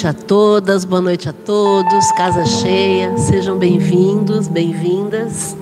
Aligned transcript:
noite 0.00 0.06
a 0.06 0.12
todas, 0.14 0.84
boa 0.86 1.02
noite 1.02 1.28
a 1.28 1.32
todos, 1.32 2.10
casa 2.12 2.46
cheia, 2.46 3.18
sejam 3.18 3.58
bem-vindos, 3.58 4.48
bem-vindas. 4.48 5.54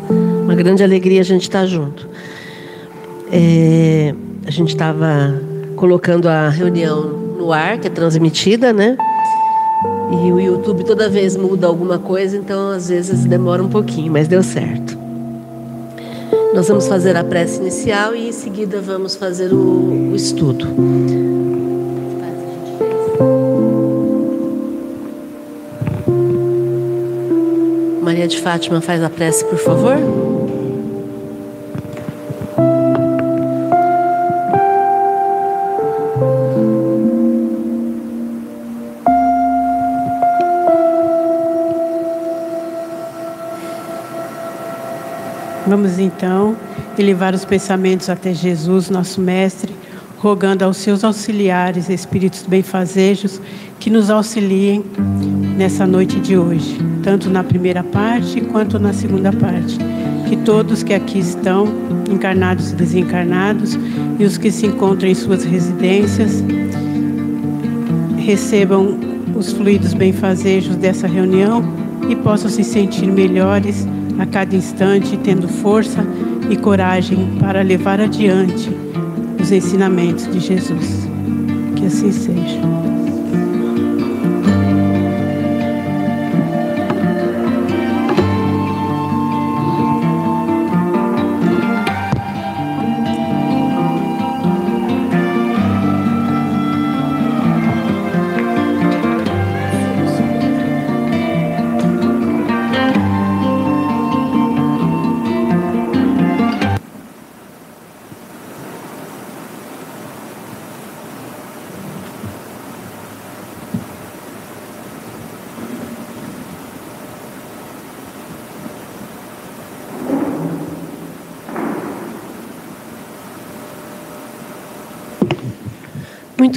Uma 0.44 0.54
grande 0.54 0.80
alegria 0.80 1.22
a 1.22 1.24
gente 1.24 1.42
estar 1.42 1.66
junto. 1.66 2.08
É, 3.32 4.14
a 4.46 4.50
gente 4.52 4.68
estava 4.68 5.34
colocando 5.74 6.28
a 6.28 6.48
reunião 6.50 7.08
no 7.36 7.52
ar, 7.52 7.78
que 7.78 7.88
é 7.88 7.90
transmitida, 7.90 8.72
né? 8.72 8.96
E 10.12 10.30
o 10.30 10.38
YouTube 10.38 10.84
toda 10.84 11.08
vez 11.08 11.36
muda 11.36 11.66
alguma 11.66 11.98
coisa, 11.98 12.36
então 12.36 12.70
às 12.70 12.88
vezes 12.88 13.24
demora 13.24 13.60
um 13.60 13.68
pouquinho, 13.68 14.12
mas 14.12 14.28
deu 14.28 14.44
certo. 14.44 14.96
Nós 16.54 16.68
vamos 16.68 16.86
fazer 16.86 17.16
a 17.16 17.24
prece 17.24 17.60
inicial 17.60 18.14
e 18.14 18.28
em 18.28 18.32
seguida 18.32 18.80
vamos 18.80 19.16
fazer 19.16 19.52
o, 19.52 20.12
o 20.12 20.14
estudo. 20.14 21.27
Maria 28.08 28.26
de 28.26 28.40
Fátima 28.40 28.80
faz 28.80 29.02
a 29.02 29.10
prece, 29.10 29.44
por 29.44 29.58
favor. 29.58 29.94
Vamos 45.66 45.98
então 45.98 46.56
elevar 46.98 47.34
os 47.34 47.44
pensamentos 47.44 48.08
até 48.08 48.32
Jesus, 48.32 48.88
nosso 48.88 49.20
Mestre, 49.20 49.76
rogando 50.16 50.64
aos 50.64 50.78
seus 50.78 51.04
auxiliares, 51.04 51.90
espíritos 51.90 52.42
benfazejos, 52.48 53.38
que 53.78 53.90
nos 53.90 54.08
auxiliem 54.08 54.82
nessa 55.58 55.86
noite 55.86 56.18
de 56.18 56.38
hoje, 56.38 56.78
tanto 57.08 57.30
na 57.30 57.42
primeira 57.42 57.82
parte 57.82 58.38
quanto 58.42 58.78
na 58.78 58.92
segunda 58.92 59.32
parte. 59.32 59.78
Que 60.28 60.36
todos 60.36 60.82
que 60.82 60.92
aqui 60.92 61.18
estão, 61.18 61.66
encarnados 62.12 62.72
e 62.72 62.74
desencarnados, 62.74 63.78
e 64.18 64.24
os 64.24 64.36
que 64.36 64.50
se 64.50 64.66
encontram 64.66 65.08
em 65.08 65.14
suas 65.14 65.42
residências, 65.42 66.44
recebam 68.18 68.98
os 69.34 69.54
fluidos 69.54 69.94
benfazejos 69.94 70.76
dessa 70.76 71.06
reunião 71.06 71.64
e 72.10 72.14
possam 72.14 72.50
se 72.50 72.62
sentir 72.62 73.06
melhores 73.06 73.88
a 74.18 74.26
cada 74.26 74.54
instante, 74.54 75.16
tendo 75.16 75.48
força 75.48 76.04
e 76.50 76.58
coragem 76.58 77.38
para 77.40 77.62
levar 77.62 78.02
adiante 78.02 78.70
os 79.40 79.50
ensinamentos 79.50 80.30
de 80.30 80.40
Jesus. 80.40 81.08
Que 81.74 81.86
assim 81.86 82.12
seja. 82.12 82.97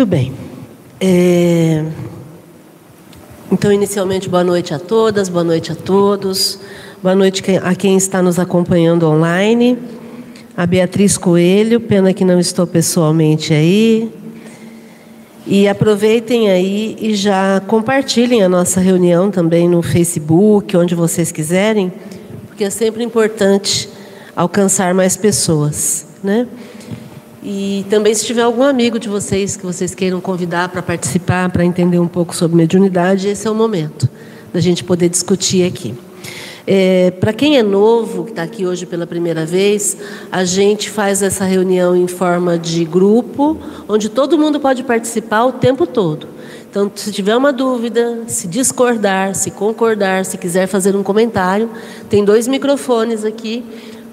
Muito 0.01 0.09
bem. 0.09 0.34
É... 1.00 1.85
Então, 3.51 3.72
inicialmente, 3.72 4.28
boa 4.28 4.44
noite 4.44 4.73
a 4.73 4.79
todas, 4.79 5.29
boa 5.29 5.44
noite 5.44 5.72
a 5.72 5.75
todos. 5.75 6.57
Boa 7.03 7.13
noite 7.13 7.44
a 7.62 7.75
quem 7.75 7.95
está 7.97 8.19
nos 8.19 8.40
acompanhando 8.40 9.07
online. 9.07 9.78
A 10.57 10.66
Beatriz 10.66 11.19
Coelho, 11.19 11.79
pena 11.79 12.16
que 12.16 12.25
não 12.25 12.40
estou 12.40 12.66
pessoalmente 12.66 13.53
aí. 13.53 14.11
E 15.45 15.67
aproveitem 15.67 16.50
aí 16.50 16.97
e 17.00 17.13
já 17.13 17.61
compartilhem 17.67 18.41
a 18.41 18.50
nossa 18.50 18.79
reunião 18.79 19.29
também 19.29 19.69
no 19.69 19.84
Facebook, 19.84 20.75
onde 20.75 20.95
vocês 20.95 21.31
quiserem, 21.31 21.94
porque 22.47 22.63
é 22.63 22.72
sempre 22.72 23.03
importante 23.03 23.88
alcançar 24.35 24.95
mais 24.95 25.16
pessoas, 25.16 26.07
né? 26.23 26.47
E 27.44 27.85
também 27.90 28.13
se 28.13 28.24
tiver 28.24 28.44
algum 28.44 28.62
amigo 28.62 29.00
de 29.00 29.09
vocês 29.09 29.57
que 29.57 29.66
vocês 29.66 29.96
queiram 29.96 30.22
convidar 30.22 30.69
para 30.69 30.81
participar, 30.81 31.50
para 31.50 31.66
entender 31.66 31.97
um 31.97 32.07
pouco 32.07 32.35
sobre 32.35 32.56
mediunidade, 32.56 33.28
esse 33.28 33.47
é 33.47 33.52
o 33.52 33.56
momento 33.56 34.07
da 34.53 34.59
gente 34.59 34.84
poder 34.84 35.09
discutir 35.09 35.66
aqui. 35.66 35.96
É, 36.68 37.09
para 37.19 37.34
quem 37.34 37.57
é 37.57 37.63
novo, 37.63 38.25
que 38.25 38.29
está 38.29 38.44
aqui 38.44 38.68
hoje 38.68 38.85
pela 38.85 39.08
primeira 39.08 39.43
vez, 39.43 39.97
a 40.32 40.46
gente 40.46 40.90
faz 40.90 41.23
essa 41.23 41.43
reunião 41.43 41.96
em 41.96 42.08
forma 42.08 42.59
de 42.59 42.85
grupo, 42.85 43.58
onde 43.90 44.08
todo 44.08 44.38
mundo 44.38 44.59
pode 44.59 44.84
participar 44.84 45.46
o 45.46 45.53
tempo 45.53 45.88
todo. 45.88 46.28
Então, 46.70 46.91
se 46.93 47.11
tiver 47.11 47.35
uma 47.35 47.52
dúvida, 47.52 48.20
se 48.28 48.47
discordar, 48.47 49.34
se 49.34 49.49
concordar, 49.49 50.26
se 50.26 50.38
quiser 50.38 50.67
fazer 50.67 50.96
um 50.96 51.02
comentário, 51.02 51.70
tem 52.08 52.23
dois 52.23 52.47
microfones 52.47 53.26
aqui 53.26 53.64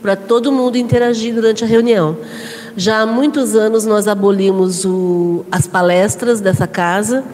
para 0.01 0.17
todo 0.17 0.51
mundo 0.51 0.77
interagir 0.79 1.35
durante 1.35 1.63
a 1.63 1.67
reunião. 1.67 2.17
Já 2.79 3.01
há 3.01 3.07
muitos 3.07 3.57
anos 3.57 3.85
nós 3.85 4.07
abolimos 4.07 4.85
o, 4.85 5.45
as 5.51 5.67
palestras 5.67 6.41
dessa 6.41 6.65
casa, 6.65 7.25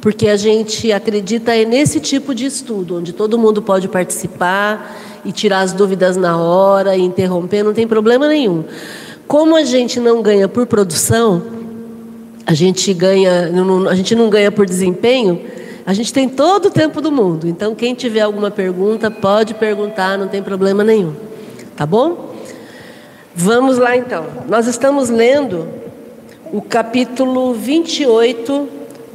porque 0.00 0.28
a 0.28 0.36
gente 0.36 0.92
acredita 0.92 1.52
nesse 1.64 1.98
tipo 1.98 2.32
de 2.32 2.46
estudo, 2.46 2.98
onde 2.98 3.12
todo 3.12 3.36
mundo 3.36 3.60
pode 3.60 3.88
participar 3.88 4.96
e 5.24 5.32
tirar 5.32 5.62
as 5.62 5.72
dúvidas 5.72 6.16
na 6.16 6.36
hora 6.36 6.96
e 6.96 7.02
interromper, 7.02 7.64
não 7.64 7.74
tem 7.74 7.84
problema 7.84 8.28
nenhum. 8.28 8.62
Como 9.26 9.56
a 9.56 9.64
gente 9.64 9.98
não 9.98 10.22
ganha 10.22 10.46
por 10.46 10.66
produção, 10.66 11.42
a 12.46 12.54
gente 12.54 12.94
ganha, 12.94 13.50
a 13.90 13.94
gente 13.96 14.14
não 14.14 14.30
ganha 14.30 14.52
por 14.52 14.66
desempenho, 14.66 15.40
a 15.84 15.92
gente 15.92 16.12
tem 16.12 16.28
todo 16.28 16.66
o 16.66 16.70
tempo 16.70 17.00
do 17.00 17.10
mundo. 17.10 17.48
Então, 17.48 17.74
quem 17.74 17.92
tiver 17.92 18.20
alguma 18.20 18.52
pergunta, 18.52 19.10
pode 19.10 19.54
perguntar, 19.54 20.16
não 20.16 20.28
tem 20.28 20.44
problema 20.44 20.84
nenhum. 20.84 21.12
Tá 21.74 21.84
bom? 21.84 22.31
Vamos 23.34 23.78
lá 23.78 23.96
então. 23.96 24.26
Nós 24.46 24.66
estamos 24.66 25.08
lendo 25.08 25.66
o 26.52 26.60
capítulo 26.60 27.54
28 27.54 28.68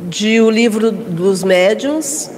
de 0.10 0.42
O 0.42 0.50
Livro 0.50 0.92
dos 0.92 1.44
Médiuns. 1.44 2.32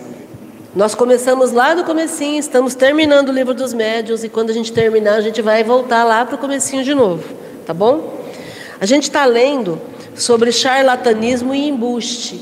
Nós 0.75 0.93
começamos 0.93 1.53
lá 1.53 1.73
do 1.73 1.85
comecinho, 1.85 2.37
estamos 2.37 2.75
terminando 2.75 3.29
o 3.29 3.31
Livro 3.31 3.53
dos 3.53 3.73
Médiuns 3.73 4.25
e 4.25 4.29
quando 4.29 4.49
a 4.49 4.53
gente 4.53 4.73
terminar, 4.73 5.15
a 5.15 5.21
gente 5.21 5.41
vai 5.41 5.63
voltar 5.63 6.03
lá 6.03 6.25
para 6.25 6.35
o 6.35 6.37
comecinho 6.37 6.83
de 6.83 6.93
novo, 6.93 7.23
tá 7.65 7.73
bom? 7.73 8.19
A 8.81 8.85
gente 8.85 9.03
está 9.03 9.23
lendo 9.25 9.79
sobre 10.15 10.51
charlatanismo 10.51 11.55
e 11.55 11.69
embuste. 11.69 12.41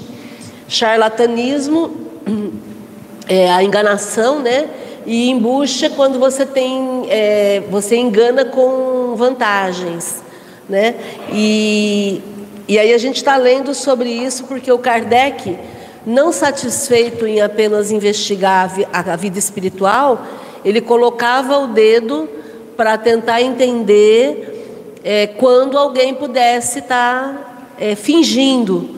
Charlatanismo 0.67 1.95
é 3.29 3.51
a 3.51 3.63
enganação, 3.63 4.39
né? 4.39 4.67
E 5.07 5.29
embuste 5.29 5.85
é 5.85 5.89
quando 5.89 6.19
você 6.19 6.45
tem, 6.45 7.05
é, 7.09 7.63
você 7.71 7.95
engana 7.95 8.43
com 8.43 9.15
vantagens, 9.15 10.21
né? 10.67 10.95
E, 11.31 12.21
e 12.67 12.77
aí 12.77 12.93
a 12.93 12.97
gente 12.97 13.15
está 13.15 13.37
lendo 13.37 13.73
sobre 13.73 14.09
isso 14.09 14.43
porque 14.43 14.69
o 14.69 14.77
Kardec, 14.77 15.57
não 16.05 16.33
satisfeito 16.33 17.25
em 17.25 17.39
apenas 17.39 17.89
investigar 17.89 18.69
a, 18.91 19.13
a 19.13 19.15
vida 19.15 19.39
espiritual, 19.39 20.27
ele 20.65 20.81
colocava 20.81 21.57
o 21.57 21.67
dedo 21.67 22.27
para 22.75 22.97
tentar 22.97 23.41
entender 23.41 24.99
é, 25.05 25.25
quando 25.25 25.77
alguém 25.77 26.13
pudesse 26.13 26.79
estar 26.79 27.33
tá, 27.33 27.67
é, 27.79 27.95
fingindo 27.95 28.97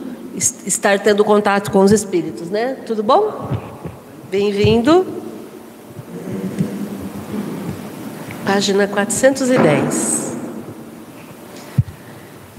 estar 0.66 0.98
tendo 0.98 1.24
contato 1.24 1.70
com 1.70 1.80
os 1.80 1.92
espíritos, 1.92 2.50
né? 2.50 2.78
Tudo 2.84 3.00
bom? 3.00 3.48
Bem-vindo. 4.28 5.19
Página 8.52 8.88
410. 8.88 10.36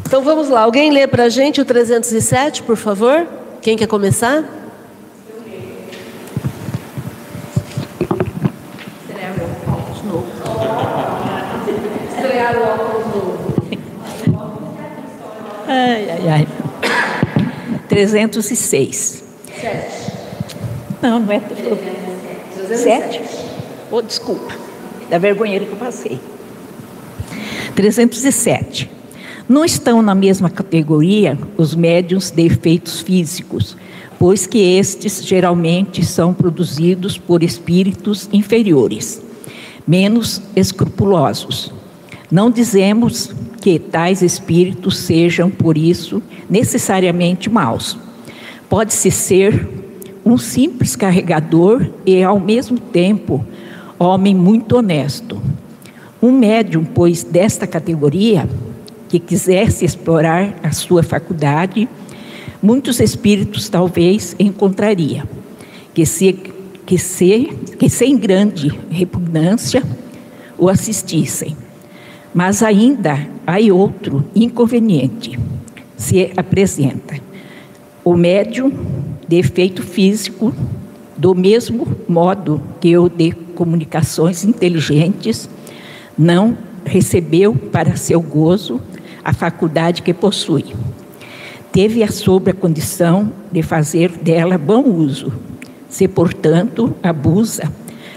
Então 0.06 0.24
vamos 0.24 0.48
lá. 0.48 0.62
Alguém 0.62 0.90
lê 0.90 1.06
para 1.06 1.24
a 1.26 1.30
gente 1.30 1.60
o 1.60 1.66
307, 1.66 2.64
por 2.64 2.78
favor? 2.78 3.28
Quem 3.62 3.76
quer 3.76 3.88
começar? 3.88 4.42
Ai, 15.68 16.10
ai, 16.10 16.30
ai. 16.30 16.48
306. 17.90 19.24
Sete. 19.60 20.12
Não, 21.02 21.20
não 21.20 21.34
é. 21.34 21.42
Sete? 22.78 23.22
Oh, 23.92 24.02
desculpa, 24.02 24.54
da 25.12 25.18
vergonheira 25.18 25.66
que 25.66 25.74
eu 25.74 25.78
passei. 25.78 26.18
307. 27.76 28.90
Não 29.48 29.66
estão 29.66 30.02
na 30.02 30.16
mesma 30.16 30.50
categoria 30.50 31.38
os 31.58 31.76
médiums 31.76 32.32
de 32.32 32.46
efeitos 32.46 33.02
físicos, 33.02 33.76
pois 34.18 34.48
que 34.48 34.58
estes 34.58 35.22
geralmente 35.26 36.06
são 36.06 36.34
produzidos 36.34 37.18
por 37.18 37.44
espíritos 37.44 38.30
inferiores, 38.32 39.22
menos 39.86 40.42
escrupulosos. 40.56 41.74
Não 42.32 42.50
dizemos 42.50 43.36
que 43.60 43.78
tais 43.78 44.22
espíritos 44.22 44.98
sejam, 44.98 45.50
por 45.50 45.78
isso, 45.78 46.24
necessariamente 46.50 47.50
maus. 47.50 47.98
Pode-se 48.70 49.12
ser 49.12 49.68
um 50.24 50.38
simples 50.38 50.96
carregador 50.96 51.86
e, 52.06 52.24
ao 52.24 52.40
mesmo 52.40 52.80
tempo, 52.80 53.46
homem 54.06 54.34
muito 54.34 54.78
honesto. 54.78 55.42
Um 56.22 56.32
médium, 56.32 56.84
pois, 56.84 57.24
desta 57.24 57.68
categoria, 57.68 58.48
que 59.08 59.20
quisesse 59.20 59.86
explorar 59.86 60.56
a 60.64 60.72
sua 60.72 61.04
faculdade, 61.04 61.88
muitos 62.62 63.00
espíritos 63.00 63.70
talvez 63.70 64.36
encontraria, 64.40 65.24
que, 65.94 66.06
se, 66.06 66.34
que, 66.86 66.98
se, 66.98 67.46
que 67.78 67.90
sem 67.90 68.18
grande 68.18 68.70
repugnância 68.90 69.84
o 70.58 70.70
assistissem. 70.70 71.56
Mas 72.34 72.64
ainda 72.64 73.28
há 73.46 73.58
outro 73.74 74.24
inconveniente 74.34 75.38
se 75.98 76.32
apresenta. 76.38 77.20
O 78.04 78.16
médium 78.16 78.72
de 79.28 79.38
efeito 79.38 79.84
físico, 79.84 80.54
do 81.18 81.36
mesmo 81.36 81.88
modo 82.08 82.62
que 82.80 82.98
o 82.98 83.10
de 83.10 83.32
comunicações 83.62 84.44
inteligentes, 84.44 85.48
não 86.18 86.58
recebeu 86.84 87.54
para 87.54 87.96
seu 87.96 88.20
gozo 88.20 88.82
a 89.24 89.32
faculdade 89.34 90.02
que 90.02 90.16
possui. 90.16 90.74
Teve 91.72 92.02
a 92.02 92.12
sobre 92.12 92.50
a 92.50 92.56
condição 92.56 93.32
de 93.52 93.62
fazer 93.62 94.10
dela 94.10 94.58
bom 94.58 94.82
uso. 94.82 95.32
Se, 95.88 96.08
portanto, 96.08 96.96
abusa, 97.04 97.72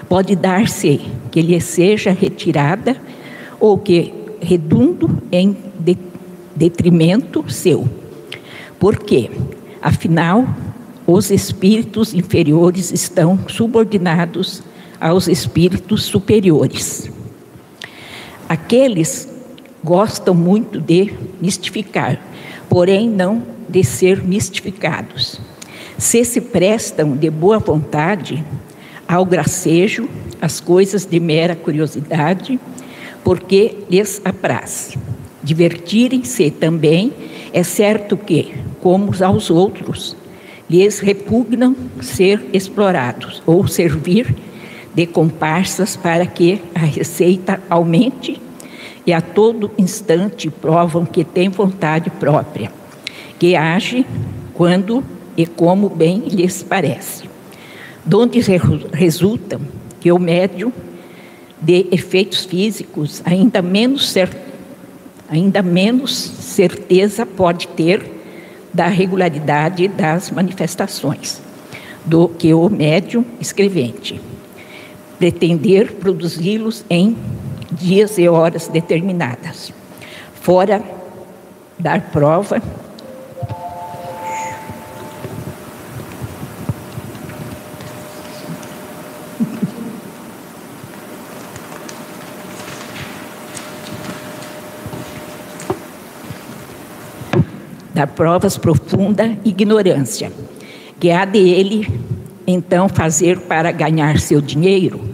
pode 0.09 0.35
dar-se 0.35 1.03
que 1.31 1.43
lhe 1.43 1.61
seja 1.61 2.11
retirada 2.11 2.97
ou 3.61 3.77
que 3.77 4.15
redundo 4.41 5.23
em 5.31 5.55
detrimento 6.57 7.45
seu. 7.53 7.87
Por 8.81 8.97
quê? 8.97 9.31
Afinal, 9.83 10.49
os 11.07 11.31
espíritos 11.31 12.15
inferiores 12.15 12.91
estão 12.91 13.39
subordinados 13.47 14.63
aos 15.05 15.29
espíritos 15.29 16.05
superiores. 16.05 17.11
Aqueles 18.49 19.29
gostam 19.85 20.35
muito 20.35 20.81
de 20.81 21.13
mistificar, 21.43 22.19
porém 22.71 23.11
não 23.11 23.43
de 23.69 23.85
ser 23.85 24.25
mistificados. 24.25 25.39
Se 25.99 26.25
se 26.25 26.41
prestam 26.41 27.15
de 27.15 27.29
boa 27.29 27.59
vontade 27.59 28.43
ao 29.07 29.27
gracejo, 29.27 30.09
as 30.41 30.59
coisas 30.59 31.05
de 31.05 31.21
mera 31.21 31.55
curiosidade, 31.55 32.59
porque 33.23 33.77
lhes 33.91 34.23
apraz. 34.25 34.97
Divertirem-se 35.43 36.51
também, 36.51 37.13
é 37.53 37.63
certo 37.63 38.17
que, 38.17 38.55
como 38.81 39.13
aos 39.23 39.51
outros, 39.51 40.17
lhes 40.69 40.99
repugnam 41.01 41.77
ser 42.01 42.43
explorados 42.55 43.43
ou 43.45 43.69
servir 43.69 44.35
de 44.95 45.07
comparsas 45.07 45.97
para 45.97 46.25
que 46.27 46.63
a 46.75 46.81
receita 46.81 47.61
aumente 47.69 48.41
e 49.07 49.13
a 49.13 49.21
todo 49.21 49.71
instante 49.77 50.49
provam 50.49 51.05
que 51.05 51.25
tem 51.25 51.49
vontade 51.49 52.11
própria, 52.11 52.73
que 53.39 53.57
age 53.57 54.07
quando 54.55 55.05
e 55.37 55.45
como 55.47 55.89
bem 55.89 56.21
lhes 56.21 56.63
parece. 56.63 57.29
Donde 58.05 58.41
resultam 58.93 59.61
que 60.01 60.13
o 60.13 60.19
médium 60.19 60.73
de 61.61 61.87
efeitos 61.91 62.45
físicos, 62.45 63.23
ainda 63.25 63.63
menos, 63.63 64.15
ainda 65.29 65.63
menos 65.63 66.15
certeza 66.15 67.25
pode 67.25 67.69
ter 67.69 68.13
da 68.73 68.87
regularidade 68.87 69.89
das 69.89 70.31
manifestações 70.31 71.41
do 72.05 72.29
que 72.29 72.53
o 72.53 72.69
médium 72.69 73.25
escrevente. 73.41 74.21
Pretender 75.25 75.91
produzi-los 75.95 76.85
em 76.91 77.17
dias 77.73 78.19
e 78.19 78.29
horas 78.29 78.69
determinadas, 78.69 79.73
fora 80.35 80.83
dar 81.79 82.11
prova. 82.11 82.61
Dar 97.95 98.09
provas 98.09 98.59
profunda 98.59 99.39
ignorância, 99.43 100.31
que 101.01 101.11
há 101.11 101.25
de 101.25 101.39
ele 101.39 101.89
então 102.47 102.91
fazer 102.91 103.39
para 103.41 103.73
ganhar 103.73 104.19
seu 104.19 104.43
dinheiro, 104.43 105.14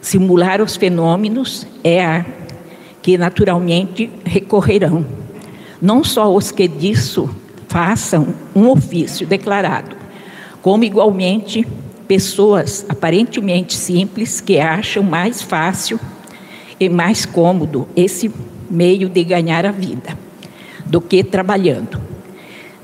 simular 0.00 0.60
os 0.62 0.76
fenômenos 0.76 1.66
é 1.82 2.04
a 2.04 2.24
que 3.02 3.16
naturalmente 3.16 4.10
recorrerão, 4.24 5.04
não 5.80 6.04
só 6.04 6.34
os 6.34 6.50
que 6.50 6.68
disso 6.68 7.30
façam 7.68 8.34
um 8.54 8.68
ofício 8.68 9.26
declarado, 9.26 9.96
como 10.60 10.84
igualmente 10.84 11.66
pessoas 12.06 12.84
aparentemente 12.88 13.74
simples 13.74 14.40
que 14.40 14.58
acham 14.58 15.02
mais 15.02 15.40
fácil 15.40 15.98
e 16.78 16.88
mais 16.88 17.24
cômodo 17.24 17.88
esse 17.94 18.30
meio 18.68 19.08
de 19.08 19.22
ganhar 19.22 19.64
a 19.64 19.70
vida 19.70 20.18
do 20.84 21.00
que 21.00 21.22
trabalhando. 21.22 22.00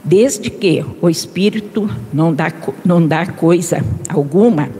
Desde 0.04 0.48
que 0.48 0.84
o 1.02 1.10
espírito 1.10 1.90
não 2.12 2.32
dá, 2.32 2.52
não 2.84 3.04
dá 3.04 3.26
coisa 3.26 3.84
alguma, 4.08 4.70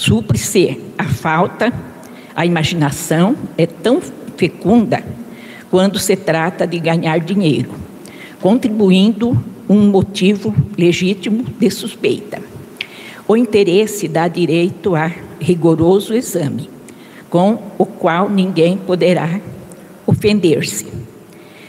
supre-se 0.00 0.80
a 0.96 1.04
falta, 1.04 1.70
a 2.34 2.46
imaginação 2.46 3.36
é 3.58 3.66
tão 3.66 4.00
fecunda 4.36 5.04
quando 5.70 5.98
se 5.98 6.16
trata 6.16 6.66
de 6.66 6.80
ganhar 6.80 7.20
dinheiro, 7.20 7.72
contribuindo 8.40 9.38
um 9.68 9.88
motivo 9.88 10.54
legítimo 10.76 11.44
de 11.58 11.70
suspeita. 11.70 12.40
O 13.28 13.36
interesse 13.36 14.08
dá 14.08 14.26
direito 14.26 14.96
a 14.96 15.12
rigoroso 15.38 16.14
exame, 16.14 16.70
com 17.28 17.58
o 17.76 17.84
qual 17.84 18.30
ninguém 18.30 18.78
poderá 18.78 19.38
ofender-se, 20.06 20.86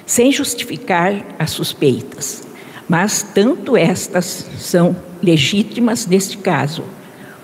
sem 0.06 0.32
justificar 0.32 1.36
as 1.38 1.52
suspeitas 1.52 2.50
mas 2.92 3.24
tanto 3.24 3.78
estas 3.78 4.50
são 4.60 4.94
legítimas 5.24 6.06
neste 6.06 6.38
caso, 6.38 6.84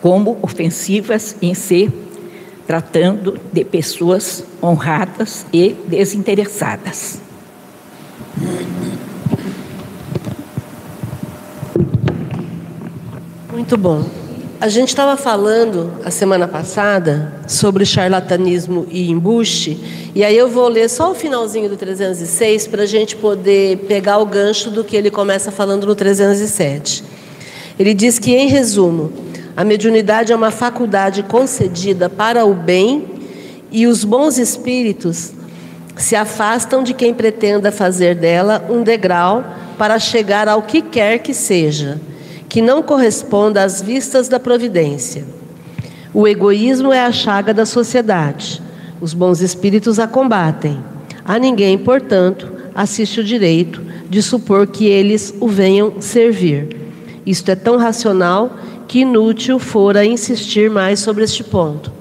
como 0.02 0.38
ofensivas 0.42 1.36
em 1.42 1.54
se 1.54 1.92
tratando 2.66 3.40
de 3.52 3.64
pessoas 3.64 4.44
honradas 4.62 5.46
e 5.54 5.70
desinteressadas. 5.88 7.22
Muito 13.52 13.78
bom. 13.78 14.06
A 14.60 14.70
gente 14.70 14.90
estava 14.90 15.16
falando 15.16 15.94
a 16.04 16.10
semana 16.10 16.48
passada 16.48 17.34
sobre 17.48 17.86
charlatanismo 17.86 18.88
e 18.90 19.12
embuste 19.12 19.80
E 20.16 20.24
aí 20.24 20.36
eu 20.36 20.50
vou 20.50 20.68
ler 20.68 20.90
só 20.90 21.12
o 21.12 21.16
finalzinho 21.16 21.70
do 21.70 21.78
306 21.78 22.66
para 22.66 22.84
a 22.84 22.86
gente 22.88 23.16
poder 23.16 23.78
pegar 23.88 24.18
o 24.18 24.26
gancho 24.26 24.72
do 24.72 24.84
que 24.84 24.96
ele 24.96 25.12
começa 25.12 25.52
falando 25.52 25.86
no 25.86 25.94
307. 25.94 27.04
Ele 27.78 27.94
diz 27.94 28.18
que, 28.18 28.34
em 28.34 28.48
resumo, 28.48 29.14
a 29.58 29.64
mediunidade 29.64 30.32
é 30.32 30.36
uma 30.36 30.52
faculdade 30.52 31.24
concedida 31.24 32.08
para 32.08 32.46
o 32.46 32.54
bem 32.54 33.06
e 33.72 33.88
os 33.88 34.04
bons 34.04 34.38
espíritos 34.38 35.34
se 35.96 36.16
afastam 36.16 36.84
de 36.84 36.94
quem 36.94 37.12
pretenda 37.12 37.72
fazer 37.72 38.14
dela 38.14 38.64
um 38.70 38.84
degrau 38.84 39.44
para 39.76 39.98
chegar 39.98 40.48
ao 40.48 40.62
que 40.62 40.80
quer 40.80 41.18
que 41.18 41.34
seja, 41.34 42.00
que 42.48 42.62
não 42.62 42.84
corresponda 42.84 43.64
às 43.64 43.82
vistas 43.82 44.28
da 44.28 44.40
providência. 44.40 45.26
O 46.14 46.28
egoísmo 46.28 46.94
é 46.94 47.04
a 47.04 47.12
chaga 47.12 47.52
da 47.52 47.66
sociedade. 47.66 48.62
Os 49.02 49.12
bons 49.12 49.42
espíritos 49.42 49.98
a 49.98 50.06
combatem. 50.06 50.78
A 51.26 51.40
ninguém, 51.40 51.80
portanto, 51.80 52.48
assiste 52.76 53.22
o 53.22 53.24
direito 53.24 53.82
de 54.08 54.22
supor 54.22 54.68
que 54.68 54.86
eles 54.86 55.34
o 55.40 55.48
venham 55.48 56.00
servir. 56.00 56.78
Isto 57.26 57.50
é 57.50 57.56
tão 57.56 57.78
racional 57.78 58.56
que 58.88 59.00
inútil 59.00 59.60
fora 59.60 60.06
insistir 60.06 60.70
mais 60.70 61.00
sobre 61.00 61.24
este 61.24 61.44
ponto. 61.44 61.92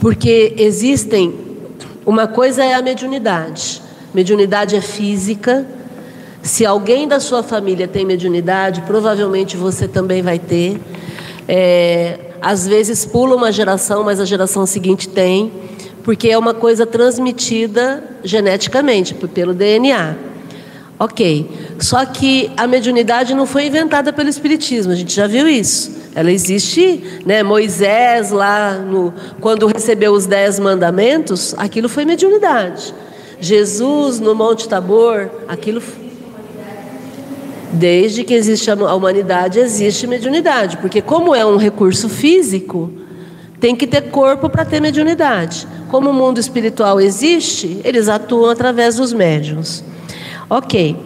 Porque 0.00 0.54
existem. 0.58 1.42
Uma 2.04 2.26
coisa 2.26 2.62
é 2.62 2.74
a 2.74 2.82
mediunidade. 2.82 3.80
Mediunidade 4.12 4.76
é 4.76 4.80
física. 4.80 5.66
Se 6.42 6.66
alguém 6.66 7.08
da 7.08 7.18
sua 7.18 7.42
família 7.42 7.88
tem 7.88 8.04
mediunidade, 8.04 8.82
provavelmente 8.82 9.56
você 9.56 9.88
também 9.88 10.20
vai 10.20 10.38
ter. 10.38 10.78
É, 11.48 12.18
às 12.42 12.66
vezes 12.66 13.06
pula 13.06 13.34
uma 13.34 13.50
geração, 13.50 14.04
mas 14.04 14.20
a 14.20 14.26
geração 14.26 14.66
seguinte 14.66 15.08
tem, 15.08 15.50
porque 16.02 16.28
é 16.28 16.36
uma 16.36 16.52
coisa 16.52 16.84
transmitida 16.84 18.04
geneticamente, 18.22 19.14
pelo 19.14 19.54
DNA. 19.54 20.16
Ok. 20.98 21.48
Só 21.78 22.04
que 22.06 22.50
a 22.56 22.66
mediunidade 22.66 23.34
não 23.34 23.46
foi 23.46 23.66
inventada 23.66 24.12
pelo 24.12 24.28
Espiritismo, 24.28 24.92
a 24.92 24.94
gente 24.94 25.14
já 25.14 25.26
viu 25.26 25.48
isso. 25.48 26.04
Ela 26.14 26.30
existe, 26.30 27.20
né? 27.26 27.42
Moisés 27.42 28.30
lá, 28.30 28.74
no, 28.74 29.12
quando 29.40 29.66
recebeu 29.66 30.12
os 30.12 30.26
dez 30.26 30.60
mandamentos, 30.60 31.54
aquilo 31.58 31.88
foi 31.88 32.04
mediunidade. 32.04 32.94
Jesus 33.40 34.20
no 34.20 34.34
Monte 34.34 34.68
Tabor, 34.68 35.28
aquilo 35.48 35.80
Desde 37.74 38.22
que 38.22 38.32
existe 38.32 38.70
a 38.70 38.94
humanidade, 38.94 39.58
existe 39.58 40.06
mediunidade, 40.06 40.76
porque 40.76 41.02
como 41.02 41.34
é 41.34 41.44
um 41.44 41.56
recurso 41.56 42.08
físico, 42.08 42.92
tem 43.58 43.74
que 43.74 43.84
ter 43.84 44.10
corpo 44.10 44.48
para 44.48 44.64
ter 44.64 44.80
mediunidade. 44.80 45.66
Como 45.88 46.10
o 46.10 46.12
mundo 46.12 46.38
espiritual 46.38 47.00
existe, 47.00 47.80
eles 47.82 48.08
atuam 48.08 48.48
através 48.48 48.96
dos 48.96 49.12
médiums. 49.12 49.82
Ok. 50.48 50.96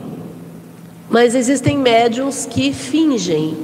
Mas 1.11 1.35
existem 1.35 1.79
médiums 1.79 2.45
que 2.45 2.73
fingem, 2.73 3.57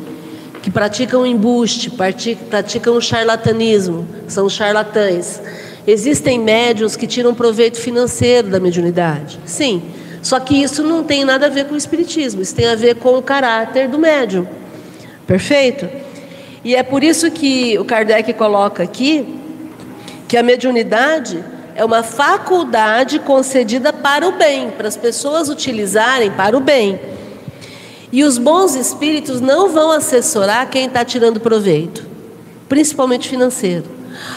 que 0.63 0.71
praticam 0.71 1.27
embuste, 1.27 1.91
praticam 1.91 3.01
charlatanismo, 3.01 4.07
são 4.27 4.49
charlatães. 4.49 5.43
Existem 5.87 6.39
médiums 6.39 6.97
que 6.97 7.07
tiram 7.07 7.35
proveito 7.35 7.79
financeiro 7.79 8.49
da 8.49 8.59
mediunidade. 8.59 9.39
Sim, 9.45 9.83
só 10.23 10.41
que 10.41 10.55
isso 10.63 10.83
não 10.83 11.05
tem 11.05 11.23
nada 11.23 11.47
a 11.47 11.51
ver 11.51 11.67
com 11.67 11.75
o 11.75 11.77
espiritismo, 11.77 12.41
isso 12.41 12.55
tem 12.55 12.67
a 12.67 12.75
ver 12.75 12.95
com 12.95 13.19
o 13.19 13.23
caráter 13.23 13.89
do 13.89 13.99
médium. 13.99 14.47
Perfeito? 15.27 15.87
E 16.65 16.75
é 16.75 16.83
por 16.83 17.05
isso 17.05 17.31
que 17.31 17.79
o 17.79 17.85
Kardec 17.85 18.33
coloca 18.33 18.83
aqui 18.83 19.39
que 20.27 20.39
a 20.39 20.43
mediunidade 20.43 21.45
é 21.77 21.85
uma 21.85 22.03
faculdade 22.03 23.19
concedida 23.19 23.93
para 23.93 24.27
o 24.27 24.33
bem, 24.33 24.71
para 24.71 24.89
as 24.89 24.97
pessoas 24.97 25.51
utilizarem 25.51 26.31
para 26.31 26.57
o 26.57 26.61
bem. 26.61 26.99
E 28.15 28.23
os 28.23 28.39
bons 28.39 28.77
espíritos 28.77 29.41
não 29.41 29.71
vão 29.71 29.91
assessorar 29.91 30.71
quem 30.71 30.87
está 30.87 31.05
tirando 31.05 31.41
proveito, 31.41 32.07
principalmente 32.69 33.29
financeiro. 33.29 33.87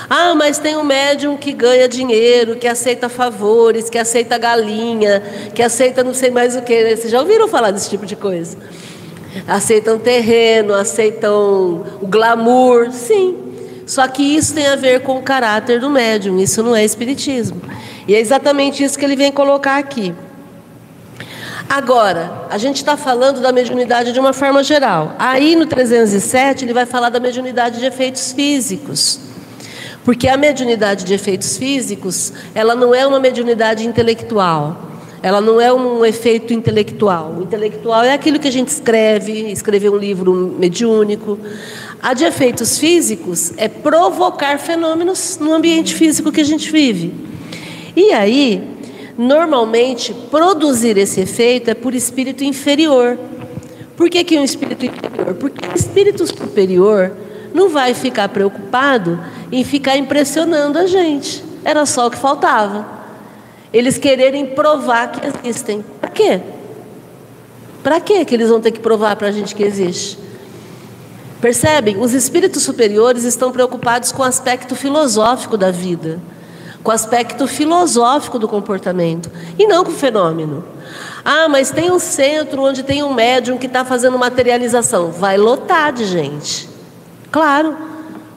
Ah, 0.10 0.34
mas 0.34 0.58
tem 0.58 0.76
um 0.76 0.84
médium 0.84 1.38
que 1.38 1.54
ganha 1.54 1.88
dinheiro, 1.88 2.56
que 2.56 2.68
aceita 2.68 3.08
favores, 3.08 3.88
que 3.88 4.00
aceita 4.00 4.36
galinha, 4.40 5.22
que 5.54 5.62
aceita 5.62 6.04
não 6.04 6.16
sei 6.16 6.32
mais 6.32 6.56
o 6.56 6.64
que. 6.64 6.96
Vocês 6.96 7.12
já 7.12 7.20
ouviram 7.20 7.48
falar 7.48 7.70
desse 7.70 7.88
tipo 7.88 8.04
de 8.04 8.16
coisa? 8.16 8.58
Aceitam 9.48 10.00
terreno, 10.00 10.74
aceitam 10.74 11.86
o 12.02 12.08
glamour, 12.08 12.92
sim. 12.92 13.38
Só 13.86 14.08
que 14.08 14.24
isso 14.24 14.56
tem 14.56 14.66
a 14.66 14.76
ver 14.76 15.02
com 15.02 15.20
o 15.20 15.22
caráter 15.22 15.80
do 15.80 15.92
médium, 15.92 16.40
isso 16.40 16.64
não 16.64 16.76
é 16.76 16.84
espiritismo. 16.84 17.62
E 18.08 18.16
é 18.16 18.20
exatamente 18.20 18.84
isso 18.84 18.98
que 18.98 19.06
ele 19.06 19.16
vem 19.16 19.32
colocar 19.32 19.78
aqui. 19.78 20.16
Agora, 21.70 22.46
a 22.50 22.58
gente 22.58 22.78
está 22.78 22.96
falando 22.96 23.42
da 23.42 23.52
mediunidade 23.52 24.14
de 24.14 24.20
uma 24.20 24.32
forma 24.32 24.64
geral. 24.64 25.16
Aí 25.20 25.56
no 25.56 25.66
307 25.66 26.64
ele 26.64 26.74
vai 26.74 26.86
falar 26.86 27.10
da 27.10 27.20
mediunidade 27.20 27.80
de 27.80 27.86
efeitos 27.86 28.32
físicos. 28.32 29.20
Porque 30.06 30.30
a 30.30 30.38
mediunidade 30.38 31.04
de 31.04 31.14
efeitos 31.14 31.58
físicos, 31.58 32.32
ela 32.56 32.74
não 32.74 32.96
é 32.96 33.06
uma 33.06 33.20
mediunidade 33.20 33.86
intelectual. 33.86 34.88
Ela 35.22 35.42
não 35.42 35.60
é 35.60 35.74
um 35.74 36.06
efeito 36.06 36.54
intelectual. 36.54 37.36
O 37.38 37.44
intelectual 37.44 38.04
é 38.04 38.14
aquilo 38.14 38.40
que 38.40 38.48
a 38.48 38.52
gente 38.52 38.70
escreve, 38.70 39.52
escrever 39.52 39.90
um 39.90 39.98
livro 39.98 40.56
mediúnico. 40.58 41.38
A 42.02 42.14
de 42.14 42.24
efeitos 42.24 42.78
físicos 42.78 43.52
é 43.58 43.68
provocar 43.68 44.58
fenômenos 44.58 45.38
no 45.42 45.54
ambiente 45.54 45.94
físico 45.94 46.32
que 46.32 46.40
a 46.40 46.46
gente 46.46 46.72
vive. 46.72 47.14
E 47.94 48.14
aí, 48.14 48.77
normalmente, 49.18 50.14
produzir 50.30 50.98
esse 50.98 51.22
efeito 51.22 51.70
é 51.70 51.74
por 51.74 51.96
espírito 51.96 52.44
inferior. 52.44 53.18
Por 53.96 54.10
que, 54.10 54.24
que 54.24 54.38
um 54.38 54.44
espírito 54.44 54.86
inferior? 54.86 55.34
Porque 55.34 55.68
o 55.68 55.76
espírito 55.76 56.28
superior 56.28 57.12
não 57.54 57.70
vai 57.70 57.94
ficar 57.94 58.30
preocupado 58.30 59.20
em 59.52 59.64
ficar 59.64 59.98
impressionando 59.98 60.78
a 60.78 60.86
gente. 60.86 61.44
Era 61.64 61.86
só 61.86 62.08
o 62.08 62.12
que 62.12 62.18
faltava. 62.18 62.86
Eles 63.74 63.98
quererem 63.98 64.46
provar 64.46 65.12
que 65.12 65.26
existem. 65.26 65.84
Para 66.00 66.10
quê? 66.12 66.42
Para 67.84 68.00
que 68.00 68.14
eles 68.32 68.50
vão 68.50 68.62
ter 68.62 68.72
que 68.72 68.80
provar 68.80 69.16
para 69.16 69.28
a 69.28 69.32
gente 69.32 69.56
que 69.56 69.64
existe? 69.64 70.20
Percebem? 71.42 71.98
Os 71.98 72.14
espíritos 72.14 72.64
superiores 72.64 73.24
estão 73.24 73.52
preocupados 73.52 74.12
com 74.12 74.24
o 74.24 74.26
aspecto 74.26 74.76
filosófico 74.76 75.56
da 75.56 75.70
vida, 75.70 76.20
com 76.88 76.92
o 76.92 76.94
aspecto 76.94 77.46
filosófico 77.48 78.40
do 78.40 78.48
comportamento, 78.48 79.30
e 79.60 79.68
não 79.68 79.84
com 79.84 79.92
o 79.92 79.94
fenômeno. 79.94 80.64
Ah, 81.26 81.50
mas 81.50 81.70
tem 81.70 81.92
um 81.92 82.00
centro 82.00 82.62
onde 82.62 82.82
tem 82.82 83.04
um 83.04 83.14
médium 83.14 83.58
que 83.58 83.66
está 83.66 83.84
fazendo 83.84 84.18
materialização. 84.18 85.12
Vai 85.12 85.38
lotar 85.38 85.92
de 85.92 86.06
gente. 86.06 86.70
Claro, 87.30 87.76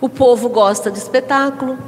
o 0.00 0.08
povo 0.08 0.48
gosta 0.48 0.90
de 0.90 0.98
espetáculo. 0.98 1.78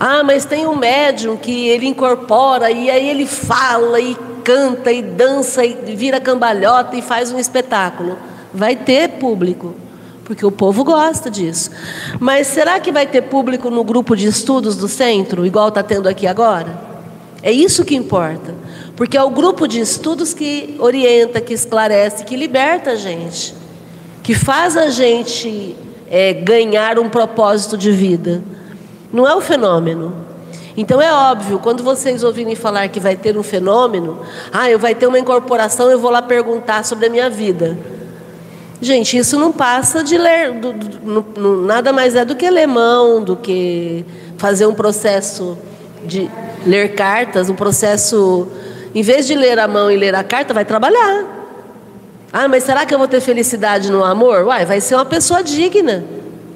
Ah, 0.00 0.24
mas 0.24 0.44
tem 0.44 0.66
um 0.66 0.74
médium 0.74 1.36
que 1.36 1.68
ele 1.68 1.86
incorpora 1.86 2.72
e 2.72 2.90
aí 2.90 3.08
ele 3.08 3.24
fala 3.24 4.00
e 4.00 4.16
canta 4.42 4.90
e 4.90 5.00
dança 5.00 5.64
e 5.64 5.94
vira 5.94 6.20
cambalhota 6.20 6.96
e 6.96 7.00
faz 7.00 7.30
um 7.30 7.38
espetáculo. 7.38 8.18
Vai 8.52 8.74
ter 8.74 9.08
público, 9.20 9.76
porque 10.28 10.46
o 10.46 10.52
povo 10.52 10.84
gosta 10.84 11.28
disso. 11.28 11.72
Mas 12.20 12.46
será 12.46 12.78
que 12.78 12.92
vai 12.92 13.08
ter 13.08 13.22
público 13.22 13.68
no 13.68 13.82
grupo 13.82 14.14
de 14.14 14.28
estudos 14.28 14.76
do 14.76 14.86
centro, 14.86 15.44
igual 15.44 15.68
está 15.68 15.82
tendo 15.82 16.08
aqui 16.08 16.28
agora? 16.28 16.86
É 17.42 17.50
isso 17.50 17.84
que 17.84 17.96
importa, 17.96 18.54
porque 18.94 19.16
é 19.16 19.22
o 19.22 19.30
grupo 19.30 19.66
de 19.66 19.80
estudos 19.80 20.32
que 20.32 20.76
orienta, 20.78 21.40
que 21.40 21.52
esclarece, 21.52 22.24
que 22.24 22.36
liberta 22.36 22.92
a 22.92 22.96
gente 22.96 23.58
que 24.28 24.34
faz 24.34 24.76
a 24.76 24.90
gente 24.90 25.74
é, 26.10 26.34
ganhar 26.34 26.98
um 26.98 27.08
propósito 27.08 27.78
de 27.78 27.90
vida. 27.90 28.42
Não 29.10 29.26
é 29.26 29.34
o 29.34 29.40
fenômeno. 29.40 30.14
Então 30.76 31.00
é 31.00 31.10
óbvio, 31.10 31.58
quando 31.58 31.82
vocês 31.82 32.22
ouvirem 32.22 32.54
falar 32.54 32.88
que 32.88 33.00
vai 33.00 33.16
ter 33.16 33.38
um 33.38 33.42
fenômeno, 33.42 34.18
ah, 34.52 34.68
eu 34.68 34.78
vai 34.78 34.94
ter 34.94 35.06
uma 35.06 35.18
incorporação, 35.18 35.90
eu 35.90 35.98
vou 35.98 36.10
lá 36.10 36.20
perguntar 36.20 36.84
sobre 36.84 37.06
a 37.06 37.08
minha 37.08 37.30
vida. 37.30 37.78
Gente, 38.80 39.16
isso 39.16 39.38
não 39.38 39.52
passa 39.52 40.04
de 40.04 40.16
ler, 40.16 40.52
do, 40.52 40.72
do, 40.72 41.40
no, 41.40 41.66
nada 41.66 41.92
mais 41.92 42.14
é 42.14 42.24
do 42.24 42.36
que 42.36 42.48
ler 42.48 42.66
mão, 42.66 43.22
do 43.22 43.34
que 43.34 44.04
fazer 44.36 44.66
um 44.66 44.74
processo 44.74 45.58
de 46.04 46.30
ler 46.64 46.94
cartas, 46.94 47.50
um 47.50 47.56
processo, 47.56 48.46
em 48.94 49.02
vez 49.02 49.26
de 49.26 49.34
ler 49.34 49.58
a 49.58 49.66
mão 49.66 49.90
e 49.90 49.96
ler 49.96 50.14
a 50.14 50.22
carta, 50.22 50.54
vai 50.54 50.64
trabalhar. 50.64 51.24
Ah, 52.32 52.46
mas 52.46 52.62
será 52.62 52.86
que 52.86 52.94
eu 52.94 52.98
vou 52.98 53.08
ter 53.08 53.20
felicidade 53.20 53.90
no 53.90 54.04
amor? 54.04 54.44
Uai, 54.44 54.64
vai 54.64 54.80
ser 54.80 54.94
uma 54.94 55.04
pessoa 55.04 55.42
digna. 55.42 56.04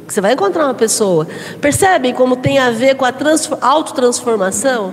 Você 0.07 0.21
vai 0.21 0.35
encontrar 0.35 0.67
uma 0.67 0.75
pessoa. 0.75 1.27
Percebem 1.61 2.13
como 2.13 2.37
tem 2.37 2.59
a 2.59 2.71
ver 2.71 2.95
com 2.95 3.05
a 3.05 3.13
autotransformação? 3.61 4.93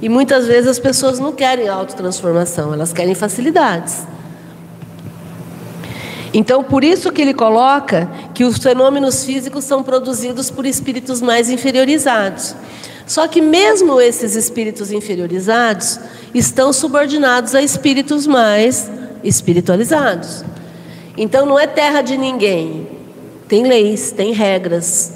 E 0.00 0.08
muitas 0.08 0.46
vezes 0.46 0.70
as 0.70 0.78
pessoas 0.78 1.18
não 1.18 1.32
querem 1.32 1.68
autotransformação, 1.68 2.72
elas 2.72 2.92
querem 2.92 3.14
facilidades. 3.14 4.06
Então, 6.32 6.62
por 6.62 6.84
isso 6.84 7.10
que 7.10 7.20
ele 7.20 7.34
coloca 7.34 8.08
que 8.32 8.44
os 8.44 8.58
fenômenos 8.58 9.24
físicos 9.24 9.64
são 9.64 9.82
produzidos 9.82 10.50
por 10.50 10.64
espíritos 10.64 11.20
mais 11.20 11.50
inferiorizados. 11.50 12.54
Só 13.04 13.26
que 13.26 13.40
mesmo 13.40 14.00
esses 14.00 14.36
espíritos 14.36 14.92
inferiorizados 14.92 15.98
estão 16.32 16.72
subordinados 16.72 17.56
a 17.56 17.62
espíritos 17.62 18.24
mais 18.24 18.88
espiritualizados. 19.24 20.44
Então 21.16 21.44
não 21.44 21.58
é 21.58 21.66
terra 21.66 22.02
de 22.02 22.16
ninguém. 22.16 22.88
Tem 23.48 23.66
leis, 23.66 24.12
tem 24.12 24.32
regras. 24.32 25.12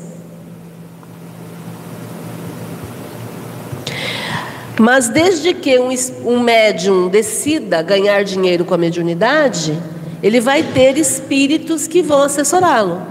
Mas 4.76 5.09
desde 5.09 5.54
que 5.54 5.78
um, 5.78 5.90
um 6.25 6.40
médium 6.40 7.09
decida 7.09 7.80
ganhar 7.80 8.25
dinheiro 8.25 8.64
com 8.64 8.75
a 8.75 8.78
mediunidade, 8.78 9.80
ele 10.25 10.40
vai 10.40 10.62
ter 10.62 10.97
espíritos 10.97 11.87
que 11.87 12.00
vão 12.00 12.23
assessorá-lo. 12.23 13.02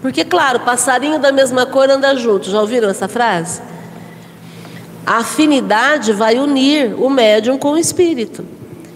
Porque, 0.00 0.24
claro, 0.24 0.60
passarinho 0.60 1.18
da 1.18 1.30
mesma 1.30 1.66
cor 1.66 1.90
anda 1.90 2.16
junto. 2.16 2.48
Já 2.48 2.62
ouviram 2.62 2.88
essa 2.88 3.06
frase? 3.06 3.60
A 5.04 5.18
afinidade 5.18 6.14
vai 6.14 6.38
unir 6.38 6.94
o 6.98 7.10
médium 7.10 7.58
com 7.58 7.72
o 7.72 7.78
espírito. 7.78 8.42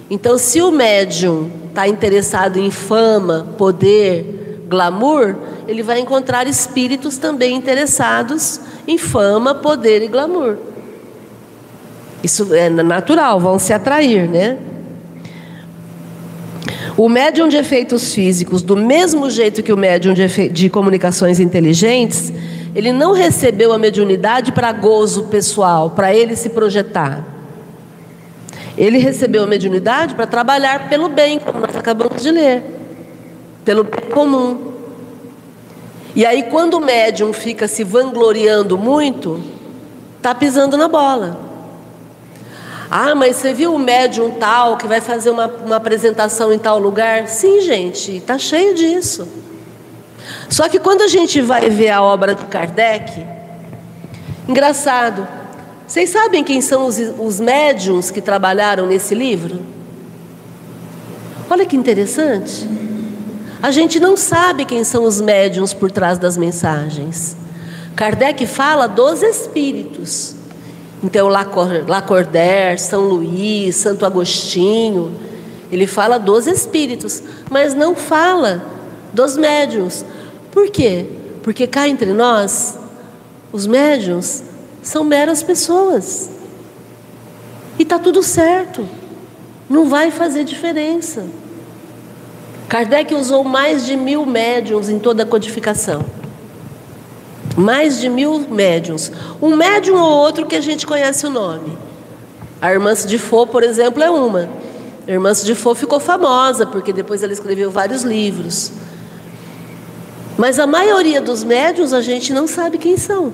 Então, 0.08 0.38
se 0.38 0.62
o 0.62 0.70
médium 0.70 1.50
está 1.68 1.86
interessado 1.86 2.58
em 2.58 2.70
fama, 2.70 3.46
poder, 3.58 4.64
glamour, 4.66 5.36
ele 5.68 5.82
vai 5.82 6.00
encontrar 6.00 6.46
espíritos 6.46 7.18
também 7.18 7.54
interessados 7.54 8.58
em 8.88 8.96
fama, 8.96 9.54
poder 9.54 10.02
e 10.02 10.08
glamour. 10.08 10.56
Isso 12.24 12.54
é 12.54 12.70
natural, 12.70 13.38
vão 13.38 13.58
se 13.58 13.74
atrair, 13.74 14.26
né? 14.26 14.69
O 17.00 17.08
médium 17.08 17.48
de 17.48 17.56
efeitos 17.56 18.12
físicos, 18.12 18.60
do 18.60 18.76
mesmo 18.76 19.30
jeito 19.30 19.62
que 19.62 19.72
o 19.72 19.76
médium 19.76 20.12
de, 20.12 20.50
de 20.50 20.68
comunicações 20.68 21.40
inteligentes, 21.40 22.30
ele 22.74 22.92
não 22.92 23.14
recebeu 23.14 23.72
a 23.72 23.78
mediunidade 23.78 24.52
para 24.52 24.70
gozo 24.70 25.22
pessoal, 25.28 25.88
para 25.88 26.14
ele 26.14 26.36
se 26.36 26.50
projetar. 26.50 27.24
Ele 28.76 28.98
recebeu 28.98 29.44
a 29.44 29.46
mediunidade 29.46 30.14
para 30.14 30.26
trabalhar 30.26 30.90
pelo 30.90 31.08
bem, 31.08 31.38
como 31.38 31.60
nós 31.60 31.74
acabamos 31.74 32.22
de 32.22 32.30
ler, 32.30 32.64
pelo 33.64 33.82
bem 33.82 34.10
comum. 34.10 34.74
E 36.14 36.26
aí, 36.26 36.42
quando 36.50 36.74
o 36.74 36.80
médium 36.80 37.32
fica 37.32 37.66
se 37.66 37.82
vangloriando 37.82 38.76
muito, 38.76 39.42
está 40.18 40.34
pisando 40.34 40.76
na 40.76 40.86
bola. 40.86 41.49
Ah, 42.90 43.14
mas 43.14 43.36
você 43.36 43.54
viu 43.54 43.72
o 43.72 43.78
médium 43.78 44.32
tal 44.32 44.76
que 44.76 44.86
vai 44.88 45.00
fazer 45.00 45.30
uma, 45.30 45.46
uma 45.46 45.76
apresentação 45.76 46.52
em 46.52 46.58
tal 46.58 46.76
lugar? 46.76 47.28
Sim, 47.28 47.60
gente, 47.60 48.16
está 48.16 48.36
cheio 48.36 48.74
disso. 48.74 49.28
Só 50.48 50.68
que 50.68 50.80
quando 50.80 51.02
a 51.02 51.06
gente 51.06 51.40
vai 51.40 51.70
ver 51.70 51.90
a 51.90 52.02
obra 52.02 52.34
do 52.34 52.46
Kardec, 52.46 53.24
engraçado, 54.48 55.26
vocês 55.86 56.10
sabem 56.10 56.42
quem 56.42 56.60
são 56.60 56.84
os, 56.86 56.98
os 56.98 57.38
médiums 57.38 58.10
que 58.10 58.20
trabalharam 58.20 58.86
nesse 58.86 59.14
livro? 59.14 59.60
Olha 61.48 61.64
que 61.64 61.76
interessante. 61.76 62.68
A 63.62 63.70
gente 63.70 64.00
não 64.00 64.16
sabe 64.16 64.64
quem 64.64 64.82
são 64.82 65.04
os 65.04 65.20
médiums 65.20 65.72
por 65.72 65.92
trás 65.92 66.18
das 66.18 66.36
mensagens. 66.36 67.36
Kardec 67.94 68.46
fala 68.46 68.88
dos 68.88 69.22
espíritos. 69.22 70.39
Então, 71.02 71.28
Lacordaire, 71.28 72.78
São 72.78 73.08
Luís, 73.08 73.76
Santo 73.76 74.04
Agostinho, 74.04 75.14
ele 75.72 75.86
fala 75.86 76.18
dos 76.18 76.46
espíritos, 76.46 77.22
mas 77.50 77.74
não 77.74 77.94
fala 77.94 78.62
dos 79.12 79.36
médiums. 79.36 80.04
Por 80.50 80.68
quê? 80.70 81.06
Porque 81.42 81.66
cá 81.66 81.88
entre 81.88 82.12
nós, 82.12 82.78
os 83.52 83.66
médiums 83.66 84.42
são 84.82 85.04
meras 85.04 85.42
pessoas. 85.42 86.30
E 87.78 87.82
está 87.82 87.98
tudo 87.98 88.22
certo. 88.22 88.86
Não 89.68 89.88
vai 89.88 90.10
fazer 90.10 90.44
diferença. 90.44 91.24
Kardec 92.68 93.14
usou 93.14 93.42
mais 93.42 93.86
de 93.86 93.96
mil 93.96 94.26
médiums 94.26 94.88
em 94.88 94.98
toda 94.98 95.22
a 95.22 95.26
codificação. 95.26 96.04
Mais 97.56 98.00
de 98.00 98.08
mil 98.08 98.40
médiums. 98.40 99.10
Um 99.40 99.56
médium 99.56 99.96
ou 99.96 100.10
outro 100.10 100.46
que 100.46 100.56
a 100.56 100.60
gente 100.60 100.86
conhece 100.86 101.26
o 101.26 101.30
nome. 101.30 101.76
A 102.60 102.72
irmã 102.72 102.94
Fô, 102.94 103.46
por 103.46 103.62
exemplo, 103.62 104.02
é 104.02 104.10
uma. 104.10 104.48
A 105.06 105.10
irmã 105.10 105.34
Fô 105.34 105.74
ficou 105.74 105.98
famosa, 105.98 106.66
porque 106.66 106.92
depois 106.92 107.22
ela 107.22 107.32
escreveu 107.32 107.70
vários 107.70 108.02
livros. 108.02 108.72
Mas 110.36 110.58
a 110.58 110.66
maioria 110.66 111.20
dos 111.20 111.44
médiums 111.44 111.92
a 111.92 112.00
gente 112.00 112.32
não 112.32 112.46
sabe 112.46 112.78
quem 112.78 112.96
são. 112.96 113.32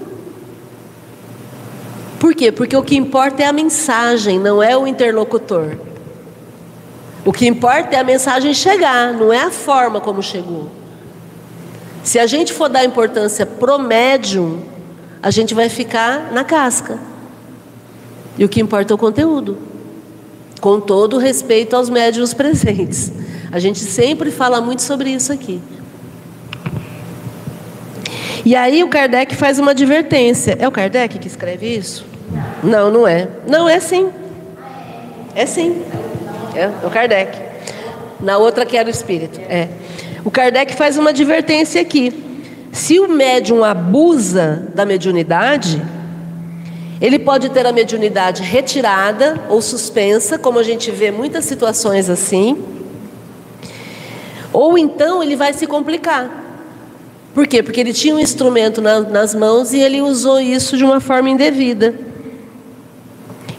Por 2.19 2.35
quê? 2.35 2.51
Porque 2.51 2.77
o 2.77 2.83
que 2.83 2.97
importa 2.97 3.43
é 3.43 3.47
a 3.47 3.53
mensagem, 3.53 4.39
não 4.39 4.63
é 4.63 4.77
o 4.77 4.87
interlocutor. 4.87 5.77
O 7.25 7.33
que 7.33 7.47
importa 7.47 7.97
é 7.97 7.99
a 7.99 8.05
mensagem 8.05 8.55
chegar, 8.55 9.13
não 9.13 9.33
é 9.33 9.43
a 9.43 9.51
forma 9.51 10.01
como 10.01 10.23
chegou. 10.23 10.71
Se 12.07 12.21
a 12.21 12.27
gente 12.29 12.53
for 12.53 12.69
dar 12.69 12.85
importância 12.85 13.45
pro 13.45 13.81
médium, 13.81 14.63
a 15.21 15.29
gente 15.29 15.53
vai 15.55 15.69
ficar 15.69 16.31
na 16.33 16.45
casca. 16.45 17.01
E 18.39 18.45
o 18.45 18.49
que 18.49 18.61
importa 18.61 18.93
é 18.93 18.95
o 18.95 18.99
conteúdo. 18.99 19.59
Com 20.61 20.79
todo 20.79 21.17
o 21.17 21.19
respeito 21.19 21.75
aos 21.75 21.91
médiums 21.91 22.33
presentes. 22.33 23.11
A 23.51 23.59
gente 23.59 23.81
sempre 23.81 24.31
fala 24.31 24.61
muito 24.61 24.83
sobre 24.83 25.11
isso 25.11 25.33
aqui. 25.33 25.61
E 28.45 28.55
aí 28.55 28.85
o 28.85 28.89
Kardec 28.89 29.35
faz 29.35 29.59
uma 29.59 29.73
advertência. 29.73 30.57
É 30.61 30.69
o 30.69 30.71
Kardec 30.71 31.19
que 31.19 31.27
escreve 31.27 31.67
isso? 31.67 32.07
Não, 32.63 32.89
não 32.89 33.09
é. 33.09 33.29
Não, 33.49 33.69
é 33.69 33.81
sim. 33.81 34.13
É 35.35 35.45
sim. 35.45 35.83
É, 36.55 36.61
é 36.61 36.87
o 36.87 36.89
Kardec. 36.89 37.37
Na 38.21 38.39
outra 38.39 38.65
que 38.65 38.77
era 38.77 38.87
o 38.87 38.93
espírito. 38.93 39.41
É. 39.41 39.69
O 40.27 40.31
Kardec 40.31 40.75
faz 40.75 40.99
uma 40.99 41.11
advertência 41.11 41.81
aqui. 41.81 42.13
Se 42.73 42.99
o 42.99 43.07
médium 43.07 43.63
abusa 43.63 44.67
da 44.75 44.85
mediunidade, 44.85 45.81
ele 47.01 47.17
pode 47.17 47.49
ter 47.51 47.65
a 47.65 47.71
mediunidade 47.71 48.43
retirada 48.43 49.41
ou 49.49 49.63
suspensa, 49.63 50.37
como 50.37 50.59
a 50.59 50.65
gente 50.65 50.91
vê 50.91 51.13
muitas 51.13 51.45
situações 51.45 52.11
assim. 52.11 52.61
Ou 54.53 54.77
então 54.77 55.23
ele 55.23 55.37
vai 55.37 55.53
se 55.53 55.65
complicar. 55.65 56.29
Por 57.33 57.47
quê? 57.47 57.63
Porque 57.63 57.79
ele 57.79 57.93
tinha 57.93 58.17
um 58.17 58.19
instrumento 58.19 58.83
na, 58.83 58.99
nas 58.99 59.33
mãos 59.33 59.73
e 59.73 59.79
ele 59.79 60.03
usou 60.03 60.41
isso 60.41 60.77
de 60.77 60.83
uma 60.83 60.99
forma 60.99 61.31
indevida. 61.31 61.95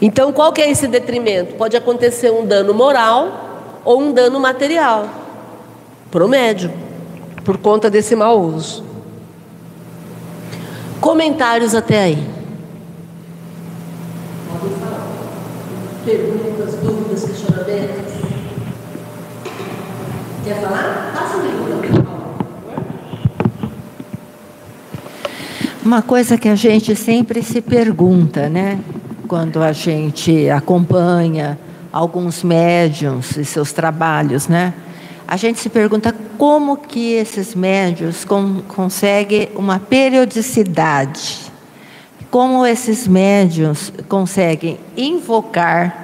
Então, 0.02 0.34
qual 0.34 0.52
que 0.52 0.60
é 0.60 0.70
esse 0.70 0.86
detrimento? 0.86 1.54
Pode 1.54 1.78
acontecer 1.78 2.30
um 2.30 2.44
dano 2.44 2.74
moral 2.74 3.80
ou 3.86 4.02
um 4.02 4.12
dano 4.12 4.38
material 4.38 5.17
para 6.10 6.24
o 6.24 6.28
médium, 6.28 6.72
por 7.44 7.58
conta 7.58 7.90
desse 7.90 8.16
mau 8.16 8.40
uso. 8.40 8.84
Comentários 11.00 11.74
até 11.74 12.02
aí. 12.02 12.38
Perguntas, 16.04 16.74
dúvidas, 16.76 17.24
questionamentos? 17.24 18.14
Quer 20.44 20.60
falar? 20.62 21.12
Passa 21.14 21.36
o 21.36 21.42
microfone. 21.42 22.08
Uma 25.84 26.02
coisa 26.02 26.38
que 26.38 26.48
a 26.48 26.54
gente 26.54 26.96
sempre 26.96 27.42
se 27.42 27.60
pergunta, 27.60 28.48
né? 28.48 28.80
Quando 29.26 29.62
a 29.62 29.72
gente 29.72 30.48
acompanha 30.48 31.58
alguns 31.92 32.42
médiums 32.42 33.36
e 33.36 33.44
seus 33.44 33.72
trabalhos, 33.72 34.48
né? 34.48 34.72
A 35.28 35.36
gente 35.36 35.60
se 35.60 35.68
pergunta 35.68 36.14
como 36.38 36.78
que 36.78 37.12
esses 37.12 37.54
médios 37.54 38.24
con 38.24 38.62
conseguem 38.66 39.50
uma 39.54 39.78
periodicidade, 39.78 41.52
como 42.30 42.64
esses 42.64 43.06
médios 43.06 43.92
conseguem 44.08 44.80
invocar 44.96 45.94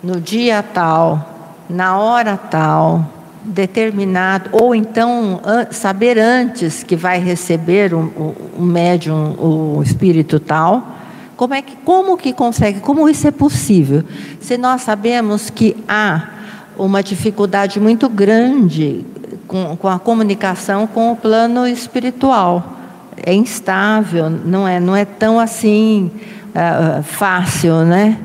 no 0.00 0.20
dia 0.20 0.62
tal, 0.62 1.56
na 1.68 1.98
hora 1.98 2.36
tal, 2.36 3.04
determinado, 3.42 4.50
ou 4.52 4.72
então 4.72 5.40
saber 5.72 6.16
antes 6.16 6.84
que 6.84 6.94
vai 6.94 7.18
receber 7.18 7.92
um, 7.92 8.08
um 8.56 8.64
médium, 8.64 9.34
o 9.36 9.82
espírito 9.82 10.38
tal, 10.38 10.86
como 11.36 11.54
é 11.54 11.60
que 11.60 11.74
como 11.84 12.16
que 12.16 12.32
consegue? 12.32 12.78
Como 12.78 13.08
isso 13.08 13.26
é 13.26 13.32
possível? 13.32 14.04
Se 14.40 14.56
nós 14.56 14.82
sabemos 14.82 15.50
que 15.50 15.76
há 15.88 16.33
uma 16.76 17.02
dificuldade 17.02 17.78
muito 17.80 18.08
grande 18.08 19.04
com, 19.46 19.76
com 19.76 19.88
a 19.88 19.98
comunicação 19.98 20.86
com 20.86 21.12
o 21.12 21.16
plano 21.16 21.66
espiritual. 21.66 22.78
É 23.24 23.32
instável, 23.32 24.28
não 24.28 24.66
é, 24.66 24.80
não 24.80 24.94
é 24.94 25.04
tão 25.04 25.38
assim 25.38 26.10
uh, 26.50 27.02
fácil, 27.02 27.84
né? 27.84 28.18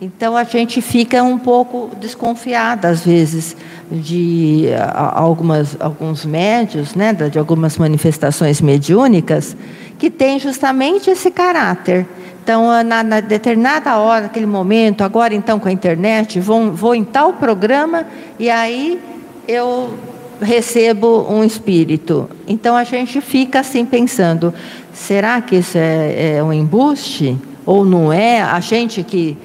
Então 0.00 0.36
a 0.36 0.44
gente 0.44 0.80
fica 0.80 1.22
um 1.22 1.38
pouco 1.38 1.90
desconfiada 2.00 2.88
às 2.88 3.04
vezes 3.04 3.56
de 3.90 4.66
uh, 4.68 5.18
algumas, 5.18 5.76
alguns 5.80 6.24
médios, 6.24 6.94
né, 6.94 7.12
de 7.12 7.38
algumas 7.38 7.76
manifestações 7.76 8.60
mediúnicas 8.60 9.56
que 9.98 10.08
têm 10.08 10.38
justamente 10.38 11.10
esse 11.10 11.30
caráter 11.30 12.06
Então, 12.48 12.82
na, 12.82 13.02
na, 13.02 13.20
determinada 13.20 13.98
hora, 13.98 14.22
naquele 14.22 14.46
momento, 14.46 15.04
agora 15.04 15.34
então 15.34 15.60
com 15.60 15.68
a 15.68 15.70
internet, 15.70 16.40
vou, 16.40 16.72
vou 16.72 16.94
em 16.94 17.04
tal 17.04 17.34
programa 17.34 18.06
e 18.38 18.48
aí 18.48 18.98
eu 19.46 19.92
recebo 20.40 21.26
um 21.28 21.44
espírito. 21.44 22.26
Então 22.46 22.74
a 22.74 22.84
gente 22.84 23.20
fica 23.20 23.60
assim 23.60 23.84
pensando: 23.84 24.54
será 24.94 25.42
que 25.42 25.56
isso 25.56 25.76
é, 25.76 26.36
é 26.36 26.42
um 26.42 26.50
embuste? 26.50 27.36
Ou 27.66 27.84
não 27.84 28.10
é? 28.10 28.40
A 28.40 28.60
gente 28.60 29.02
que, 29.02 29.36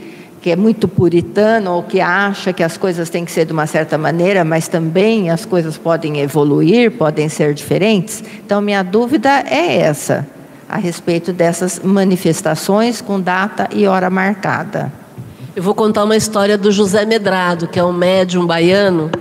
que 0.42 0.52
é 0.52 0.56
muito 0.56 0.88
puritano 0.88 1.72
ou 1.72 1.84
que 1.84 2.00
acha 2.00 2.54
que 2.54 2.64
as 2.64 2.78
coisas 2.78 3.10
têm 3.10 3.26
que 3.26 3.34
ser 3.34 3.44
de 3.46 3.52
uma 3.52 3.68
certa 3.68 3.98
maneira, 3.98 4.46
mas 4.46 4.70
também 4.70 5.30
as 5.30 5.44
coisas 5.44 5.78
podem 5.78 6.22
evoluir, 6.22 6.92
podem 6.92 7.28
ser 7.28 7.54
diferentes. 7.54 8.24
Então, 8.46 8.62
minha 8.62 8.82
dúvida 8.82 9.44
é 9.46 9.80
essa, 9.80 10.26
a 10.74 10.78
respeito 10.78 11.32
dessas 11.32 11.80
manifestações 11.84 13.00
com 13.00 13.22
data 13.22 13.70
e 13.72 13.86
hora 13.86 14.10
marcada. 14.10 14.92
Eu 15.56 15.62
vou 15.62 15.76
contar 15.76 16.04
uma 16.04 16.18
história 16.18 16.58
do 16.58 16.72
José 16.72 17.06
Medrado, 17.06 17.68
que 17.68 17.78
é 17.78 17.84
um 17.84 17.94
médium 17.94 18.48
baiano 18.48 19.12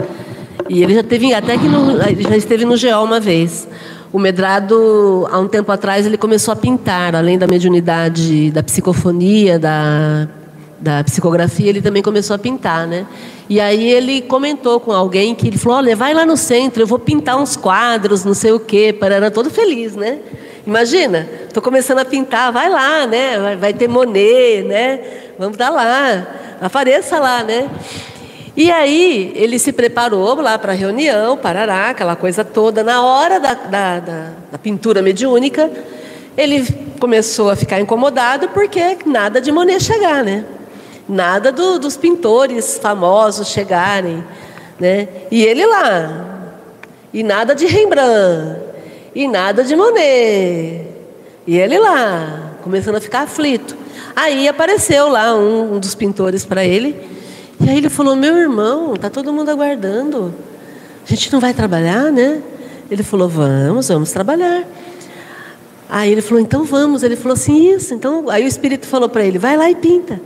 e 0.67 0.83
ele 0.83 0.95
já 0.95 1.03
teve, 1.03 1.35
até 1.35 1.59
que 1.59 1.69
no, 1.69 1.99
já 1.99 2.35
esteve 2.35 2.65
no 2.65 2.75
GEO 2.75 3.05
uma 3.05 3.21
vez. 3.21 3.69
O 4.11 4.19
Medrado, 4.19 5.29
há 5.31 5.38
um 5.38 5.47
tempo 5.47 5.71
atrás, 5.71 6.07
ele 6.07 6.17
começou 6.17 6.53
a 6.53 6.57
pintar, 6.57 7.15
além 7.15 7.37
da 7.37 7.47
mediunidade, 7.47 8.51
da 8.51 8.62
psicofonia, 8.62 9.59
da, 9.59 10.27
da 10.81 11.05
psicografia, 11.05 11.69
ele 11.69 11.83
também 11.83 12.03
começou 12.03 12.35
a 12.35 12.38
pintar, 12.38 12.87
né? 12.87 13.07
E 13.47 13.61
aí 13.61 13.91
ele 13.91 14.23
comentou 14.23 14.81
com 14.81 14.93
alguém 14.93 15.35
que 15.35 15.49
ele 15.49 15.59
falou, 15.59 15.77
olha, 15.77 15.95
vai 15.95 16.15
lá 16.15 16.25
no 16.25 16.38
centro, 16.38 16.83
eu 16.83 16.87
vou 16.87 16.99
pintar 16.99 17.37
uns 17.37 17.55
quadros, 17.55 18.25
não 18.25 18.33
sei 18.33 18.53
o 18.53 18.61
quê, 18.61 18.97
para 18.99 19.31
todo 19.31 19.51
feliz, 19.51 19.95
né? 19.95 20.19
Imagina, 20.64 21.29
estou 21.44 21.62
começando 21.62 21.98
a 21.98 22.05
pintar, 22.05 22.53
vai 22.53 22.68
lá, 22.68 23.05
né? 23.07 23.38
Vai, 23.38 23.57
vai 23.57 23.72
ter 23.75 23.88
Monet, 23.88 24.62
né? 24.62 25.01
Vamos 25.37 25.57
dar 25.57 25.70
lá, 25.70 26.27
apareça 26.61 27.18
lá, 27.18 27.42
né? 27.42 27.68
E 28.57 28.70
aí 28.70 29.33
ele 29.35 29.59
se 29.59 29.72
preparou 29.72 30.40
lá 30.40 30.59
para 30.59 30.72
a 30.72 30.75
reunião, 30.75 31.37
parará, 31.37 31.90
aquela 31.90 32.14
coisa 32.14 32.44
toda. 32.44 32.85
Na 32.85 33.03
hora 33.03 33.40
da, 33.40 33.55
da, 33.55 33.98
da, 33.98 34.29
da, 34.53 34.59
pintura 34.59 35.03
mediúnica, 35.03 35.70
ele 36.37 36.64
começou 37.01 37.51
a 37.51 37.57
ficar 37.57 37.81
incomodado 37.81 38.48
porque 38.51 38.98
nada 39.05 39.40
de 39.40 39.51
Monet 39.51 39.83
chegar, 39.83 40.22
né? 40.22 40.44
Nada 41.09 41.51
do, 41.51 41.81
dos 41.81 41.96
pintores 41.96 42.79
famosos 42.79 43.48
chegarem, 43.48 44.22
né? 44.79 45.09
E 45.29 45.42
ele 45.42 45.66
lá, 45.66 46.51
e 47.12 47.25
nada 47.25 47.55
de 47.55 47.66
Rembrandt, 47.66 48.72
e 49.14 49.29
nada 49.29 49.62
de 49.64 49.77
Monet, 49.77 50.87
e 51.46 51.59
ele 51.59 51.79
lá, 51.79 52.55
começando 52.62 52.96
a 52.96 53.01
ficar 53.01 53.22
aflito. 53.22 53.77
Aí 54.14 54.46
apareceu 54.46 55.09
lá 55.09 55.35
um, 55.35 55.75
um 55.75 55.79
dos 55.79 55.94
pintores 55.94 56.44
para 56.44 56.64
ele 56.64 57.12
e 57.62 57.70
aí 57.70 57.79
ele 57.79 57.88
falou: 57.88 58.16
Meu 58.16 58.37
irmão, 58.37 58.96
tá 58.96 59.09
todo 59.09 59.33
mundo 59.33 59.48
aguardando. 59.48 60.35
A 61.05 61.09
gente 61.09 61.33
não 61.33 61.38
vai 61.38 61.55
trabalhar, 61.55 62.11
né? 62.11 62.42
Ele 62.90 63.05
falou: 63.05 63.29
Vamos, 63.29 63.87
vamos 63.87 64.11
trabalhar. 64.11 64.64
Aí 65.88 66.11
ele 66.11 66.22
falou: 66.22 66.42
Então 66.42 66.64
vamos. 66.64 67.05
Ele 67.05 67.14
falou 67.14 67.35
assim: 67.35 67.72
Isso. 67.72 67.94
Então, 67.94 68.29
aí 68.29 68.44
o 68.44 68.48
Espírito 68.48 68.87
falou 68.87 69.09
para 69.09 69.25
ele: 69.25 69.38
Vai 69.38 69.57
lá 69.57 69.70
e 69.70 69.77
pinta. 69.77 70.20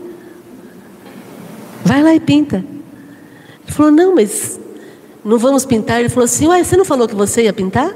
Vai 1.84 2.02
lá 2.02 2.14
e 2.14 2.20
pinta. 2.20 2.56
Ele 2.56 3.72
falou: 3.72 3.92
Não, 3.92 4.14
mas 4.14 4.58
não 5.22 5.38
vamos 5.38 5.66
pintar. 5.66 6.00
Ele 6.00 6.08
falou 6.08 6.24
assim: 6.24 6.46
Ué, 6.48 6.64
você 6.64 6.74
não 6.74 6.86
falou 6.86 7.06
que 7.06 7.14
você 7.14 7.42
ia 7.42 7.52
pintar? 7.52 7.94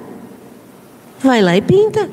Vai 1.23 1.43
lá 1.43 1.57
e 1.57 1.61
pinta. 1.61 2.09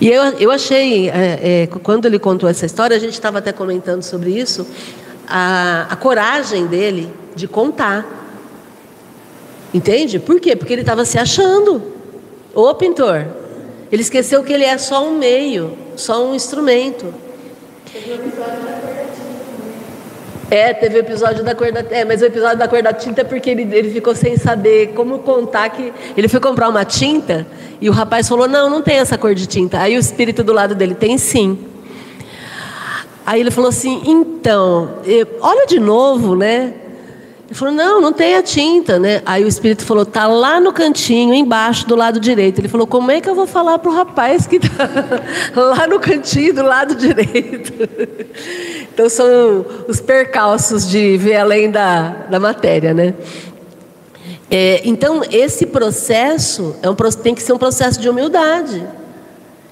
E 0.00 0.08
eu, 0.08 0.22
eu 0.38 0.50
achei, 0.50 1.08
é, 1.08 1.62
é, 1.62 1.66
quando 1.66 2.06
ele 2.06 2.18
contou 2.18 2.48
essa 2.48 2.66
história, 2.66 2.96
a 2.96 3.00
gente 3.00 3.14
estava 3.14 3.38
até 3.38 3.52
comentando 3.52 4.02
sobre 4.02 4.30
isso, 4.30 4.66
a, 5.26 5.86
a 5.90 5.96
coragem 5.96 6.66
dele 6.66 7.10
de 7.34 7.48
contar. 7.48 8.06
Entende? 9.72 10.18
Por 10.18 10.40
quê? 10.40 10.54
Porque 10.54 10.72
ele 10.72 10.82
estava 10.82 11.04
se 11.04 11.18
achando. 11.18 11.82
Ô 12.54 12.74
pintor, 12.74 13.26
ele 13.90 14.02
esqueceu 14.02 14.44
que 14.44 14.52
ele 14.52 14.64
é 14.64 14.78
só 14.78 15.06
um 15.06 15.18
meio, 15.18 15.76
só 15.96 16.24
um 16.24 16.34
instrumento. 16.34 17.12
É, 20.50 20.72
teve 20.72 20.96
o 20.96 21.00
episódio 21.00 21.44
da 21.44 21.54
cor 21.54 21.70
da 21.70 21.84
É, 21.90 22.04
mas 22.04 22.22
o 22.22 22.24
episódio 22.24 22.56
da 22.58 22.66
cor 22.66 22.82
da 22.82 22.92
tinta 22.92 23.20
é 23.20 23.24
porque 23.24 23.50
ele, 23.50 23.68
ele 23.70 23.90
ficou 23.90 24.14
sem 24.14 24.36
saber 24.36 24.92
como 24.94 25.18
contar 25.18 25.68
que. 25.68 25.92
Ele 26.16 26.26
foi 26.26 26.40
comprar 26.40 26.68
uma 26.68 26.84
tinta 26.84 27.46
e 27.80 27.88
o 27.88 27.92
rapaz 27.92 28.28
falou: 28.28 28.48
Não, 28.48 28.70
não 28.70 28.80
tem 28.80 28.96
essa 28.96 29.18
cor 29.18 29.34
de 29.34 29.46
tinta. 29.46 29.78
Aí 29.78 29.96
o 29.96 30.00
espírito 30.00 30.42
do 30.42 30.52
lado 30.52 30.74
dele 30.74 30.94
tem 30.94 31.18
sim. 31.18 31.58
Aí 33.26 33.40
ele 33.40 33.50
falou 33.50 33.68
assim: 33.68 34.00
Então, 34.06 34.96
olha 35.42 35.66
de 35.66 35.78
novo, 35.78 36.34
né? 36.34 36.72
Ele 37.48 37.54
falou: 37.54 37.72
Não, 37.72 38.00
não 38.00 38.12
tem 38.12 38.36
a 38.36 38.42
tinta, 38.42 38.98
né? 38.98 39.22
Aí 39.24 39.42
o 39.42 39.48
espírito 39.48 39.82
falou: 39.84 40.04
Tá 40.04 40.26
lá 40.26 40.60
no 40.60 40.70
cantinho, 40.70 41.32
embaixo, 41.32 41.86
do 41.86 41.96
lado 41.96 42.20
direito. 42.20 42.60
Ele 42.60 42.68
falou: 42.68 42.86
Como 42.86 43.10
é 43.10 43.22
que 43.22 43.28
eu 43.28 43.34
vou 43.34 43.46
falar 43.46 43.78
para 43.78 43.90
o 43.90 43.94
rapaz 43.94 44.46
que 44.46 44.56
está 44.56 44.88
lá 45.56 45.86
no 45.86 45.98
cantinho, 45.98 46.54
do 46.54 46.62
lado 46.62 46.94
direito? 46.94 47.72
então 48.92 49.08
são 49.08 49.64
os 49.88 49.98
percalços 49.98 50.86
de 50.86 51.16
ver 51.16 51.36
além 51.36 51.70
da, 51.70 52.10
da 52.28 52.38
matéria, 52.38 52.92
né? 52.92 53.14
É, 54.50 54.82
então 54.84 55.22
esse 55.30 55.66
processo 55.66 56.76
é 56.82 56.88
um, 56.88 56.94
tem 56.94 57.34
que 57.34 57.42
ser 57.42 57.54
um 57.54 57.58
processo 57.58 57.98
de 57.98 58.10
humildade. 58.10 58.86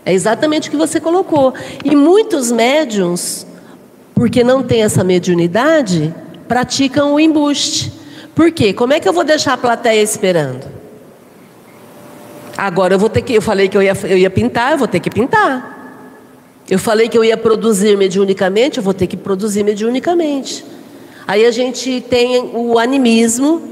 É 0.04 0.14
exatamente 0.14 0.68
o 0.68 0.70
que 0.70 0.76
você 0.78 0.98
colocou. 0.98 1.52
E 1.84 1.94
muitos 1.94 2.50
médiums, 2.50 3.46
porque 4.14 4.42
não 4.44 4.62
têm 4.62 4.82
essa 4.82 5.02
mediunidade, 5.02 6.14
praticam 6.48 7.14
o 7.14 7.20
embuste. 7.20 7.92
Por 8.34 8.52
quê? 8.52 8.72
Como 8.72 8.92
é 8.92 9.00
que 9.00 9.08
eu 9.08 9.12
vou 9.12 9.24
deixar 9.24 9.54
a 9.54 9.56
plateia 9.56 10.02
esperando? 10.02 10.66
Agora 12.56 12.94
eu 12.94 12.98
vou 12.98 13.08
ter 13.08 13.22
que. 13.22 13.34
Eu 13.34 13.42
falei 13.42 13.68
que 13.68 13.76
eu 13.76 13.82
ia, 13.82 13.96
eu 14.04 14.18
ia 14.18 14.30
pintar, 14.30 14.72
eu 14.72 14.78
vou 14.78 14.88
ter 14.88 15.00
que 15.00 15.10
pintar. 15.10 15.74
Eu 16.68 16.78
falei 16.78 17.08
que 17.08 17.16
eu 17.16 17.24
ia 17.24 17.36
produzir 17.36 17.96
mediunicamente, 17.96 18.78
eu 18.78 18.82
vou 18.82 18.94
ter 18.94 19.06
que 19.06 19.16
produzir 19.16 19.62
mediunicamente. 19.62 20.64
Aí 21.26 21.44
a 21.44 21.50
gente 21.50 22.00
tem 22.00 22.50
o 22.54 22.78
animismo, 22.78 23.62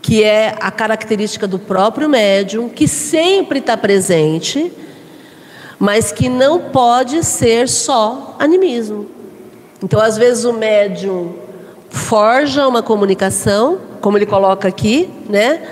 que 0.00 0.22
é 0.22 0.54
a 0.60 0.70
característica 0.70 1.46
do 1.46 1.58
próprio 1.58 2.08
médium, 2.08 2.68
que 2.68 2.86
sempre 2.86 3.58
está 3.58 3.76
presente, 3.76 4.72
mas 5.78 6.12
que 6.12 6.28
não 6.28 6.70
pode 6.70 7.24
ser 7.24 7.68
só 7.68 8.36
animismo. 8.38 9.08
Então, 9.82 10.00
às 10.00 10.16
vezes, 10.16 10.44
o 10.44 10.52
médium 10.52 11.34
forja 11.94 12.66
uma 12.66 12.82
comunicação, 12.82 13.78
como 14.00 14.18
ele 14.18 14.26
coloca 14.26 14.66
aqui, 14.66 15.08
né? 15.28 15.62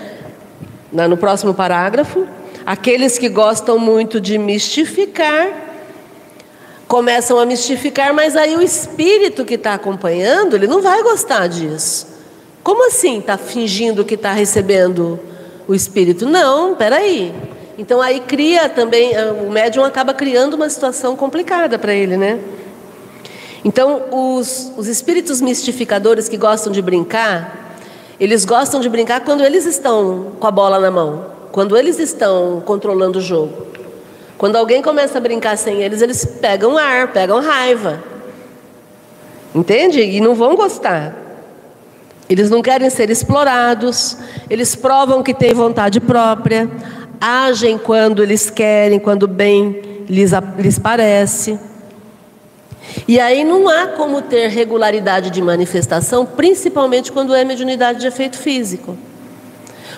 No 0.93 1.17
próximo 1.17 1.53
parágrafo. 1.53 2.27
Aqueles 2.65 3.19
que 3.19 3.29
gostam 3.29 3.77
muito 3.77 4.21
de 4.21 4.39
mistificar, 4.39 5.49
começam 6.87 7.41
a 7.41 7.45
mistificar, 7.45 8.15
mas 8.15 8.37
aí 8.37 8.55
o 8.55 8.63
espírito 8.63 9.45
que 9.45 9.55
está 9.55 9.75
acompanhando, 9.75 10.55
ele 10.55 10.69
não 10.69 10.81
vai 10.81 11.03
gostar 11.03 11.49
disso. 11.49 12.07
Como 12.63 12.87
assim 12.87 13.19
está 13.19 13.37
fingindo 13.37 14.05
que 14.05 14.15
está 14.15 14.33
recebendo 14.33 15.19
o 15.67 15.75
espírito? 15.75 16.25
Não, 16.25 16.77
peraí. 16.77 17.35
Então 17.77 18.01
aí 18.01 18.21
cria 18.21 18.69
também, 18.69 19.13
o 19.45 19.51
médium 19.51 19.85
acaba 19.85 20.15
criando 20.15 20.55
uma 20.55 20.71
situação 20.71 21.17
complicada 21.17 21.79
para 21.79 21.93
ele, 21.93 22.17
né? 22.17 22.39
Então, 23.64 24.03
os, 24.11 24.72
os 24.77 24.88
espíritos 24.88 25.40
mistificadores 25.40 26.29
que 26.29 26.37
gostam 26.37 26.72
de 26.72 26.83
brincar, 26.83 27.77
eles 28.18 28.44
gostam 28.44 28.81
de 28.81 28.88
brincar 28.88 29.20
quando 29.20 29.44
eles 29.44 29.66
estão 29.66 30.33
com 30.40 30.46
a 30.46 30.51
bola 30.51 30.81
na 30.81 30.90
mão, 30.90 31.27
quando 31.53 31.77
eles 31.77 31.98
estão 31.98 32.62
controlando 32.64 33.18
o 33.18 33.22
jogo. 33.22 33.66
Quando 34.37 34.57
alguém 34.57 34.83
começa 34.83 35.18
a 35.18 35.20
brincar 35.20 35.57
sem 35.57 35.81
eles, 35.83 36.03
eles 36.03 36.25
pegam 36.25 36.77
ar, 36.77 37.12
pegam 37.12 37.40
raiva. 37.40 38.03
Entende? 39.55 40.01
E 40.01 40.20
não 40.20 40.35
vão 40.35 40.57
gostar. 40.57 41.14
Eles 42.29 42.51
não 42.51 42.62
querem 42.62 42.90
ser 42.90 43.11
explorados, 43.11 44.16
eles 44.48 44.75
provam 44.75 45.22
que 45.22 45.35
têm 45.35 45.53
vontade 45.53 46.01
própria, 46.01 46.68
agem 47.20 47.79
quando 47.79 48.22
eles 48.22 48.51
querem, 48.51 48.98
quando 48.98 49.29
bem 49.29 50.05
lhes, 50.09 50.33
lhes 50.59 50.79
parece. 50.79 51.59
E 53.07 53.18
aí 53.18 53.45
não 53.45 53.68
há 53.68 53.87
como 53.88 54.23
ter 54.23 54.49
regularidade 54.49 55.31
de 55.31 55.40
manifestação, 55.40 56.27
principalmente 56.27 57.11
quando 57.11 57.35
é 57.35 57.45
mediunidade 57.45 58.01
de 58.01 58.07
efeito 58.07 58.37
físico. 58.37 58.97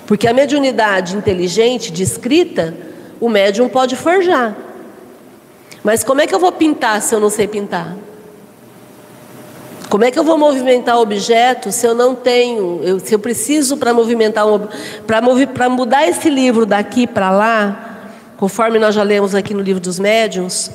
Porque 0.06 0.28
a 0.28 0.34
mediunidade 0.34 1.16
inteligente, 1.16 1.90
de 1.90 2.02
escrita, 2.02 2.74
o 3.20 3.28
médium 3.28 3.68
pode 3.68 3.96
forjar. 3.96 4.56
Mas 5.82 6.04
como 6.04 6.20
é 6.20 6.26
que 6.26 6.34
eu 6.34 6.38
vou 6.38 6.52
pintar 6.52 7.00
se 7.02 7.14
eu 7.14 7.20
não 7.20 7.30
sei 7.30 7.46
pintar? 7.46 7.96
Como 9.88 10.04
é 10.04 10.10
que 10.10 10.18
eu 10.18 10.24
vou 10.24 10.36
movimentar 10.36 10.96
o 10.96 11.02
objeto 11.02 11.70
se 11.70 11.86
eu 11.86 11.94
não 11.94 12.14
tenho, 12.14 12.80
eu, 12.82 12.98
se 12.98 13.14
eu 13.14 13.18
preciso 13.18 13.76
para 13.76 13.94
movimentar 13.94 14.44
para 15.06 15.20
movi, 15.20 15.46
mudar 15.70 16.08
esse 16.08 16.28
livro 16.28 16.66
daqui 16.66 17.06
para 17.06 17.30
lá, 17.30 18.10
conforme 18.36 18.78
nós 18.78 18.94
já 18.94 19.02
lemos 19.02 19.34
aqui 19.34 19.54
no 19.54 19.60
livro 19.60 19.80
dos 19.80 19.98
médiuns, 19.98 20.70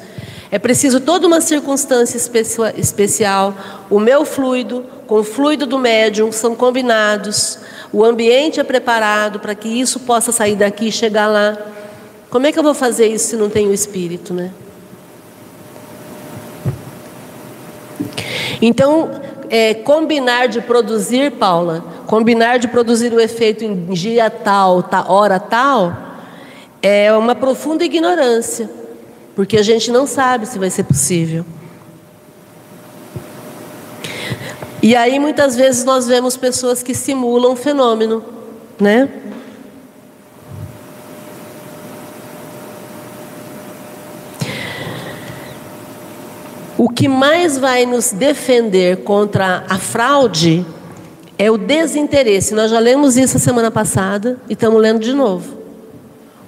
É 0.52 0.58
preciso 0.58 1.00
toda 1.00 1.28
uma 1.28 1.42
circunstância 1.42 2.18
especial. 2.76 3.54
O 3.90 4.00
meu 4.00 4.26
fluido 4.26 4.84
com 5.06 5.20
o 5.20 5.24
fluido 5.24 5.66
do 5.66 5.78
médium 5.78 6.32
são 6.32 6.56
combinados. 6.56 7.60
O 7.92 8.04
ambiente 8.04 8.60
é 8.60 8.64
preparado 8.64 9.40
para 9.40 9.54
que 9.56 9.68
isso 9.68 10.00
possa 10.02 10.32
sair 10.32 10.56
daqui 10.56 10.88
e 10.88 10.92
chegar 10.92 11.28
lá. 11.28 11.58
Como 12.30 12.46
é 12.46 12.52
que 12.52 12.60
eu 12.60 12.64
vou 12.64 12.74
fazer 12.74 13.08
isso 13.08 13.30
se 13.30 13.36
não 13.36 13.50
tenho 13.50 13.74
espírito, 13.74 14.34
né? 14.34 14.52
Então, 18.62 19.10
é, 19.50 19.74
combinar 19.74 20.48
de 20.48 20.62
produzir, 20.62 21.32
Paula, 21.32 21.84
combinar 22.06 22.60
de 22.60 22.68
produzir 22.68 23.14
o 23.14 23.20
efeito 23.20 23.64
em 23.64 23.86
dia 23.86 24.30
tal, 24.30 24.84
hora 25.08 25.40
tal, 25.40 25.96
é 26.82 27.12
uma 27.14 27.36
profunda 27.36 27.84
ignorância, 27.84 28.70
porque 29.40 29.56
a 29.56 29.64
gente 29.64 29.90
não 29.90 30.06
sabe 30.06 30.46
se 30.46 30.60
vai 30.60 30.70
ser 30.70 30.84
possível. 30.84 31.46
E 34.84 34.94
aí 34.98 35.18
muitas 35.18 35.56
vezes 35.56 35.86
nós 35.86 36.08
vemos 36.08 36.36
pessoas 36.36 36.84
que 36.84 36.94
simulam 36.94 37.56
fenômeno, 37.56 38.22
né? 38.78 39.08
O 46.78 46.90
que 46.90 47.08
mais 47.08 47.58
vai 47.58 47.86
nos 47.86 48.12
defender 48.12 49.06
contra 49.06 49.64
a 49.70 49.78
fraude 49.78 50.66
é 51.38 51.50
o 51.50 51.58
desinteresse. 51.58 52.54
Nós 52.54 52.70
já 52.70 52.80
lemos 52.80 53.16
isso 53.16 53.38
a 53.38 53.40
semana 53.40 53.72
passada 53.72 54.38
e 54.50 54.54
estamos 54.54 54.82
lendo 54.82 55.00
de 55.00 55.14
novo. 55.14 55.59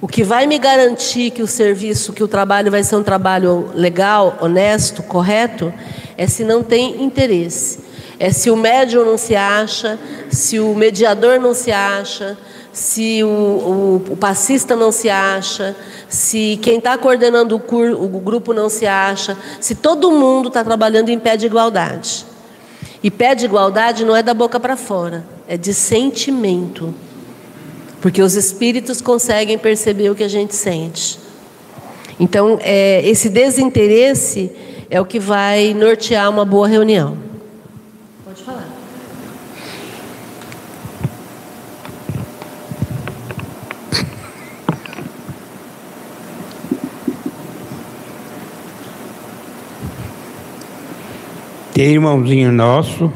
O 0.01 0.07
que 0.07 0.23
vai 0.23 0.47
me 0.47 0.57
garantir 0.57 1.29
que 1.29 1.43
o 1.43 1.47
serviço, 1.47 2.11
que 2.11 2.23
o 2.23 2.27
trabalho 2.27 2.71
vai 2.71 2.83
ser 2.83 2.95
um 2.95 3.03
trabalho 3.03 3.69
legal, 3.75 4.35
honesto, 4.41 5.03
correto, 5.03 5.71
é 6.17 6.25
se 6.25 6.43
não 6.43 6.63
tem 6.63 7.03
interesse. 7.03 7.79
É 8.17 8.31
se 8.31 8.49
o 8.49 8.55
médium 8.55 9.05
não 9.05 9.15
se 9.15 9.35
acha, 9.35 9.99
se 10.27 10.59
o 10.59 10.73
mediador 10.73 11.39
não 11.39 11.53
se 11.53 11.71
acha, 11.71 12.35
se 12.73 13.23
o, 13.23 13.27
o, 13.27 13.95
o 14.13 14.17
passista 14.17 14.75
não 14.75 14.91
se 14.91 15.07
acha, 15.07 15.75
se 16.09 16.57
quem 16.63 16.79
está 16.79 16.97
coordenando 16.97 17.55
o, 17.55 17.59
cur, 17.59 17.91
o 17.91 18.07
grupo 18.19 18.53
não 18.53 18.69
se 18.69 18.87
acha, 18.87 19.37
se 19.59 19.75
todo 19.75 20.11
mundo 20.11 20.47
está 20.47 20.63
trabalhando 20.63 21.09
em 21.09 21.19
pé 21.19 21.37
de 21.37 21.45
igualdade. 21.45 22.25
E 23.03 23.11
pé 23.11 23.35
de 23.35 23.45
igualdade 23.45 24.03
não 24.03 24.15
é 24.15 24.23
da 24.23 24.33
boca 24.33 24.59
para 24.59 24.75
fora, 24.75 25.23
é 25.47 25.57
de 25.57 25.75
sentimento. 25.75 26.91
Porque 28.01 28.21
os 28.21 28.35
espíritos 28.35 28.99
conseguem 28.99 29.57
perceber 29.57 30.09
o 30.09 30.15
que 30.15 30.23
a 30.23 30.27
gente 30.27 30.55
sente. 30.55 31.19
Então, 32.19 32.59
é, 32.61 33.07
esse 33.07 33.29
desinteresse 33.29 34.51
é 34.89 34.99
o 34.99 35.05
que 35.05 35.19
vai 35.19 35.73
nortear 35.73 36.29
uma 36.29 36.43
boa 36.43 36.67
reunião. 36.67 37.17
Pode 38.25 38.43
falar. 38.43 38.67
Tem 51.73 51.93
irmãozinho 51.93 52.51
nosso 52.51 53.11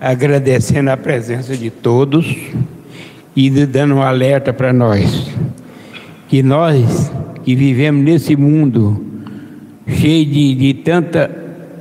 agradecendo 0.00 0.90
a 0.90 0.96
presença 0.96 1.54
de 1.56 1.70
todos 1.70 2.26
e 3.34 3.50
dando 3.50 3.94
um 3.94 4.02
alerta 4.02 4.52
para 4.52 4.72
nós. 4.72 5.30
Que 6.28 6.42
nós 6.42 7.10
que 7.44 7.54
vivemos 7.54 8.04
nesse 8.04 8.36
mundo 8.36 9.04
cheio 9.86 10.26
de, 10.26 10.54
de 10.54 10.74
tanta 10.74 11.30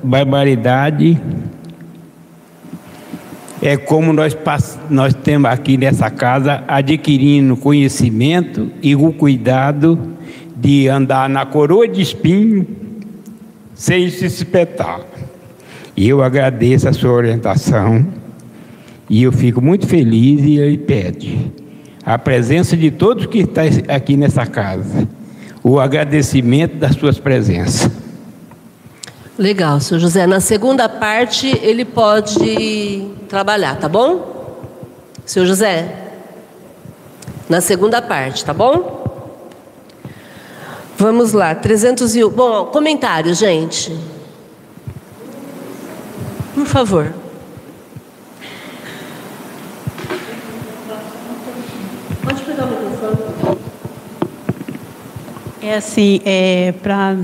barbaridade, 0.04 1.20
é 3.62 3.76
como 3.76 4.14
nós, 4.14 4.38
nós 4.90 5.14
temos 5.14 5.52
aqui 5.52 5.78
nessa 5.78 6.10
casa 6.10 6.64
adquirindo 6.68 7.58
conhecimento 7.58 8.72
e 8.82 8.96
o 8.96 9.12
cuidado 9.12 10.00
de 10.56 10.88
andar 10.88 11.30
na 11.30 11.46
coroa 11.46 11.88
de 11.88 12.02
espinho 12.02 12.66
sem 13.76 14.10
se 14.10 14.26
espetar. 14.26 15.02
E 15.96 16.08
eu 16.08 16.24
agradeço 16.24 16.88
a 16.88 16.94
sua 16.94 17.12
orientação 17.12 18.19
e 19.10 19.24
eu 19.24 19.32
fico 19.32 19.62
muito 19.62 19.88
feliz 19.88 20.42
e 20.44 20.58
ele 20.58 20.78
pede 20.78 21.52
a 22.06 22.18
presença 22.18 22.78
de 22.78 22.92
todos 22.92 23.26
que 23.26 23.40
estão 23.40 23.64
aqui 23.88 24.16
nessa 24.16 24.46
casa, 24.46 25.08
o 25.64 25.80
agradecimento 25.80 26.76
das 26.76 26.96
suas 26.96 27.20
presenças. 27.20 27.92
Legal, 29.38 29.80
senhor 29.80 30.00
José. 30.00 30.28
Na 30.28 30.40
segunda 30.40 30.90
parte 30.90 31.48
ele 31.62 31.86
pode 31.86 33.08
trabalhar, 33.28 33.78
tá 33.78 33.88
bom? 33.88 34.66
Senhor 35.26 35.46
José, 35.46 35.96
na 37.48 37.62
segunda 37.62 38.02
parte, 38.02 38.44
tá 38.44 38.54
bom? 38.54 39.00
Vamos 40.98 41.32
lá, 41.32 41.56
300 41.56 42.16
e... 42.16 42.26
Bom, 42.26 42.66
comentários, 42.66 43.38
gente. 43.38 43.96
Por 46.54 46.66
favor. 46.66 47.14
Pode 52.30 52.44
pegar 52.44 52.66
o 52.66 52.68
microfone. 52.68 53.58
É 55.64 55.76
assim, 55.76 56.22
é 56.24 56.72
para 56.84 57.18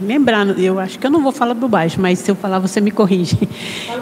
lembrar, 0.00 0.58
eu 0.58 0.80
acho 0.80 0.98
que 0.98 1.06
eu 1.06 1.10
não 1.10 1.22
vou 1.22 1.30
falar 1.30 1.52
bobagem, 1.52 1.98
mas 2.00 2.20
se 2.20 2.30
eu 2.30 2.34
falar 2.34 2.58
você 2.58 2.80
me 2.80 2.90
corrige. 2.90 3.36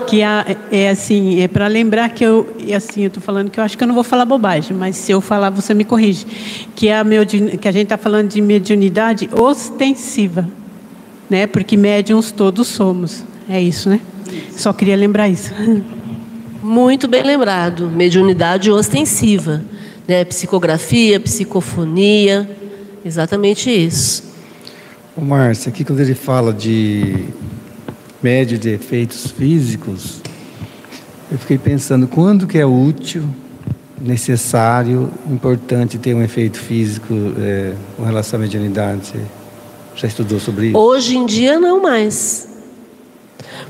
Que 0.07 0.23
a, 0.23 0.47
é 0.71 0.91
assim, 0.91 1.41
é 1.41 1.49
para 1.49 1.67
lembrar 1.67 2.11
que 2.11 2.25
eu, 2.25 2.55
é 2.67 2.77
assim, 2.77 3.03
eu 3.03 3.09
estou 3.09 3.21
falando 3.21 3.51
que 3.51 3.59
eu 3.59 3.65
acho 3.65 3.77
que 3.77 3.83
eu 3.83 3.89
não 3.89 3.97
vou 3.97 4.05
falar 4.05 4.25
bobagem, 4.25 4.77
mas 4.77 4.97
se 4.97 5.11
eu 5.11 5.21
falar 5.21 5.51
você 5.51 5.75
me 5.75 5.85
corrige. 5.85 6.25
Que 6.77 6.89
a 6.89 7.03
meu, 7.03 7.27
que 7.27 7.67
a 7.67 7.73
gente 7.73 7.85
está 7.85 7.99
falando 7.99 8.29
de 8.29 8.41
mediunidade 8.41 9.29
ostensiva, 9.33 10.49
né? 11.29 11.49
Porque 11.49 11.77
médiums 11.77 12.31
todos 12.31 12.69
somos. 12.69 13.25
É 13.51 13.61
isso, 13.61 13.91
né? 13.91 14.01
Só 14.53 14.73
queria 14.73 14.97
lembrar 14.97 15.29
isso. 15.29 15.53
Muito 16.63 17.09
bem 17.09 17.25
lembrado. 17.25 17.91
Mediunidade 17.91 18.71
ostensiva. 18.71 19.65
Né? 20.09 20.25
Psicografia, 20.25 21.21
psicofonia. 21.21 22.49
Exatamente 23.05 23.71
isso. 23.71 24.25
O 25.15 25.21
Márcio, 25.21 25.69
aqui 25.69 25.85
quando 25.85 26.01
ele 26.01 26.15
fala 26.15 26.53
de 26.53 27.27
médio 28.23 28.59
de 28.59 28.71
efeitos 28.71 29.31
físicos, 29.31 30.21
eu 31.31 31.39
fiquei 31.39 31.59
pensando 31.59 32.09
quando 32.09 32.47
que 32.47 32.57
é 32.57 32.65
útil, 32.65 33.23
necessário, 34.01 35.11
importante 35.29 35.99
ter 35.99 36.15
um 36.15 36.23
efeito 36.23 36.59
físico 36.59 37.15
é, 37.39 37.75
com 37.97 38.05
relação 38.05 38.39
à 38.39 38.43
mediunidade. 38.43 39.03
Você 39.03 39.19
já 39.95 40.09
estudou 40.09 40.41
sobre 40.41 40.69
isso? 40.69 40.79
Hoje 40.79 41.17
em 41.17 41.27
dia 41.27 41.59
não 41.59 41.83
mais. 41.83 42.49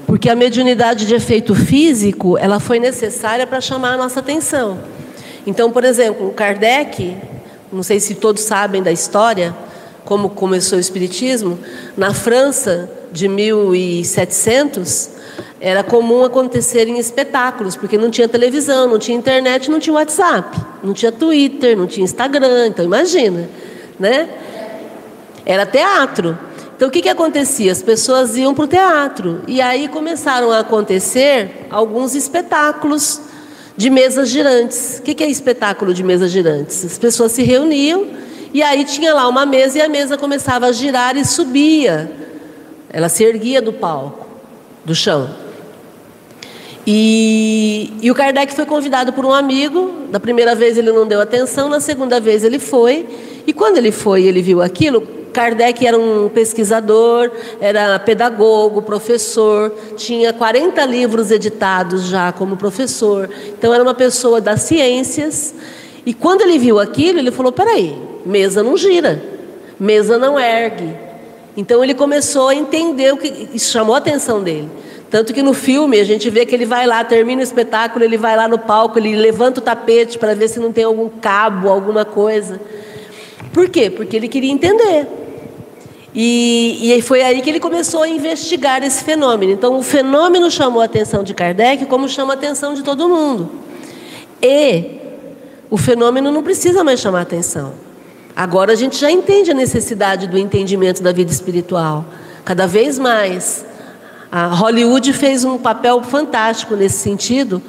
Porque 0.07 0.29
a 0.29 0.37
mediunidade 0.37 1.07
de 1.07 1.15
efeito 1.15 1.55
físico, 1.55 2.39
ela 2.39 2.61
foi 2.61 2.79
necessária 2.79 3.47
para 3.47 3.61
chamar 3.61 3.95
a 3.95 3.97
nossa 3.97 4.21
atenção. 4.21 4.79
Então, 5.47 5.71
por 5.71 5.85
exemplo, 5.85 6.31
Kardec, 6.33 7.17
não 7.73 7.83
sei 7.83 8.01
se 8.01 8.15
todos 8.15 8.43
sabem 8.43 8.83
da 8.83 8.93
história, 8.93 9.55
como 10.05 10.31
começou 10.31 10.79
o 10.79 10.81
espiritismo, 10.81 11.59
na 11.97 12.15
França 12.15 12.91
de 13.13 13.29
1700, 13.29 15.11
era 15.61 15.83
comum 15.83 16.25
acontecer 16.25 16.89
em 16.89 16.99
espetáculos, 16.99 17.77
porque 17.77 17.99
não 17.99 18.11
tinha 18.11 18.29
televisão, 18.29 18.89
não 18.89 18.99
tinha 18.99 19.17
internet, 19.17 19.71
não 19.71 19.81
tinha 19.81 19.95
WhatsApp, 19.95 20.59
não 20.83 20.95
tinha 20.95 21.11
Twitter, 21.11 21.77
não 21.77 21.87
tinha 21.87 22.05
Instagram, 22.05 22.69
então 22.69 22.85
imagina, 22.85 23.49
né? 23.99 24.29
Era 25.45 25.67
teatro. 25.67 26.39
Então 26.77 26.89
o 26.89 26.91
que, 26.91 27.03
que 27.03 27.09
acontecia? 27.09 27.73
As 27.73 27.83
pessoas 27.83 28.37
iam 28.37 28.55
para 28.55 28.65
o 28.65 28.69
teatro 28.69 29.41
e 29.49 29.61
aí 29.61 29.89
começaram 29.89 30.53
a 30.53 30.61
acontecer 30.61 31.67
alguns 31.71 32.15
espetáculos 32.15 33.21
de 33.79 33.89
mesas 33.89 34.29
girantes. 34.29 34.99
O 34.99 35.03
que, 35.03 35.23
é 35.23 35.31
espetáculo 35.31 35.95
de 35.95 36.03
mesas 36.03 36.33
girantes? 36.33 36.85
As 36.85 36.99
pessoas 36.99 37.31
se 37.31 37.45
reuniam 37.45 38.09
e 38.53 38.61
aí 38.61 38.85
tinha 38.85 39.15
lá 39.15 39.29
uma 39.29 39.47
mesa 39.47 39.79
e 39.79 39.81
a 39.81 39.89
mesa 39.89 40.19
começava 40.19 40.67
a 40.67 40.73
girar 40.73 41.17
e 41.17 41.25
subia. 41.25 42.11
Ela 42.91 43.09
se 43.09 43.23
erguia 43.23 43.63
do 43.63 43.73
palco, 43.73 44.27
do 44.85 44.97
chão. 44.97 45.31
E, 46.85 47.93
e, 48.03 48.11
o 48.11 48.15
Kardec 48.17 48.53
foi 48.53 48.67
convidado 48.67 49.13
por 49.13 49.25
um 49.25 49.33
amigo. 49.33 50.09
Da 50.11 50.19
primeira 50.19 50.57
vez 50.57 50.77
ele 50.77 50.91
não 50.91 51.07
deu 51.07 51.21
atenção, 51.21 51.69
na 51.69 51.79
segunda 51.79 52.21
vez 52.21 52.43
ele 52.43 52.59
foi. 52.59 53.07
E 53.47 53.53
quando 53.53 53.77
ele 53.77 53.93
foi, 53.93 54.25
ele 54.25 54.43
viu 54.43 54.61
aquilo. 54.61 55.07
Kardec 55.39 55.87
era 55.87 55.97
um 55.97 56.29
pesquisador, 56.29 57.31
era 57.61 57.97
pedagogo, 58.01 58.83
professor, 58.83 59.73
tinha 59.97 60.33
40 60.33 60.85
livros 60.85 61.31
editados 61.31 62.09
já 62.09 62.33
como 62.33 62.57
professor. 62.57 63.31
Então 63.57 63.73
era 63.73 63.81
uma 63.81 63.95
pessoa 63.95 64.41
das 64.41 64.63
ciências. 64.63 65.55
E 66.05 66.13
quando 66.13 66.41
ele 66.41 66.59
viu 66.59 66.81
aquilo, 66.81 67.21
ele 67.21 67.31
falou: 67.31 67.53
peraí, 67.53 67.97
mesa 68.27 68.65
não 68.65 68.77
gira, 68.77 69.23
mesa 69.79 70.19
não 70.19 70.41
ergue. 70.41 70.93
Então 71.57 71.85
ele 71.85 71.95
começou 71.95 72.49
a 72.49 72.55
entender 72.57 73.13
o 73.13 73.17
que 73.17 73.49
isso 73.55 73.71
chamou 73.71 73.95
a 73.95 73.99
atenção 73.99 74.43
dele. 74.43 74.69
Tanto 75.09 75.33
que 75.33 75.41
no 75.41 75.55
filme 75.55 76.01
a 76.01 76.05
gente 76.05 76.29
vê 76.31 76.45
que 76.45 76.53
ele 76.53 76.67
vai 76.67 76.85
lá, 76.85 77.05
termina 77.05 77.41
o 77.41 77.45
espetáculo, 77.45 78.05
ele 78.05 78.19
vai 78.19 78.37
lá 78.37 78.49
no 78.49 78.59
palco, 78.59 78.99
ele 78.99 79.15
levanta 79.15 79.61
o 79.61 79.63
tapete 79.63 80.19
para 80.19 80.35
ver 80.35 80.49
se 80.49 80.59
não 80.59 80.73
tem 80.73 80.83
algum 80.83 81.09
cabo, 81.09 81.69
alguma 81.69 82.05
coisa. 82.05 82.61
Por 83.53 83.69
quê? 83.69 83.89
Porque 83.89 84.17
ele 84.17 84.27
queria 84.27 84.51
entender. 84.51 85.07
E, 86.21 86.93
e 86.93 87.01
foi 87.01 87.23
aí 87.23 87.41
que 87.41 87.49
ele 87.49 87.61
começou 87.61 88.03
a 88.03 88.09
investigar 88.09 88.83
esse 88.83 89.05
fenômeno. 89.05 89.53
Então, 89.53 89.79
o 89.79 89.85
fenômeno 89.85 90.51
chamou 90.51 90.83
a 90.83 90.87
atenção 90.87 91.23
de 91.23 91.33
Kardec, 91.33 91.87
como 91.87 92.09
chama 92.09 92.33
a 92.33 92.37
atenção 92.37 92.75
de 92.75 92.83
todo 92.83 93.09
mundo. 93.09 93.49
E 94.43 94.99
o 95.71 95.77
fenômeno 95.77 96.33
não 96.33 96.43
precisa 96.43 96.83
mais 96.83 96.99
chamar 96.99 97.21
atenção. 97.21 97.73
Agora 98.35 98.73
a 98.73 98.75
gente 98.75 98.97
já 98.97 99.09
entende 99.09 99.53
a 99.53 99.55
necessidade 99.55 100.27
do 100.27 100.37
entendimento 100.37 101.05
da 101.05 101.13
vida 101.13 101.31
espiritual. 101.31 102.05
Cada 102.45 102.67
vez 102.67 102.99
mais. 102.99 103.65
A 104.31 104.49
Hollywood 104.49 105.13
fez 105.13 105.45
um 105.45 105.57
papel 105.57 106.03
fantástico 106.03 106.75
nesse 106.75 106.99
sentido, 106.99 107.63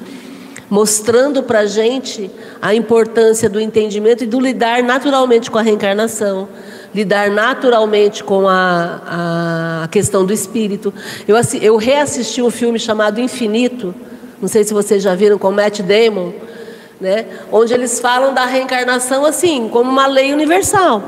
mostrando 0.68 1.40
para 1.44 1.60
a 1.60 1.66
gente 1.66 2.28
a 2.60 2.74
importância 2.74 3.48
do 3.48 3.60
entendimento 3.60 4.24
e 4.24 4.26
do 4.26 4.40
lidar 4.40 4.82
naturalmente 4.82 5.48
com 5.52 5.56
a 5.56 5.62
reencarnação, 5.62 6.48
lidar 6.94 7.30
naturalmente 7.30 8.22
com 8.24 8.48
a, 8.48 9.82
a 9.84 9.88
questão 9.88 10.24
do 10.24 10.32
espírito. 10.32 10.92
Eu, 11.26 11.36
eu 11.60 11.76
reassisti 11.76 12.42
um 12.42 12.50
filme 12.50 12.78
chamado 12.78 13.20
Infinito, 13.20 13.94
não 14.40 14.48
sei 14.48 14.64
se 14.64 14.72
vocês 14.72 15.02
já 15.02 15.14
viram, 15.14 15.38
com 15.38 15.50
Matt 15.50 15.80
Damon, 15.80 16.32
né? 17.00 17.26
onde 17.52 17.72
eles 17.72 18.00
falam 18.00 18.34
da 18.34 18.44
reencarnação 18.44 19.24
assim, 19.24 19.68
como 19.68 19.90
uma 19.90 20.06
lei 20.06 20.32
universal. 20.32 21.02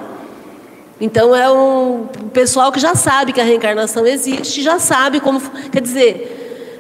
Então 1.01 1.35
é 1.35 1.51
um 1.51 2.07
pessoal 2.33 2.71
que 2.71 2.79
já 2.79 2.95
sabe 2.95 3.33
que 3.33 3.41
a 3.41 3.45
reencarnação 3.45 4.07
existe, 4.07 4.63
já 4.63 4.79
sabe 4.79 5.19
como. 5.19 5.41
Quer 5.73 5.81
dizer, 5.81 6.79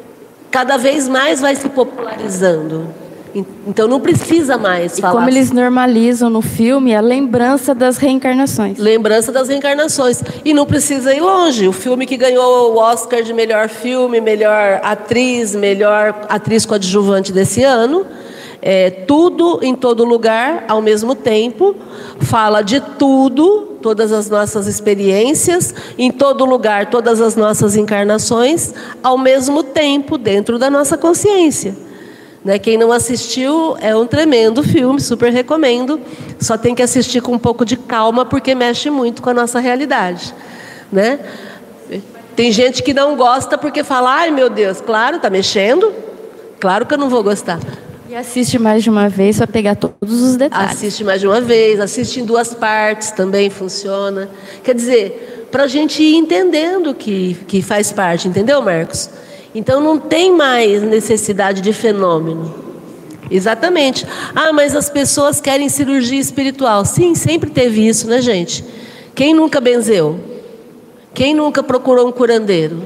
cada 0.50 0.76
vez 0.76 1.08
mais 1.08 1.40
vai 1.40 1.56
se 1.56 1.68
popularizando. 1.68 3.01
Então 3.66 3.88
não 3.88 4.00
precisa 4.00 4.58
mais 4.58 4.98
falar. 4.98 5.14
E 5.14 5.16
como 5.16 5.30
eles 5.30 5.50
normalizam 5.50 6.28
no 6.28 6.42
filme 6.42 6.94
a 6.94 7.00
lembrança 7.00 7.74
das 7.74 7.96
reencarnações. 7.96 8.78
Lembrança 8.78 9.32
das 9.32 9.48
reencarnações. 9.48 10.22
E 10.44 10.52
não 10.52 10.66
precisa 10.66 11.14
ir 11.14 11.20
longe. 11.20 11.66
O 11.66 11.72
filme 11.72 12.06
que 12.06 12.16
ganhou 12.16 12.74
o 12.74 12.78
Oscar 12.78 13.22
de 13.22 13.32
melhor 13.32 13.68
filme, 13.68 14.20
melhor 14.20 14.80
atriz, 14.82 15.54
melhor 15.54 16.26
atriz 16.28 16.66
coadjuvante 16.66 17.32
desse 17.32 17.62
ano. 17.62 18.06
É, 18.64 18.90
tudo 18.90 19.58
em 19.60 19.74
todo 19.74 20.04
lugar 20.04 20.64
ao 20.68 20.80
mesmo 20.80 21.16
tempo, 21.16 21.74
fala 22.20 22.62
de 22.62 22.80
tudo, 22.80 23.76
todas 23.82 24.12
as 24.12 24.30
nossas 24.30 24.68
experiências, 24.68 25.74
em 25.98 26.12
todo 26.12 26.44
lugar, 26.44 26.88
todas 26.88 27.20
as 27.20 27.34
nossas 27.34 27.76
encarnações, 27.76 28.72
ao 29.02 29.18
mesmo 29.18 29.64
tempo, 29.64 30.16
dentro 30.16 30.60
da 30.60 30.70
nossa 30.70 30.96
consciência. 30.96 31.74
Né? 32.44 32.58
Quem 32.58 32.76
não 32.76 32.90
assistiu 32.90 33.76
é 33.80 33.94
um 33.94 34.06
tremendo 34.06 34.62
filme, 34.62 35.00
super 35.00 35.32
recomendo. 35.32 36.00
Só 36.40 36.58
tem 36.58 36.74
que 36.74 36.82
assistir 36.82 37.20
com 37.20 37.32
um 37.32 37.38
pouco 37.38 37.64
de 37.64 37.76
calma, 37.76 38.24
porque 38.24 38.54
mexe 38.54 38.90
muito 38.90 39.22
com 39.22 39.30
a 39.30 39.34
nossa 39.34 39.60
realidade. 39.60 40.34
Né? 40.90 41.20
Tem 42.34 42.50
gente 42.50 42.82
que 42.82 42.94
não 42.94 43.16
gosta 43.16 43.56
porque 43.58 43.84
fala, 43.84 44.10
ai 44.10 44.30
meu 44.30 44.48
Deus, 44.48 44.80
claro, 44.80 45.16
está 45.16 45.30
mexendo. 45.30 45.92
Claro 46.58 46.86
que 46.86 46.94
eu 46.94 46.98
não 46.98 47.08
vou 47.08 47.22
gostar. 47.22 47.60
E 48.08 48.14
assiste 48.14 48.58
mais 48.58 48.82
de 48.82 48.90
uma 48.90 49.08
vez 49.08 49.38
para 49.38 49.46
pegar 49.46 49.74
todos 49.74 50.22
os 50.22 50.36
detalhes. 50.36 50.72
Assiste 50.72 51.02
mais 51.02 51.20
de 51.20 51.26
uma 51.26 51.40
vez, 51.40 51.80
assiste 51.80 52.20
em 52.20 52.24
duas 52.24 52.52
partes 52.52 53.10
também 53.10 53.48
funciona. 53.48 54.28
Quer 54.62 54.74
dizer, 54.74 55.48
para 55.50 55.64
a 55.64 55.66
gente 55.66 56.02
ir 56.02 56.16
entendendo 56.16 56.94
que, 56.94 57.34
que 57.46 57.62
faz 57.62 57.90
parte, 57.92 58.28
entendeu, 58.28 58.60
Marcos? 58.60 59.08
Então 59.54 59.80
não 59.80 59.98
tem 59.98 60.32
mais 60.32 60.82
necessidade 60.82 61.60
de 61.60 61.72
fenômeno. 61.72 62.62
Exatamente. 63.30 64.06
Ah, 64.34 64.52
mas 64.52 64.74
as 64.74 64.90
pessoas 64.90 65.40
querem 65.40 65.68
cirurgia 65.68 66.20
espiritual. 66.20 66.84
Sim, 66.84 67.14
sempre 67.14 67.50
teve 67.50 67.86
isso, 67.86 68.06
né, 68.06 68.20
gente? 68.20 68.64
Quem 69.14 69.34
nunca 69.34 69.60
benzeu? 69.60 70.18
Quem 71.14 71.34
nunca 71.34 71.62
procurou 71.62 72.08
um 72.08 72.12
curandeiro? 72.12 72.82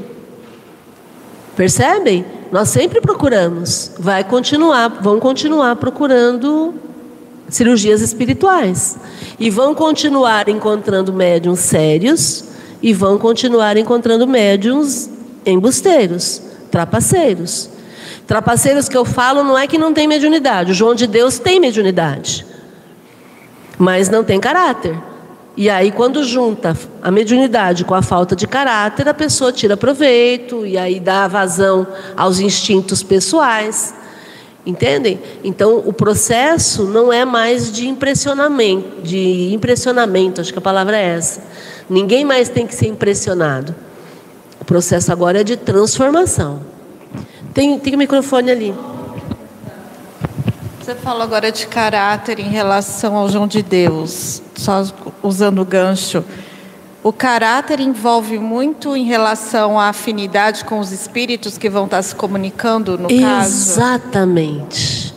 Percebem? 1.57 2.24
Nós 2.52 2.68
sempre 2.68 3.00
procuramos. 3.00 3.92
Vai 3.98 4.22
continuar, 4.24 4.88
vão 5.00 5.18
continuar 5.18 5.76
procurando 5.76 6.74
cirurgias 7.48 8.00
espirituais. 8.00 8.98
E 9.38 9.50
vão 9.50 9.74
continuar 9.74 10.48
encontrando 10.48 11.12
médiums 11.12 11.61
sérios 11.61 12.44
e 12.83 12.92
vão 12.92 13.18
continuar 13.18 13.76
encontrando 13.76 14.26
médiums 14.26 15.09
embusteiros 15.44 16.45
trapaceiros. 16.76 17.70
Trapaceiros 18.26 18.86
que 18.86 18.96
eu 18.96 19.06
falo 19.06 19.42
não 19.42 19.56
é 19.56 19.66
que 19.66 19.78
não 19.78 19.94
tem 19.94 20.06
mediunidade. 20.06 20.72
O 20.72 20.74
João 20.74 20.94
de 20.94 21.06
Deus 21.06 21.38
tem 21.38 21.58
mediunidade, 21.58 22.44
mas 23.78 24.10
não 24.10 24.22
tem 24.22 24.38
caráter. 24.38 24.94
E 25.56 25.70
aí, 25.70 25.90
quando 25.90 26.22
junta 26.22 26.76
a 27.02 27.10
mediunidade 27.10 27.82
com 27.82 27.94
a 27.94 28.02
falta 28.02 28.36
de 28.36 28.46
caráter, 28.46 29.08
a 29.08 29.14
pessoa 29.14 29.50
tira 29.50 29.74
proveito 29.74 30.66
e 30.66 30.76
aí 30.76 31.00
dá 31.00 31.26
vazão 31.26 31.86
aos 32.14 32.40
instintos 32.40 33.02
pessoais. 33.02 33.94
Entendem? 34.66 35.18
Então, 35.42 35.78
o 35.78 35.94
processo 35.94 36.84
não 36.84 37.10
é 37.10 37.24
mais 37.24 37.72
de 37.72 37.88
impressionamento, 37.88 39.00
de 39.00 39.54
impressionamento, 39.54 40.42
acho 40.42 40.52
que 40.52 40.58
a 40.58 40.62
palavra 40.62 40.94
é 40.98 41.16
essa. 41.16 41.42
Ninguém 41.88 42.22
mais 42.22 42.50
tem 42.50 42.66
que 42.66 42.74
ser 42.74 42.88
impressionado. 42.88 43.86
O 44.60 44.64
processo 44.64 45.12
agora 45.12 45.40
é 45.40 45.44
de 45.44 45.56
transformação. 45.56 46.60
Tem, 47.52 47.78
tem 47.78 47.94
o 47.94 47.98
microfone 47.98 48.50
ali. 48.50 48.74
Você 50.80 50.94
falou 50.94 51.22
agora 51.22 51.50
de 51.50 51.66
caráter 51.66 52.38
em 52.38 52.48
relação 52.48 53.16
ao 53.16 53.28
João 53.28 53.46
de 53.48 53.60
Deus, 53.62 54.40
só 54.54 54.84
usando 55.22 55.60
o 55.60 55.64
gancho. 55.64 56.24
O 57.02 57.12
caráter 57.12 57.80
envolve 57.80 58.38
muito 58.38 58.96
em 58.96 59.04
relação 59.04 59.78
à 59.78 59.88
afinidade 59.88 60.64
com 60.64 60.78
os 60.78 60.92
espíritos 60.92 61.56
que 61.56 61.68
vão 61.68 61.86
estar 61.86 62.02
se 62.02 62.14
comunicando 62.14 62.98
no 62.98 63.10
Exatamente. 63.10 63.22
caso? 63.22 63.70
Exatamente. 63.72 65.14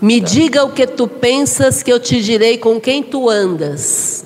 Me 0.00 0.20
diga 0.20 0.64
o 0.64 0.70
que 0.70 0.86
tu 0.86 1.08
pensas 1.08 1.82
que 1.82 1.92
eu 1.92 1.98
te 1.98 2.22
direi 2.22 2.56
com 2.56 2.80
quem 2.80 3.02
tu 3.02 3.28
andas. 3.28 4.24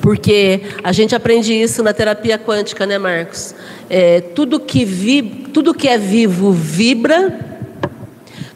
Porque 0.00 0.62
a 0.82 0.92
gente 0.92 1.14
aprende 1.14 1.52
isso 1.52 1.82
na 1.82 1.92
terapia 1.92 2.38
quântica, 2.38 2.86
né, 2.86 2.98
Marcos? 2.98 3.54
É, 3.88 4.20
tudo, 4.20 4.58
que 4.58 4.84
vi, 4.84 5.22
tudo 5.52 5.74
que 5.74 5.88
é 5.88 5.98
vivo 5.98 6.52
vibra, 6.52 7.38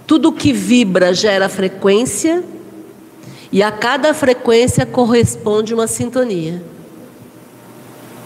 tudo 0.07 0.33
que 0.33 0.53
vibra 0.53 1.14
gera 1.14 1.49
frequência, 1.49 2.43
e 3.53 3.62
a 3.62 3.71
cada 3.71 4.14
frequência 4.14 4.87
corresponde 4.87 5.75
uma 5.75 5.87
sintonia. 5.87 6.62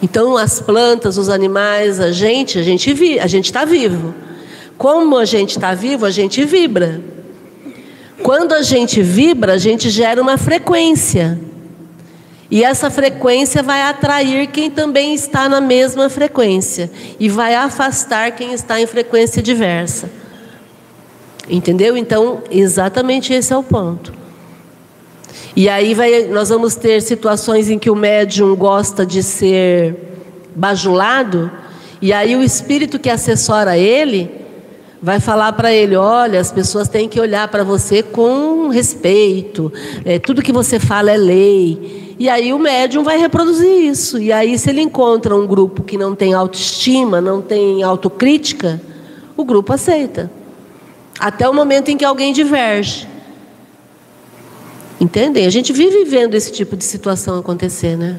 Então, 0.02 0.36
as 0.36 0.60
plantas, 0.60 1.16
os 1.16 1.30
animais, 1.30 1.98
a 1.98 2.12
gente, 2.12 2.58
a 2.58 2.62
gente 2.62 2.92
vi, 2.92 3.18
a 3.18 3.26
gente 3.26 3.46
está 3.46 3.64
vivo. 3.64 4.14
Como 4.76 5.16
a 5.16 5.24
gente 5.24 5.50
está 5.50 5.72
vivo, 5.72 6.04
a 6.04 6.10
gente 6.10 6.44
vibra. 6.44 7.00
Quando 8.22 8.52
a 8.52 8.62
gente 8.62 9.02
vibra, 9.02 9.54
a 9.54 9.58
gente 9.58 9.88
gera 9.88 10.20
uma 10.20 10.36
frequência. 10.36 11.38
E 12.54 12.62
essa 12.62 12.88
frequência 12.88 13.64
vai 13.64 13.82
atrair 13.82 14.46
quem 14.46 14.70
também 14.70 15.12
está 15.12 15.48
na 15.48 15.60
mesma 15.60 16.08
frequência 16.08 16.88
e 17.18 17.28
vai 17.28 17.52
afastar 17.52 18.30
quem 18.30 18.52
está 18.52 18.80
em 18.80 18.86
frequência 18.86 19.42
diversa. 19.42 20.08
Entendeu? 21.50 21.96
Então, 21.96 22.44
exatamente 22.52 23.32
esse 23.32 23.52
é 23.52 23.56
o 23.56 23.62
ponto. 23.64 24.14
E 25.56 25.68
aí 25.68 25.94
vai, 25.94 26.28
nós 26.28 26.48
vamos 26.48 26.76
ter 26.76 27.02
situações 27.02 27.68
em 27.68 27.76
que 27.76 27.90
o 27.90 27.96
médium 27.96 28.54
gosta 28.54 29.04
de 29.04 29.20
ser 29.20 29.96
bajulado, 30.54 31.50
e 32.00 32.12
aí 32.12 32.36
o 32.36 32.42
espírito 32.42 33.00
que 33.00 33.10
assessora 33.10 33.76
ele 33.76 34.30
vai 35.02 35.18
falar 35.18 35.54
para 35.54 35.72
ele: 35.72 35.96
olha, 35.96 36.38
as 36.38 36.52
pessoas 36.52 36.86
têm 36.88 37.08
que 37.08 37.18
olhar 37.18 37.48
para 37.48 37.64
você 37.64 38.00
com 38.00 38.68
respeito, 38.68 39.72
é, 40.04 40.20
tudo 40.20 40.40
que 40.40 40.52
você 40.52 40.78
fala 40.78 41.10
é 41.10 41.16
lei. 41.16 42.03
E 42.18 42.28
aí 42.28 42.52
o 42.52 42.58
médium 42.58 43.02
vai 43.02 43.18
reproduzir 43.18 43.84
isso. 43.84 44.18
E 44.18 44.32
aí, 44.32 44.58
se 44.58 44.70
ele 44.70 44.80
encontra 44.80 45.34
um 45.34 45.46
grupo 45.46 45.82
que 45.82 45.98
não 45.98 46.14
tem 46.14 46.32
autoestima, 46.32 47.20
não 47.20 47.42
tem 47.42 47.82
autocrítica, 47.82 48.80
o 49.36 49.44
grupo 49.44 49.72
aceita. 49.72 50.30
Até 51.18 51.48
o 51.48 51.54
momento 51.54 51.90
em 51.90 51.96
que 51.96 52.04
alguém 52.04 52.32
diverge. 52.32 53.08
Entendem? 55.00 55.46
A 55.46 55.50
gente 55.50 55.72
vive 55.72 56.04
vendo 56.04 56.34
esse 56.34 56.52
tipo 56.52 56.76
de 56.76 56.84
situação 56.84 57.38
acontecer, 57.38 57.96
né? 57.96 58.18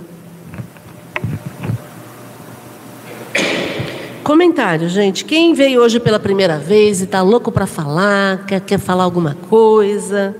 Comentário, 4.23 4.89
gente. 4.89 5.23
Quem 5.23 5.53
veio 5.53 5.81
hoje 5.81 5.99
pela 5.99 6.19
primeira 6.19 6.57
vez 6.57 6.99
e 6.99 7.03
está 7.03 7.21
louco 7.21 7.51
para 7.51 7.67
falar, 7.67 8.45
quer, 8.45 8.59
quer 8.59 8.79
falar 8.79 9.03
alguma 9.03 9.35
coisa, 9.49 10.35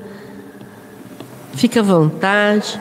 fica 1.54 1.80
à 1.80 1.84
vontade. 1.84 2.80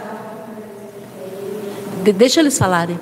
De, 2.05 2.13
deixa 2.13 2.41
eles 2.41 2.59
falarem. 2.59 3.01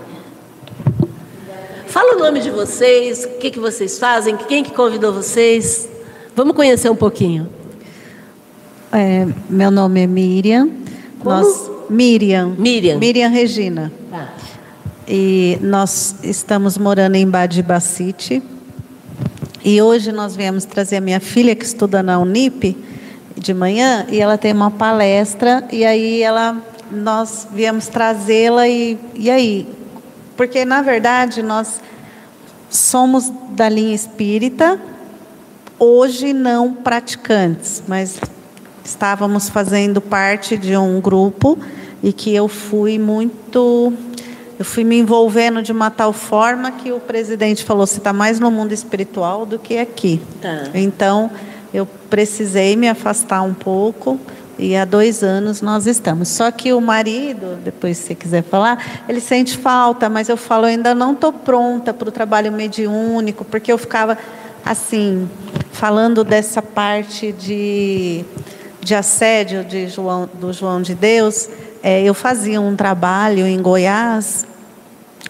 Fala 1.88 2.14
o 2.14 2.18
nome 2.20 2.40
de 2.40 2.50
vocês, 2.50 3.24
o 3.24 3.30
que, 3.38 3.50
que 3.50 3.58
vocês 3.58 3.98
fazem, 3.98 4.36
quem 4.36 4.62
que 4.62 4.70
convidou 4.70 5.12
vocês. 5.12 5.88
Vamos 6.36 6.54
conhecer 6.54 6.88
um 6.88 6.94
pouquinho. 6.96 7.50
É, 8.92 9.26
meu 9.50 9.72
nome 9.72 10.02
é 10.02 10.06
Miriam. 10.06 10.70
Como? 11.18 11.36
Nós, 11.36 11.70
Miriam. 11.90 12.54
Miriam. 12.56 12.98
Miriam 12.98 13.28
Regina. 13.28 13.92
Tá. 14.08 14.32
E 15.06 15.58
nós 15.60 16.14
estamos 16.22 16.78
morando 16.78 17.16
em 17.16 17.28
Badibacite. 17.28 18.40
E 19.64 19.82
hoje 19.82 20.12
nós 20.12 20.36
viemos 20.36 20.64
trazer 20.64 20.98
a 20.98 21.00
minha 21.00 21.20
filha 21.20 21.56
que 21.56 21.64
estuda 21.64 22.04
na 22.04 22.20
Unip 22.20 22.76
de 23.36 23.52
manhã 23.52 24.06
e 24.08 24.20
ela 24.20 24.38
tem 24.38 24.52
uma 24.52 24.70
palestra 24.70 25.64
e 25.72 25.84
aí 25.84 26.22
ela 26.22 26.56
nós 26.92 27.48
viemos 27.50 27.88
trazê-la 27.88 28.68
e, 28.68 28.98
e 29.14 29.30
aí 29.30 29.66
porque 30.36 30.64
na 30.64 30.82
verdade 30.82 31.42
nós 31.42 31.80
somos 32.70 33.32
da 33.50 33.68
linha 33.68 33.94
espírita 33.94 34.78
hoje 35.78 36.32
não 36.32 36.72
praticantes 36.74 37.82
mas 37.88 38.20
estávamos 38.84 39.48
fazendo 39.48 40.00
parte 40.00 40.56
de 40.56 40.76
um 40.76 41.00
grupo 41.00 41.58
e 42.02 42.12
que 42.12 42.34
eu 42.34 42.46
fui 42.48 42.98
muito 42.98 43.92
eu 44.58 44.64
fui 44.64 44.84
me 44.84 44.98
envolvendo 44.98 45.62
de 45.62 45.72
uma 45.72 45.90
tal 45.90 46.12
forma 46.12 46.70
que 46.72 46.92
o 46.92 47.00
presidente 47.00 47.64
falou 47.64 47.86
você 47.86 47.98
está 47.98 48.12
mais 48.12 48.38
no 48.38 48.50
mundo 48.50 48.72
espiritual 48.72 49.46
do 49.46 49.58
que 49.58 49.78
aqui 49.78 50.20
Tá. 50.40 50.64
então 50.74 51.30
eu 51.72 51.86
precisei 52.10 52.76
me 52.76 52.88
afastar 52.88 53.40
um 53.42 53.54
pouco 53.54 54.20
e 54.58 54.76
há 54.76 54.84
dois 54.84 55.22
anos 55.22 55.62
nós 55.62 55.86
estamos. 55.86 56.28
Só 56.28 56.50
que 56.50 56.72
o 56.72 56.80
marido, 56.80 57.58
depois 57.64 57.98
se 57.98 58.04
você 58.04 58.14
quiser 58.14 58.42
falar, 58.42 59.04
ele 59.08 59.20
sente 59.20 59.56
falta, 59.56 60.08
mas 60.08 60.28
eu 60.28 60.36
falo, 60.36 60.64
eu 60.64 60.70
ainda 60.70 60.94
não 60.94 61.12
estou 61.12 61.32
pronta 61.32 61.92
para 61.92 62.08
o 62.08 62.12
trabalho 62.12 62.52
mediúnico, 62.52 63.44
porque 63.44 63.72
eu 63.72 63.78
ficava 63.78 64.16
assim, 64.64 65.28
falando 65.72 66.22
dessa 66.22 66.62
parte 66.62 67.32
de, 67.32 68.24
de 68.80 68.94
assédio 68.94 69.64
de 69.64 69.88
João, 69.88 70.28
do 70.34 70.52
João 70.52 70.80
de 70.80 70.94
Deus. 70.94 71.48
É, 71.82 72.02
eu 72.02 72.14
fazia 72.14 72.60
um 72.60 72.76
trabalho 72.76 73.46
em 73.46 73.60
Goiás 73.60 74.46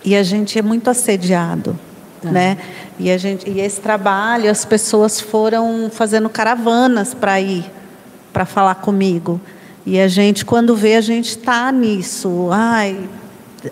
e 0.04 0.14
a 0.16 0.22
gente 0.22 0.58
é 0.58 0.62
muito 0.62 0.90
assediado, 0.90 1.78
né? 2.22 2.58
E 2.98 3.10
a 3.10 3.16
gente 3.16 3.48
e 3.48 3.60
esse 3.60 3.80
trabalho 3.80 4.50
as 4.50 4.64
pessoas 4.64 5.18
foram 5.20 5.90
fazendo 5.90 6.28
caravanas 6.28 7.14
para 7.14 7.40
ir 7.40 7.64
para 8.32 8.44
falar 8.44 8.76
comigo. 8.76 9.40
E 9.84 10.00
a 10.00 10.08
gente 10.08 10.44
quando 10.44 10.74
vê 10.76 10.96
a 10.96 11.00
gente 11.00 11.30
está 11.30 11.70
nisso. 11.72 12.48
Ai, 12.52 12.98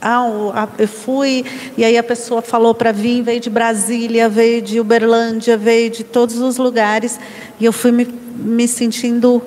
ah, 0.01 0.69
eu 0.79 0.89
fui 0.89 1.45
e 1.77 1.85
aí 1.85 1.97
a 1.99 2.03
pessoa 2.03 2.43
falou 2.43 2.75
para 2.75 2.93
vir, 2.93 3.23
veio 3.23 3.41
de 3.41 3.51
Brasília, 3.51 4.29
veio 4.29 4.63
de 4.63 4.79
Uberlândia, 4.79 5.57
veio 5.57 5.91
de 5.91 6.05
todos 6.05 6.39
os 6.39 6.59
lugares 6.59 7.19
e 7.59 7.65
eu 7.65 7.73
fui 7.73 7.91
me, 7.91 8.07
me 8.37 8.69
sentindo 8.69 9.43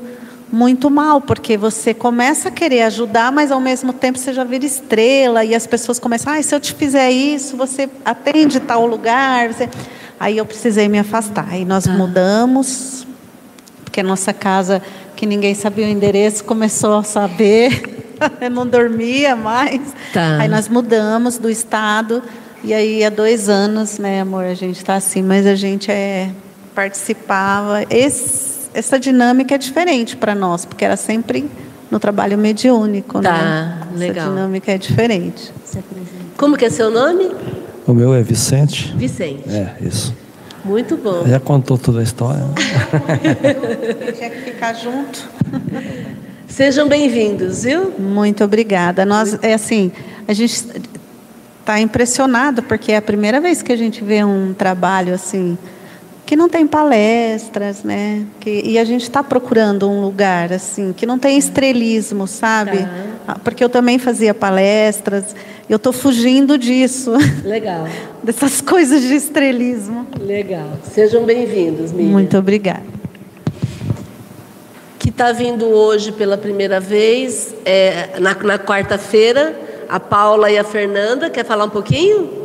muito 0.51 0.88
mal, 0.88 1.20
porque 1.20 1.57
você 1.57 1.95
começa 1.95 2.49
a 2.49 2.51
querer 2.51 2.84
ajudar, 2.84 3.32
mas 3.32 3.51
ao 3.51 3.59
mesmo 3.59 3.91
tempo 3.91 4.20
você 4.20 4.32
já 4.32 4.43
vira 4.43 4.64
estrela 4.64 5.43
e 5.43 5.55
as 5.55 5.66
pessoas 5.66 5.97
começam, 5.97 6.32
ah, 6.32 6.41
se 6.43 6.53
eu 6.53 6.59
te 6.59 6.76
fizer 6.76 7.09
isso, 7.09 7.57
você 7.57 7.89
atende 8.05 8.59
tal 8.59 8.86
lugar. 8.86 9.51
você-" 9.51 9.68
Aí 10.20 10.38
eu 10.38 10.45
precisei 10.45 10.88
me 10.88 10.99
afastar. 10.99 11.47
Aí 11.49 11.66
nós 11.66 11.88
mudamos, 11.88 13.07
porque 13.84 14.01
a 14.01 14.03
nossa 14.03 14.32
casa, 14.32 14.80
que 15.24 15.28
ninguém 15.28 15.55
sabia 15.55 15.86
o 15.86 15.89
endereço, 15.89 16.43
começou 16.43 16.95
a 16.95 17.03
saber. 17.03 18.05
eu 18.41 18.49
não 18.49 18.67
dormia 18.67 19.38
mais. 19.38 19.80
Tá. 20.13 20.39
Aí 20.41 20.49
nós 20.49 20.67
mudamos 20.67 21.38
do 21.38 21.49
estado. 21.49 22.21
E 22.61 22.74
aí 22.74 23.05
há 23.05 23.09
dois 23.09 23.47
anos, 23.47 23.97
né, 23.99 24.19
amor, 24.19 24.43
a 24.43 24.53
gente 24.53 24.76
está 24.76 24.95
assim, 24.95 25.21
mas 25.21 25.47
a 25.47 25.55
gente 25.55 25.89
é, 25.89 26.30
participava. 26.76 27.86
Esse, 27.89 28.69
essa 28.74 28.99
dinâmica 28.99 29.55
é 29.55 29.57
diferente 29.57 30.17
para 30.17 30.36
nós, 30.36 30.65
porque 30.65 30.84
era 30.84 30.97
sempre 30.97 31.49
no 31.89 32.01
trabalho 32.01 32.38
mediúnico, 32.38 33.21
Tá, 33.21 33.32
né? 33.32 33.78
legal. 33.95 34.26
Essa 34.26 34.30
dinâmica 34.30 34.71
é 34.74 34.78
diferente. 34.78 35.53
Como 36.36 36.57
que 36.57 36.65
é 36.65 36.69
seu 36.69 36.91
nome? 36.91 37.32
O 37.88 37.93
meu 37.93 38.13
é 38.13 38.21
Vicente. 38.21 38.93
Vicente. 38.97 39.43
É, 39.47 39.78
isso. 39.80 40.13
Muito 40.64 40.95
bom. 40.95 41.28
Já 41.28 41.39
contou 41.39 41.78
toda 41.78 41.99
a 41.99 42.03
história? 42.03 42.41
né? 42.41 42.53
Tinha 44.16 44.30
que 44.30 44.41
ficar 44.41 44.74
junto. 44.74 45.28
Sejam 46.47 46.88
bem-vindos, 46.88 47.64
viu? 47.64 47.91
Muito 47.99 48.43
obrigada. 48.43 49.05
Nós, 49.05 49.38
é 49.41 49.53
assim, 49.53 49.91
a 50.28 50.34
gente 50.34 50.66
está 51.59 51.80
impressionado 51.80 52.64
porque 52.64 52.91
é 52.91 52.97
a 52.97 53.01
primeira 53.01 53.41
vez 53.41 53.61
que 53.61 53.72
a 53.74 53.78
gente 53.78 54.03
vê 54.03 54.24
um 54.24 54.53
trabalho 54.53 55.14
assim 55.14 55.57
que 56.26 56.36
não 56.36 56.47
tem 56.47 56.66
palestras, 56.66 57.84
né? 57.84 58.26
Que, 58.39 58.61
e 58.66 58.80
a 58.80 58.86
gente 58.86 59.03
está 59.03 59.22
procurando 59.22 59.89
um 59.89 60.01
lugar 60.01 60.53
assim 60.53 60.93
que 60.93 61.05
não 61.05 61.20
tem 61.20 61.38
estrelismo, 61.38 62.26
sabe? 62.28 62.80
Ah, 62.80 63.12
Porque 63.43 63.63
eu 63.63 63.69
também 63.69 63.97
fazia 63.97 64.34
palestras. 64.34 65.36
Eu 65.69 65.78
estou 65.78 65.93
fugindo 65.93 66.57
disso, 66.57 67.13
Legal, 67.43 67.88
dessas 68.24 68.59
coisas 68.61 69.01
de 69.01 69.15
estrelismo. 69.15 70.05
legal. 70.19 70.78
Sejam 70.84 71.24
bem-vindos, 71.24 71.91
Miriam. 71.91 72.11
Muito 72.11 72.38
obrigada. 72.38 72.84
Que 74.99 75.09
está 75.09 75.32
vindo 75.32 75.65
hoje 75.65 76.11
pela 76.11 76.38
primeira 76.38 76.80
vez, 76.80 77.53
é, 77.65 78.19
na, 78.19 78.34
na 78.36 78.59
quarta-feira, 78.59 79.55
a 79.89 79.99
Paula 79.99 80.51
e 80.51 80.57
a 80.57 80.63
Fernanda. 80.63 81.30
Quer 81.30 81.45
falar 81.45 81.65
um 81.65 81.69
pouquinho? 81.69 82.43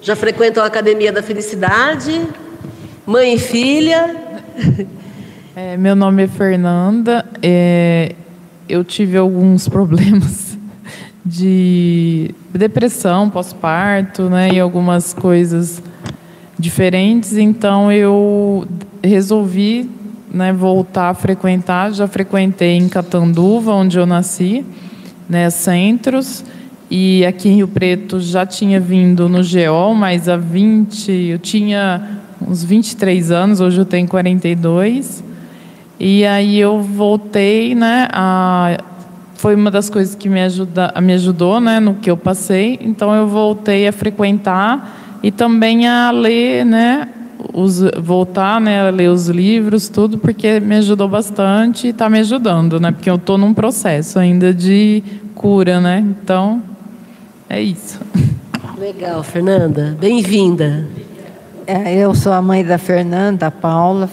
Já 0.00 0.14
frequentam 0.14 0.62
a 0.62 0.66
Academia 0.66 1.10
da 1.12 1.22
Felicidade? 1.22 2.22
Mãe 3.06 3.34
e 3.34 3.38
filha? 3.38 4.14
É, 5.58 5.74
meu 5.74 5.96
nome 5.96 6.24
é 6.24 6.28
Fernanda. 6.28 7.24
É, 7.42 8.14
eu 8.68 8.84
tive 8.84 9.16
alguns 9.16 9.68
problemas 9.68 10.56
de 11.24 12.30
depressão 12.54 13.28
pós-parto, 13.28 14.30
né, 14.30 14.50
e 14.52 14.60
algumas 14.60 15.12
coisas 15.12 15.82
diferentes. 16.58 17.36
Então 17.36 17.90
eu 17.90 18.66
resolvi, 19.02 19.90
né, 20.32 20.52
voltar 20.52 21.10
a 21.10 21.14
frequentar. 21.14 21.92
Já 21.92 22.06
frequentei 22.06 22.76
em 22.76 22.88
Catanduva, 22.88 23.72
onde 23.72 23.98
eu 23.98 24.06
nasci, 24.06 24.64
né, 25.28 25.50
centros. 25.50 26.44
E 26.88 27.26
aqui 27.26 27.48
em 27.48 27.56
Rio 27.56 27.68
Preto 27.68 28.20
já 28.20 28.46
tinha 28.46 28.78
vindo 28.78 29.28
no 29.28 29.42
GEOL, 29.42 29.92
mas 29.92 30.28
há 30.28 30.36
20, 30.36 31.10
eu 31.10 31.38
tinha 31.40 32.20
uns 32.40 32.62
23 32.62 33.32
anos, 33.32 33.60
hoje 33.60 33.78
eu 33.78 33.84
tenho 33.84 34.06
42. 34.06 35.24
E 35.98 36.26
aí 36.26 36.58
eu 36.58 36.80
voltei, 36.80 37.74
né? 37.74 38.08
A, 38.12 38.78
foi 39.34 39.54
uma 39.54 39.70
das 39.70 39.88
coisas 39.88 40.14
que 40.14 40.28
me, 40.28 40.42
ajuda, 40.42 40.92
me 41.00 41.12
ajudou, 41.14 41.60
né? 41.60 41.80
No 41.80 41.94
que 41.94 42.10
eu 42.10 42.16
passei. 42.16 42.78
Então 42.82 43.14
eu 43.14 43.26
voltei 43.26 43.88
a 43.88 43.92
frequentar 43.92 45.18
e 45.22 45.30
também 45.30 45.88
a 45.88 46.10
ler, 46.10 46.64
né? 46.64 47.08
Os, 47.52 47.80
voltar, 47.98 48.60
né? 48.60 48.88
A 48.88 48.90
ler 48.90 49.10
os 49.10 49.28
livros, 49.28 49.88
tudo, 49.88 50.18
porque 50.18 50.60
me 50.60 50.76
ajudou 50.76 51.08
bastante 51.08 51.86
e 51.86 51.90
está 51.90 52.10
me 52.10 52.18
ajudando, 52.18 52.78
né? 52.78 52.92
Porque 52.92 53.08
eu 53.08 53.16
estou 53.16 53.38
num 53.38 53.54
processo 53.54 54.18
ainda 54.18 54.52
de 54.52 55.02
cura, 55.34 55.80
né? 55.80 56.04
Então 56.22 56.62
é 57.48 57.60
isso. 57.60 58.00
Legal, 58.78 59.22
Fernanda. 59.22 59.96
Bem-vinda. 59.98 60.86
É, 61.66 61.96
eu 61.96 62.14
sou 62.14 62.32
a 62.32 62.40
mãe 62.40 62.64
da 62.64 62.78
Fernanda, 62.78 63.48
a 63.48 63.50
Paula, 63.50 64.08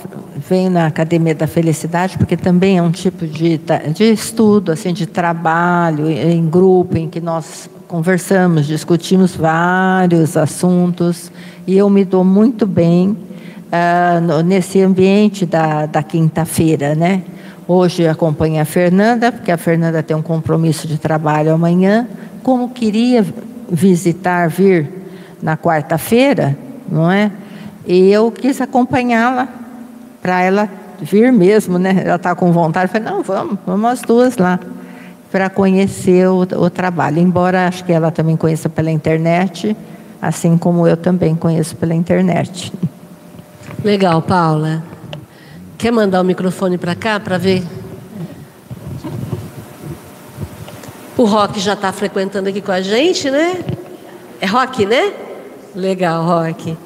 venho 0.50 0.72
na 0.72 0.88
Academia 0.88 1.36
da 1.36 1.46
Felicidade, 1.46 2.18
porque 2.18 2.36
também 2.36 2.80
é 2.80 2.82
um 2.82 2.90
tipo 2.90 3.28
de, 3.28 3.62
de 3.94 4.04
estudo, 4.06 4.72
assim, 4.72 4.92
de 4.92 5.06
trabalho 5.06 6.10
em 6.10 6.48
grupo, 6.50 6.98
em 6.98 7.08
que 7.08 7.22
nós 7.22 7.70
conversamos, 7.88 8.66
discutimos 8.66 9.36
vários 9.36 10.36
assuntos, 10.36 11.32
e 11.68 11.78
eu 11.78 11.88
me 11.92 12.04
dou 12.04 12.24
muito 12.24 12.66
bem 12.66 13.16
no- 14.24 14.42
nesse 14.42 14.82
ambiente 14.82 15.46
da, 15.46 15.86
da 15.86 16.02
quinta-feira, 16.02 16.96
né? 16.96 17.22
Hoje 17.68 18.08
acompanho 18.08 18.60
a 18.62 18.66
Fernanda, 18.66 19.32
porque 19.32 19.52
a 19.52 19.58
Fernanda 19.58 20.02
tem 20.02 20.18
um 20.18 20.22
compromisso 20.24 20.88
de 20.88 20.98
trabalho 20.98 21.54
amanhã. 21.54 22.08
Como 22.42 22.70
queria 22.70 23.24
visitar, 23.70 24.50
vir 24.50 24.90
na 25.42 25.56
quarta-feira, 25.56 26.58
não 26.92 27.10
é? 27.12 27.32
E 27.86 28.10
eu 28.12 28.32
quis 28.32 28.62
acompanhá-la 28.62 29.48
para 30.22 30.42
ela 30.42 30.70
vir 31.02 31.32
mesmo, 31.32 31.78
né? 31.78 32.04
Ela 32.06 32.16
está 32.16 32.34
com 32.34 32.52
vontade. 32.52 32.86
Eu 32.86 32.90
falei, 32.90 33.10
não, 33.10 33.24
vamos, 33.24 33.58
vamos 33.66 33.92
as 33.92 34.02
duas 34.02 34.38
lá 34.38 34.60
para 35.32 35.50
conhecer 35.50 36.28
o, 36.28 36.42
o 36.42 36.70
trabalho. 36.70 37.20
Embora 37.20 37.68
acho 37.68 37.84
que 37.84 37.92
ela 37.92 38.12
também 38.12 38.38
conheça 38.38 38.70
pela 38.70 38.92
internet, 38.92 39.76
assim 40.22 40.58
como 40.58 40.88
eu 40.88 40.96
também 40.96 41.36
conheço 41.36 41.76
pela 41.76 41.94
internet. 41.94 42.72
Legal, 43.84 44.22
Paula. 44.22 44.84
Quer 45.78 45.92
mandar 45.92 46.22
o 46.22 46.24
microfone 46.24 46.78
para 46.78 46.96
cá 46.96 47.20
para 47.20 47.38
ver? 47.38 47.64
O 51.18 51.26
Rock 51.26 51.60
já 51.60 51.74
está 51.74 51.92
frequentando 51.92 52.48
aqui 52.48 52.62
com 52.62 52.72
a 52.72 52.82
gente, 52.82 53.30
né? 53.30 53.64
É 54.40 54.46
Rock, 54.46 54.86
né? 54.86 55.14
Legal, 55.76 56.24
Roque. 56.26 56.78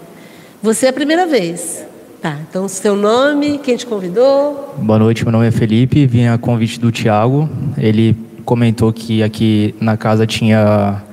Você 0.61 0.87
é 0.87 0.89
a 0.89 0.93
primeira 0.93 1.27
vez. 1.27 1.85
Tá, 2.19 2.35
então 2.49 2.67
seu 2.67 2.95
nome, 2.95 3.59
quem 3.59 3.77
te 3.77 3.85
convidou? 3.85 4.73
Boa 4.77 4.97
noite, 4.97 5.23
meu 5.23 5.31
nome 5.31 5.47
é 5.47 5.51
Felipe, 5.51 6.07
vim 6.07 6.25
a 6.25 6.35
convite 6.35 6.79
do 6.79 6.91
Tiago. 6.91 7.47
Ele 7.77 8.17
comentou 8.43 8.91
que 8.91 9.21
aqui 9.21 9.75
na 9.79 9.95
casa 9.95 10.25
tinha 10.25 11.03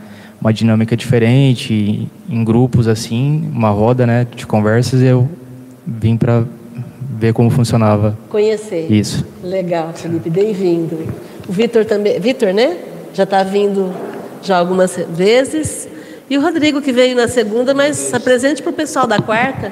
uma 0.41 0.51
dinâmica 0.51 0.97
diferente, 0.97 2.09
em 2.29 2.45
grupos 2.45 2.89
assim, 2.89 3.51
uma 3.55 3.69
roda, 3.69 4.07
né, 4.07 4.27
de 4.35 4.47
conversas, 4.47 5.03
e 5.03 5.07
eu 5.07 5.29
vim 5.87 6.17
para 6.17 6.45
ver 7.11 7.35
como 7.35 7.51
funcionava. 7.51 8.17
Conhecer. 8.31 8.91
Isso. 8.91 9.27
Legal, 9.43 9.93
Felipe, 9.95 10.31
bem-vindo. 10.31 10.99
O 11.47 11.53
Vitor 11.53 11.85
também, 11.85 12.19
Vitor, 12.19 12.55
né? 12.55 12.79
Já 13.13 13.25
está 13.25 13.43
vindo 13.43 13.93
já 14.43 14.57
algumas 14.57 14.99
vezes. 15.11 15.87
E 16.29 16.39
o 16.39 16.41
Rodrigo 16.41 16.81
que 16.81 16.91
veio 16.91 17.15
na 17.15 17.29
segunda, 17.29 17.75
mas 17.75 18.15
apresente 18.15 18.63
para 18.63 18.71
o 18.71 18.73
pessoal 18.73 19.07
da 19.07 19.21
quarta. 19.21 19.71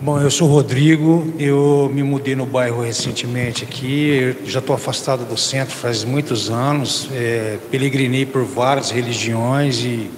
Bom, 0.00 0.20
eu 0.20 0.30
sou 0.30 0.48
o 0.48 0.52
Rodrigo, 0.52 1.34
eu 1.36 1.90
me 1.92 2.04
mudei 2.04 2.36
no 2.36 2.46
bairro 2.46 2.80
recentemente 2.80 3.64
aqui, 3.64 4.36
já 4.44 4.60
estou 4.60 4.76
afastado 4.76 5.24
do 5.24 5.36
centro 5.36 5.74
faz 5.74 6.04
muitos 6.04 6.48
anos, 6.48 7.08
é, 7.12 7.58
peregrinei 7.72 8.24
por 8.24 8.44
várias 8.44 8.92
religiões 8.92 9.80
e, 9.80 10.08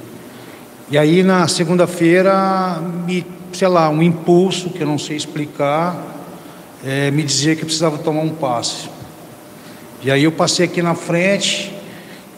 e 0.91 0.99
aí 0.99 1.23
na 1.23 1.49
segunda-feira, 1.49 2.79
me, 3.07 3.25
sei 3.55 3.69
lá, 3.69 3.89
um 3.89 4.03
impulso 4.03 4.69
que 4.69 4.83
eu 4.83 4.87
não 4.87 4.99
sei 4.99 5.17
explicar, 5.17 5.97
é, 6.85 7.11
me 7.11 7.23
dizia 7.23 7.57
que 7.57 7.63
eu 7.63 7.67
precisava 7.67 7.97
tomar 7.97 8.21
um 8.21 8.35
passe. 8.35 8.91
E 10.03 10.11
aí 10.11 10.25
eu 10.25 10.33
passei 10.33 10.67
aqui 10.67 10.83
na 10.83 10.95
frente 10.95 11.75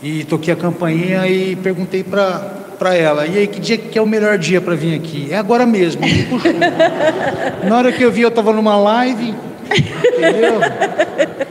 e 0.00 0.22
toquei 0.22 0.54
a 0.54 0.56
campainha 0.56 1.26
e 1.26 1.56
perguntei 1.56 2.04
para 2.04 2.61
para 2.82 2.96
ela. 2.96 3.26
E 3.28 3.38
aí, 3.38 3.46
que 3.46 3.60
dia 3.60 3.78
que 3.78 3.96
é 3.96 4.02
o 4.02 4.06
melhor 4.06 4.36
dia 4.36 4.60
para 4.60 4.74
vir 4.74 4.96
aqui? 4.96 5.28
É 5.30 5.36
agora 5.36 5.64
mesmo. 5.64 6.02
Me 6.02 6.24
puxou. 6.24 6.50
Na 7.62 7.76
hora 7.76 7.92
que 7.92 8.02
eu 8.02 8.10
vi, 8.10 8.22
eu 8.22 8.28
estava 8.28 8.52
numa 8.52 8.76
live, 8.76 9.32
entendeu? 9.70 10.60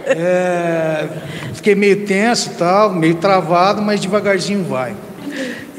É, 0.08 1.08
fiquei 1.54 1.74
meio 1.74 2.06
tenso 2.06 2.50
e 2.52 2.56
tal, 2.56 2.92
meio 2.92 3.16
travado, 3.16 3.82
mas 3.82 4.02
devagarzinho 4.02 4.66
vai. 4.66 4.94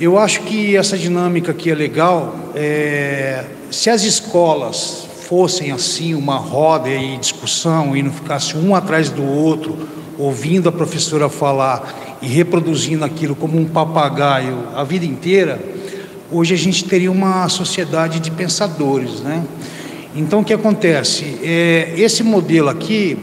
Eu 0.00 0.18
acho 0.18 0.40
que 0.40 0.74
essa 0.74 0.96
dinâmica 0.96 1.52
aqui 1.52 1.70
é 1.70 1.74
legal. 1.74 2.34
É, 2.54 3.44
se 3.70 3.90
as 3.90 4.04
escolas 4.04 5.06
fossem 5.28 5.70
assim, 5.70 6.14
uma 6.14 6.36
roda 6.36 6.88
e 6.88 7.18
discussão, 7.18 7.94
e 7.94 8.02
não 8.02 8.10
ficasse 8.10 8.56
um 8.56 8.74
atrás 8.74 9.10
do 9.10 9.22
outro, 9.22 9.86
ouvindo 10.18 10.70
a 10.70 10.72
professora 10.72 11.28
falar 11.28 12.11
e 12.22 12.26
reproduzindo 12.28 13.04
aquilo 13.04 13.34
como 13.34 13.58
um 13.58 13.66
papagaio 13.66 14.68
a 14.74 14.84
vida 14.84 15.04
inteira, 15.04 15.60
hoje 16.30 16.54
a 16.54 16.56
gente 16.56 16.84
teria 16.84 17.10
uma 17.10 17.48
sociedade 17.48 18.20
de 18.20 18.30
pensadores, 18.30 19.20
né? 19.20 19.44
Então 20.14 20.40
o 20.40 20.44
que 20.44 20.52
acontece? 20.52 21.38
É, 21.42 21.94
esse 21.96 22.22
modelo 22.22 22.68
aqui 22.68 23.18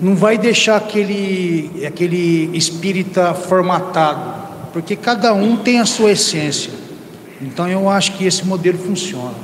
não 0.00 0.14
vai 0.14 0.36
deixar 0.36 0.76
aquele, 0.76 1.70
aquele 1.86 2.50
espírita 2.56 3.32
formatado, 3.32 4.70
porque 4.72 4.96
cada 4.96 5.32
um 5.32 5.56
tem 5.56 5.78
a 5.78 5.86
sua 5.86 6.12
essência. 6.12 6.72
Então 7.40 7.68
eu 7.68 7.88
acho 7.88 8.12
que 8.12 8.24
esse 8.24 8.44
modelo 8.44 8.78
funciona. 8.78 9.34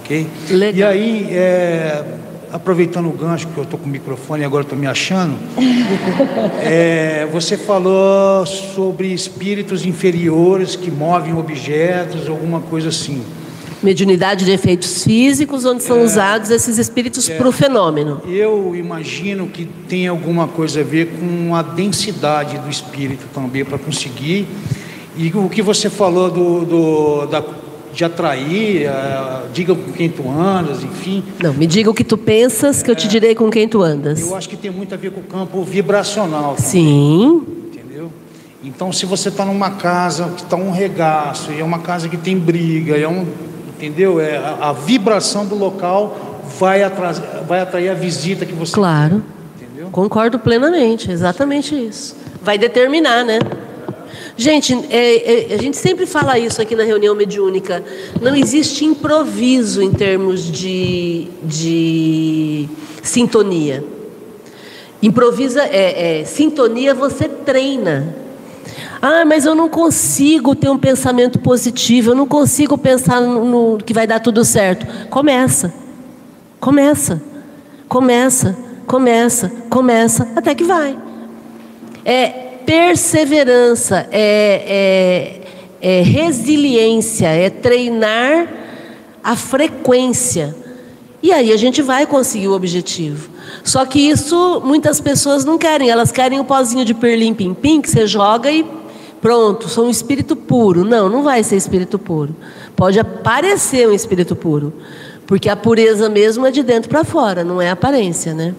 Ok? 0.00 0.26
Legal. 0.50 0.74
E 0.74 0.82
aí, 0.82 1.28
é, 1.30 2.04
aproveitando 2.52 3.08
o 3.08 3.12
gancho, 3.12 3.48
que 3.48 3.56
eu 3.56 3.64
estou 3.64 3.78
com 3.78 3.86
o 3.86 3.88
microfone 3.88 4.42
e 4.42 4.44
agora 4.44 4.62
estou 4.62 4.78
me 4.78 4.86
achando, 4.86 5.36
é, 6.62 7.26
você 7.32 7.56
falou 7.56 8.44
sobre 8.44 9.12
espíritos 9.12 9.86
inferiores 9.86 10.76
que 10.76 10.90
movem 10.90 11.34
objetos, 11.34 12.28
alguma 12.28 12.60
coisa 12.60 12.90
assim. 12.90 13.22
Mediunidade 13.82 14.44
de 14.44 14.52
efeitos 14.52 15.02
físicos, 15.02 15.64
onde 15.64 15.82
são 15.82 15.98
é, 15.98 16.04
usados 16.04 16.50
esses 16.50 16.78
espíritos 16.78 17.28
é, 17.28 17.36
para 17.36 17.48
o 17.48 17.52
fenômeno. 17.52 18.20
Eu 18.28 18.76
imagino 18.76 19.48
que 19.48 19.64
tem 19.88 20.06
alguma 20.06 20.46
coisa 20.46 20.82
a 20.82 20.84
ver 20.84 21.08
com 21.18 21.56
a 21.56 21.62
densidade 21.62 22.58
do 22.58 22.70
espírito 22.70 23.26
também, 23.34 23.64
para 23.64 23.78
conseguir. 23.78 24.46
E 25.16 25.32
o 25.34 25.48
que 25.48 25.62
você 25.62 25.90
falou 25.90 26.30
do, 26.30 26.64
do 26.64 27.26
da 27.26 27.42
de 27.92 28.04
atrair, 28.04 28.88
uh, 28.88 29.48
diga 29.52 29.74
com 29.74 29.92
quem 29.92 30.08
tu 30.08 30.28
andas, 30.28 30.82
enfim. 30.82 31.22
Não, 31.42 31.52
me 31.52 31.66
diga 31.66 31.90
o 31.90 31.94
que 31.94 32.04
tu 32.04 32.16
pensas, 32.16 32.82
que 32.82 32.90
eu 32.90 32.96
te 32.96 33.06
direi 33.06 33.34
com 33.34 33.50
quem 33.50 33.68
tu 33.68 33.82
andas. 33.82 34.20
Eu 34.20 34.34
acho 34.34 34.48
que 34.48 34.56
tem 34.56 34.70
muito 34.70 34.94
a 34.94 34.96
ver 34.96 35.10
com 35.10 35.20
o 35.20 35.24
campo 35.24 35.62
vibracional. 35.62 36.54
Também, 36.54 36.70
Sim. 36.70 37.42
Entendeu? 37.72 38.10
Então, 38.64 38.92
se 38.92 39.04
você 39.04 39.28
está 39.28 39.44
numa 39.44 39.72
casa 39.72 40.30
que 40.36 40.42
está 40.42 40.56
um 40.56 40.70
regaço, 40.70 41.52
e 41.52 41.60
é 41.60 41.64
uma 41.64 41.80
casa 41.80 42.08
que 42.08 42.16
tem 42.16 42.38
briga, 42.38 42.96
é 42.96 43.06
um, 43.06 43.26
entendeu? 43.68 44.20
É, 44.20 44.36
a, 44.38 44.70
a 44.70 44.72
vibração 44.72 45.44
do 45.44 45.54
local 45.54 46.40
vai, 46.58 46.82
atras, 46.82 47.20
vai 47.46 47.60
atrair 47.60 47.90
a 47.90 47.94
visita 47.94 48.46
que 48.46 48.54
você 48.54 48.72
Claro. 48.72 49.22
Quer, 49.58 49.66
entendeu? 49.66 49.88
Concordo 49.90 50.38
plenamente, 50.38 51.10
exatamente 51.10 51.74
isso. 51.74 52.16
Vai 52.42 52.56
determinar, 52.56 53.24
né? 53.24 53.38
Gente, 54.36 54.72
é, 54.90 55.52
é, 55.52 55.54
a 55.54 55.58
gente 55.58 55.76
sempre 55.76 56.06
fala 56.06 56.38
isso 56.38 56.60
aqui 56.60 56.74
na 56.74 56.84
reunião 56.84 57.14
mediúnica. 57.14 57.84
Não 58.20 58.34
existe 58.34 58.84
improviso 58.84 59.82
em 59.82 59.92
termos 59.92 60.50
de, 60.50 61.28
de 61.42 62.68
sintonia. 63.02 63.84
Improvisa 65.02 65.62
é, 65.62 66.20
é, 66.20 66.24
sintonia 66.24 66.94
você 66.94 67.28
treina. 67.28 68.16
Ah, 69.02 69.24
mas 69.24 69.44
eu 69.44 69.54
não 69.54 69.68
consigo 69.68 70.54
ter 70.54 70.70
um 70.70 70.78
pensamento 70.78 71.40
positivo, 71.40 72.12
eu 72.12 72.14
não 72.14 72.26
consigo 72.26 72.78
pensar 72.78 73.20
no, 73.20 73.44
no 73.44 73.78
que 73.78 73.92
vai 73.92 74.06
dar 74.06 74.20
tudo 74.20 74.44
certo. 74.44 74.86
Começa. 75.08 75.74
Começa. 76.60 77.20
Começa. 77.88 78.56
Começa. 78.86 79.52
Começa. 79.68 80.28
Até 80.36 80.54
que 80.54 80.62
vai. 80.62 80.96
É, 82.04 82.41
perseverança, 82.72 84.08
é, 84.10 85.42
é, 85.82 85.98
é 85.98 86.02
resiliência, 86.02 87.26
é 87.26 87.50
treinar 87.50 88.48
a 89.22 89.36
frequência. 89.36 90.56
E 91.22 91.30
aí 91.30 91.52
a 91.52 91.56
gente 91.58 91.82
vai 91.82 92.06
conseguir 92.06 92.48
o 92.48 92.54
objetivo. 92.54 93.28
Só 93.62 93.84
que 93.84 93.98
isso 93.98 94.62
muitas 94.64 95.02
pessoas 95.02 95.44
não 95.44 95.58
querem, 95.58 95.90
elas 95.90 96.10
querem 96.10 96.40
o 96.40 96.44
pozinho 96.44 96.82
de 96.82 96.94
perlim 96.94 97.34
pim 97.34 97.52
pim 97.52 97.78
que 97.82 97.90
você 97.90 98.06
joga 98.06 98.50
e 98.50 98.64
pronto, 99.20 99.68
sou 99.68 99.84
um 99.86 99.90
espírito 99.90 100.34
puro. 100.34 100.82
Não, 100.82 101.10
não 101.10 101.22
vai 101.22 101.44
ser 101.44 101.56
espírito 101.56 101.98
puro. 101.98 102.34
Pode 102.74 102.98
aparecer 102.98 103.86
um 103.86 103.92
espírito 103.92 104.34
puro, 104.34 104.72
porque 105.26 105.50
a 105.50 105.56
pureza 105.56 106.08
mesmo 106.08 106.46
é 106.46 106.50
de 106.50 106.62
dentro 106.62 106.88
para 106.88 107.04
fora, 107.04 107.44
não 107.44 107.60
é 107.60 107.68
aparência, 107.68 108.32
né? 108.32 108.54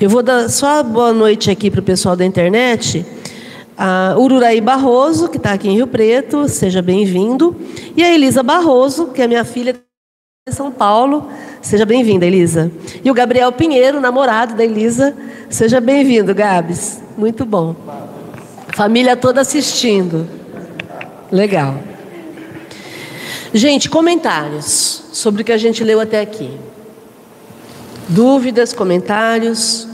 Eu 0.00 0.10
vou 0.10 0.22
dar 0.22 0.48
só 0.48 0.82
boa 0.82 1.12
noite 1.12 1.50
aqui 1.50 1.70
para 1.70 1.80
o 1.80 1.82
pessoal 1.82 2.14
da 2.16 2.24
internet. 2.24 3.04
A 3.76 4.14
Ururaí 4.18 4.60
Barroso, 4.60 5.28
que 5.28 5.36
está 5.36 5.52
aqui 5.52 5.68
em 5.68 5.74
Rio 5.74 5.86
Preto, 5.86 6.48
seja 6.48 6.80
bem-vindo. 6.80 7.56
E 7.96 8.02
a 8.02 8.14
Elisa 8.14 8.42
Barroso, 8.42 9.08
que 9.08 9.20
é 9.20 9.26
minha 9.26 9.44
filha 9.44 9.72
de 9.72 10.54
São 10.54 10.70
Paulo, 10.70 11.28
seja 11.60 11.84
bem-vinda, 11.84 12.24
Elisa. 12.24 12.70
E 13.04 13.10
o 13.10 13.14
Gabriel 13.14 13.52
Pinheiro, 13.52 14.00
namorado 14.00 14.54
da 14.54 14.64
Elisa, 14.64 15.14
seja 15.50 15.80
bem-vindo, 15.80 16.34
Gabs. 16.34 17.02
Muito 17.16 17.44
bom. 17.44 17.74
Família 18.74 19.16
toda 19.16 19.40
assistindo. 19.40 20.28
Legal. 21.30 21.74
Gente, 23.52 23.88
comentários 23.88 25.04
sobre 25.12 25.42
o 25.42 25.44
que 25.44 25.52
a 25.52 25.58
gente 25.58 25.82
leu 25.82 26.00
até 26.00 26.20
aqui. 26.20 26.50
Dúvidas, 28.08 28.72
comentários? 28.72 29.88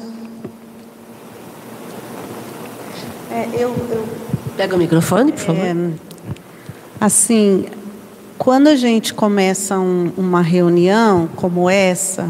É, 3.31 3.49
eu, 3.55 3.75
eu, 3.91 4.07
Pega 4.57 4.77
o 4.77 4.79
microfone, 4.79 5.33
por 5.33 5.41
favor. 5.41 5.65
É, 5.65 5.75
assim, 7.01 7.67
quando 8.37 8.67
a 8.67 8.77
gente 8.77 9.15
começa 9.15 9.79
um, 9.79 10.13
uma 10.17 10.43
reunião 10.43 11.29
como 11.37 11.71
essa, 11.71 12.29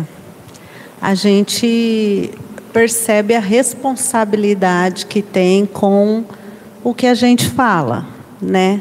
a 1.01 1.15
gente 1.15 2.31
percebe 2.73 3.35
a 3.35 3.41
responsabilidade 3.41 5.07
que 5.07 5.21
tem 5.21 5.67
com 5.67 6.25
o 6.85 6.95
que 6.95 7.07
a 7.07 7.15
gente 7.15 7.49
fala, 7.49 8.07
né? 8.41 8.81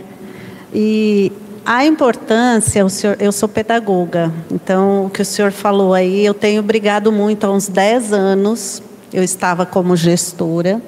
E 0.74 1.32
a 1.74 1.86
importância, 1.86 2.84
o 2.84 2.90
senhor, 2.90 3.16
eu 3.18 3.32
sou 3.32 3.48
pedagoga, 3.48 4.30
então 4.52 5.06
o 5.06 5.10
que 5.10 5.22
o 5.22 5.26
senhor 5.26 5.54
falou 5.54 5.94
aí, 5.94 6.26
eu 6.26 6.34
tenho 6.34 6.62
brigado 6.62 7.14
muito 7.14 7.46
há 7.46 7.50
uns 7.50 7.70
10 7.70 8.12
anos, 8.12 8.84
eu 9.14 9.24
estava 9.24 9.66
como 9.66 9.96
gestora, 9.96 10.82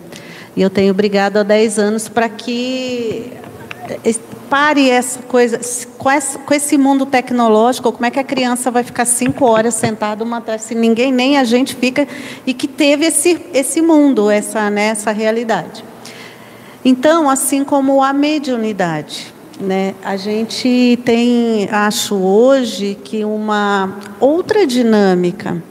e 0.57 0.61
eu 0.61 0.69
tenho 0.69 0.93
brigado 0.93 1.39
há 1.39 1.43
10 1.43 1.79
anos 1.79 2.09
para 2.09 2.27
que 2.27 3.31
pare 4.49 4.89
essa 4.89 5.21
coisa, 5.21 5.57
com, 5.97 6.11
essa, 6.11 6.37
com 6.37 6.53
esse 6.53 6.77
mundo 6.77 7.05
tecnológico, 7.05 7.89
como 7.93 8.05
é 8.05 8.11
que 8.11 8.19
a 8.19 8.23
criança 8.23 8.69
vai 8.69 8.83
ficar 8.83 9.05
cinco 9.05 9.45
horas 9.45 9.75
sentada 9.75 10.21
uma 10.21 10.43
se 10.57 10.75
ninguém, 10.75 11.13
nem 11.13 11.37
a 11.37 11.45
gente 11.45 11.77
fica, 11.77 12.05
e 12.45 12.53
que 12.53 12.67
teve 12.67 13.05
esse, 13.05 13.39
esse 13.53 13.81
mundo, 13.81 14.29
essa, 14.29 14.69
né, 14.69 14.87
essa 14.87 15.13
realidade. 15.13 15.81
Então, 16.83 17.29
assim 17.29 17.63
como 17.63 18.03
a 18.03 18.11
mediunidade, 18.11 19.32
Né? 19.63 19.95
A 20.03 20.17
gente 20.17 20.99
tem, 21.05 21.69
acho 21.71 22.15
hoje, 22.15 22.97
que 23.01 23.23
uma 23.23 23.97
outra 24.19 24.67
dinâmica, 24.67 25.63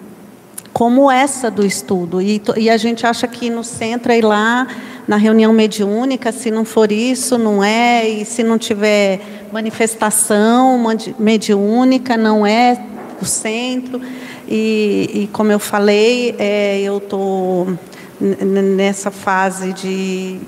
como 0.72 1.11
essa 1.11 1.51
do 1.51 1.64
estudo. 1.64 2.22
E, 2.22 2.40
e 2.57 2.70
a 2.70 2.78
gente 2.78 3.07
acha 3.07 3.28
que 3.28 3.51
no 3.51 3.62
centro 3.62 4.11
é 4.11 4.18
ir 4.18 4.24
lá 4.24 4.66
na 5.07 5.16
reunião 5.16 5.53
mediúnica, 5.53 6.32
se 6.32 6.51
não 6.51 6.64
for 6.64 6.90
isso, 6.90 7.36
não 7.36 7.62
é, 7.62 8.09
e 8.09 8.24
se 8.24 8.43
não 8.43 8.57
tiver 8.57 9.20
manifestação 9.53 10.82
mediúnica, 11.18 12.16
não 12.16 12.47
é 12.47 12.82
o 13.20 13.26
centro. 13.26 14.01
E, 14.49 15.11
e 15.12 15.30
como 15.34 15.53
eu 15.53 15.59
falei, 15.59 16.34
é, 16.38 16.80
eu 16.80 16.97
estou 16.97 17.76
nessa 18.18 19.11
fase 19.11 19.74
de 19.74 20.40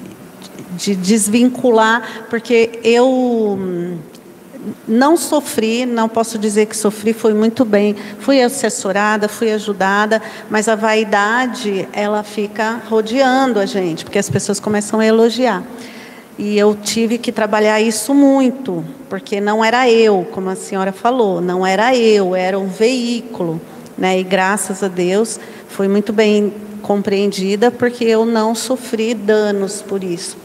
de 0.77 0.95
desvincular, 0.95 2.27
porque 2.29 2.79
eu 2.83 3.59
não 4.87 5.17
sofri, 5.17 5.85
não 5.85 6.09
posso 6.09 6.39
dizer 6.39 6.67
que 6.67 6.77
sofri, 6.77 7.13
foi 7.13 7.35
muito 7.35 7.65
bem. 7.65 7.95
Fui 8.19 8.41
assessorada, 8.41 9.29
fui 9.29 9.53
ajudada, 9.53 10.23
mas 10.49 10.69
a 10.69 10.75
vaidade, 10.75 11.89
ela 11.93 12.23
fica 12.23 12.81
rodeando 12.89 13.59
a 13.59 13.67
gente, 13.67 14.05
porque 14.05 14.19
as 14.19 14.31
pessoas 14.31 14.59
começam 14.59 15.01
a 15.01 15.07
elogiar. 15.07 15.63
E 16.39 16.59
eu 16.59 16.75
tive 16.75 17.19
que 17.19 17.31
trabalhar 17.31 17.81
isso 17.81 18.13
muito, 18.13 18.85
porque 19.09 19.41
não 19.41 19.65
era 19.65 19.89
eu, 19.89 20.27
como 20.33 20.51
a 20.51 20.57
senhora 20.57 20.93
falou, 20.93 21.41
não 21.41 21.65
era 21.65 21.95
eu, 21.97 22.35
era 22.35 22.59
um 22.59 22.67
veículo. 22.67 23.61
Né? 23.97 24.19
E 24.19 24.25
graças 24.25 24.83
a 24.83 24.89
Deus 24.89 25.39
foi 25.69 25.87
muito 25.87 26.13
bem 26.13 26.53
compreendida, 26.83 27.71
porque 27.71 28.05
eu 28.05 28.27
não 28.27 28.55
sofri 28.55 29.15
danos 29.15 29.81
por 29.81 30.03
isso 30.03 30.44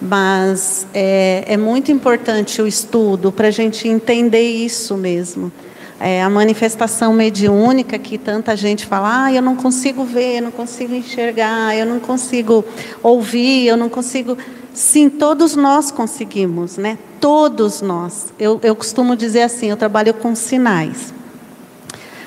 mas 0.00 0.86
é, 0.94 1.44
é 1.46 1.56
muito 1.56 1.92
importante 1.92 2.62
o 2.62 2.66
estudo 2.66 3.30
para 3.30 3.48
a 3.48 3.50
gente 3.50 3.86
entender 3.86 4.48
isso 4.48 4.96
mesmo. 4.96 5.52
É, 5.98 6.22
a 6.22 6.30
manifestação 6.30 7.12
mediúnica 7.12 7.98
que 7.98 8.16
tanta 8.16 8.56
gente 8.56 8.86
fala, 8.86 9.24
ah, 9.24 9.32
eu 9.32 9.42
não 9.42 9.54
consigo 9.54 10.02
ver, 10.02 10.38
eu 10.38 10.42
não 10.44 10.50
consigo 10.50 10.94
enxergar, 10.94 11.76
eu 11.76 11.84
não 11.84 12.00
consigo 12.00 12.64
ouvir, 13.02 13.66
eu 13.66 13.76
não 13.76 13.90
consigo. 13.90 14.38
Sim, 14.72 15.10
todos 15.10 15.54
nós 15.54 15.90
conseguimos, 15.90 16.78
né? 16.78 16.96
Todos 17.20 17.82
nós. 17.82 18.32
Eu, 18.38 18.58
eu 18.62 18.74
costumo 18.74 19.14
dizer 19.14 19.42
assim, 19.42 19.66
eu 19.66 19.76
trabalho 19.76 20.14
com 20.14 20.34
sinais. 20.34 21.12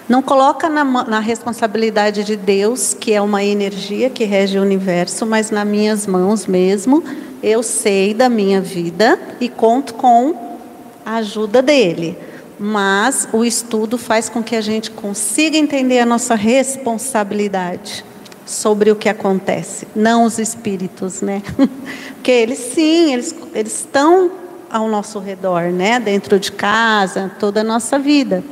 Não 0.08 0.22
coloca 0.22 0.68
na, 0.68 0.84
na, 0.84 1.20
responsabilidade 1.20 2.24
de 2.24 2.36
Deus, 2.36 2.94
que 2.94 3.14
é 3.14 3.22
uma 3.22 3.44
energia 3.44 4.10
que 4.10 4.26
rege 4.26 4.60
o 4.60 4.62
universo, 4.62 5.26
mas 5.26 5.50
nas 5.50 5.66
minhas 5.66 6.06
mãos 6.06 6.46
mesmo, 6.46 7.02
eu 7.42 7.64
sei 7.64 8.14
da 8.14 8.28
minha 8.28 8.60
vida 8.60 9.18
e 9.40 9.48
conto 9.48 9.94
com 9.94 10.60
a 11.06 11.16
ajuda 11.16 11.62
dele. 11.62 12.18
Mas 12.60 13.30
o 13.32 13.46
estudo 13.46 13.98
faz 13.98 14.28
com 14.28 14.44
que 14.44 14.56
a 14.56 14.62
gente 14.62 14.92
consiga 14.92 15.58
entender 15.58 16.00
a 16.00 16.06
nossa 16.06 16.36
responsabilidade 16.36 18.04
sobre 18.46 18.92
o 18.92 18.96
que 18.98 19.08
acontece, 19.08 19.88
não 19.96 20.26
os 20.26 20.38
espíritos, 20.38 21.22
né? 21.22 21.42
Porque 22.16 22.32
eles 22.32 22.60
sim, 22.60 23.14
eles, 23.14 23.34
eles 23.54 23.80
estão 23.80 24.32
ao 24.70 24.90
nosso 24.90 25.20
redor, 25.20 25.72
né? 25.72 25.98
Dentro 26.00 26.38
de 26.38 26.52
casa, 26.52 27.32
toda 27.40 27.62
a 27.62 27.64
nossa 27.64 27.98
vida. 27.98 28.44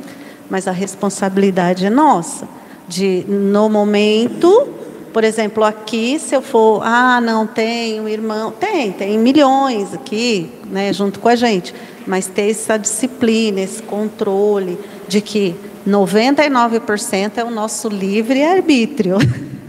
Mas 0.52 0.68
a 0.68 0.70
responsabilidade 0.70 1.86
é 1.86 1.88
nossa, 1.88 2.46
de 2.86 3.24
no 3.26 3.70
momento 3.70 4.68
por 5.14 5.24
exemplo, 5.24 5.62
aqui, 5.62 6.18
se 6.18 6.34
eu 6.34 6.40
for, 6.40 6.82
ah, 6.82 7.20
não 7.20 7.46
tem 7.46 8.00
um 8.00 8.08
irmão, 8.08 8.50
tem, 8.50 8.90
tem 8.92 9.18
milhões 9.18 9.92
aqui, 9.92 10.50
né, 10.64 10.90
junto 10.90 11.20
com 11.20 11.28
a 11.28 11.36
gente, 11.36 11.74
mas 12.06 12.26
ter 12.26 12.50
essa 12.50 12.78
disciplina, 12.78 13.60
esse 13.60 13.82
controle 13.82 14.78
de 15.06 15.20
que 15.20 15.54
99% 15.86 17.32
é 17.36 17.44
o 17.44 17.50
nosso 17.50 17.90
livre 17.90 18.42
arbítrio, 18.42 19.18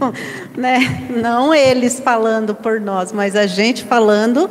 né? 0.56 1.04
Não 1.10 1.54
eles 1.54 2.00
falando 2.00 2.54
por 2.54 2.80
nós, 2.80 3.12
mas 3.12 3.36
a 3.36 3.46
gente 3.46 3.84
falando 3.84 4.48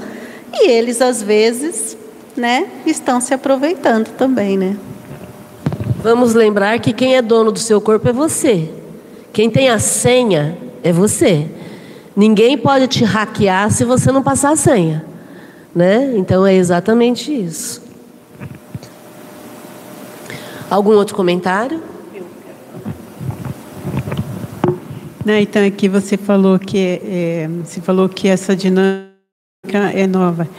e 0.53 0.69
eles 0.69 1.01
às 1.01 1.23
vezes, 1.23 1.97
né, 2.37 2.67
estão 2.85 3.19
se 3.19 3.33
aproveitando 3.33 4.09
também, 4.09 4.59
né? 4.59 4.77
Vamos 6.03 6.33
lembrar 6.33 6.79
que 6.79 6.91
quem 6.91 7.15
é 7.15 7.21
dono 7.21 7.49
do 7.49 7.59
seu 7.59 7.79
corpo 7.79 8.09
é 8.09 8.11
você. 8.11 8.69
Quem 9.31 9.49
tem 9.49 9.69
a 9.69 9.79
senha 9.79 10.57
é 10.83 10.91
você. 10.91 11.47
Ninguém 12.13 12.57
pode 12.57 12.89
te 12.89 13.05
hackear 13.05 13.71
se 13.71 13.85
você 13.85 14.11
não 14.11 14.21
passar 14.21 14.51
a 14.51 14.55
senha. 14.57 15.05
Né? 15.73 16.13
Então 16.17 16.45
é 16.45 16.53
exatamente 16.53 17.33
isso. 17.33 17.81
Algum 20.69 20.91
outro 20.91 21.15
comentário? 21.15 21.81
Não, 25.25 25.35
então 25.35 25.65
aqui 25.65 25.87
você 25.87 26.17
falou 26.17 26.59
que 26.59 26.99
é, 27.01 27.49
você 27.63 27.79
falou 27.79 28.09
que 28.09 28.27
essa 28.27 28.53
dinâmica 28.53 29.09
é 29.93 30.05
nova 30.05 30.49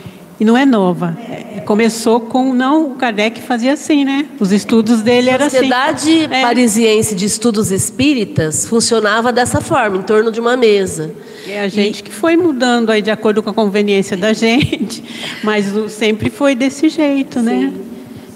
e 0.41 0.45
não 0.45 0.57
é 0.57 0.65
nova. 0.65 1.15
É, 1.21 1.34
começou 1.65 2.21
com 2.21 2.53
não 2.55 2.93
o 2.93 2.95
Kardec 2.95 3.41
fazia 3.43 3.73
assim, 3.73 4.05
né? 4.05 4.27
Os 4.39 4.53
estudos 4.53 5.03
dele 5.03 5.31
eram 5.31 5.47
assim. 5.47 5.57
A 5.57 5.61
Sociedade 5.61 6.25
é. 6.25 6.43
Parisiense 6.43 7.15
de 7.15 7.25
Estudos 7.25 7.71
Espíritas 7.71 8.67
funcionava 8.67 9.33
dessa 9.33 9.61
forma, 9.61 9.97
em 9.97 10.03
torno 10.03 10.31
de 10.31 10.41
uma 10.41 10.57
mesa. 10.57 11.11
É 11.47 11.61
a 11.61 11.69
gente 11.69 12.01
e... 12.01 12.03
que 12.03 12.13
foi 12.13 12.37
mudando 12.37 12.91
aí 12.91 13.03
de 13.03 13.11
acordo 13.11 13.43
com 13.43 13.51
a 13.51 13.55
conveniência 13.55 14.17
da 14.17 14.33
gente, 14.33 15.03
mas 15.43 15.67
sempre 15.93 16.31
foi 16.31 16.55
desse 16.55 16.89
jeito, 16.89 17.41
né? 17.41 17.53
Sim, 17.53 17.67
né? 17.67 17.73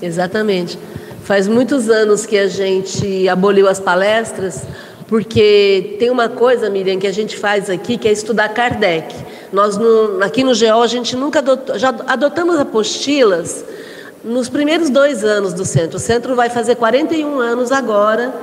Exatamente. 0.01 0.79
Faz 1.25 1.47
muitos 1.47 1.91
anos 1.91 2.25
que 2.25 2.39
a 2.39 2.49
gente 2.49 3.29
aboliu 3.29 3.69
as 3.69 3.79
palestras, 3.79 4.63
porque 5.07 5.97
tem 5.99 6.11
uma 6.11 6.29
coisa, 6.29 6.71
Miriam, 6.71 6.99
que 6.99 7.07
a 7.07 7.13
gente 7.13 7.37
faz 7.37 7.69
aqui, 7.69 7.99
que 7.99 8.09
é 8.09 8.13
estudar 8.13 8.49
Kardec. 8.51 9.15
Nós 9.53 9.77
no, 9.77 10.23
aqui 10.23 10.45
no 10.45 10.55
GEO 10.55 10.83
a 10.83 10.87
gente 10.87 11.17
nunca 11.17 11.39
adotou, 11.39 11.79
já 11.79 11.95
adotamos 12.07 12.59
apostilas 12.59 13.65
nos 14.25 14.49
primeiros 14.49 14.91
dois 14.91 15.25
anos 15.25 15.55
do 15.55 15.65
centro. 15.65 15.97
O 15.97 16.01
centro 16.01 16.35
vai 16.35 16.51
fazer 16.51 16.77
41 16.77 17.39
anos 17.39 17.73
agora, 17.73 18.35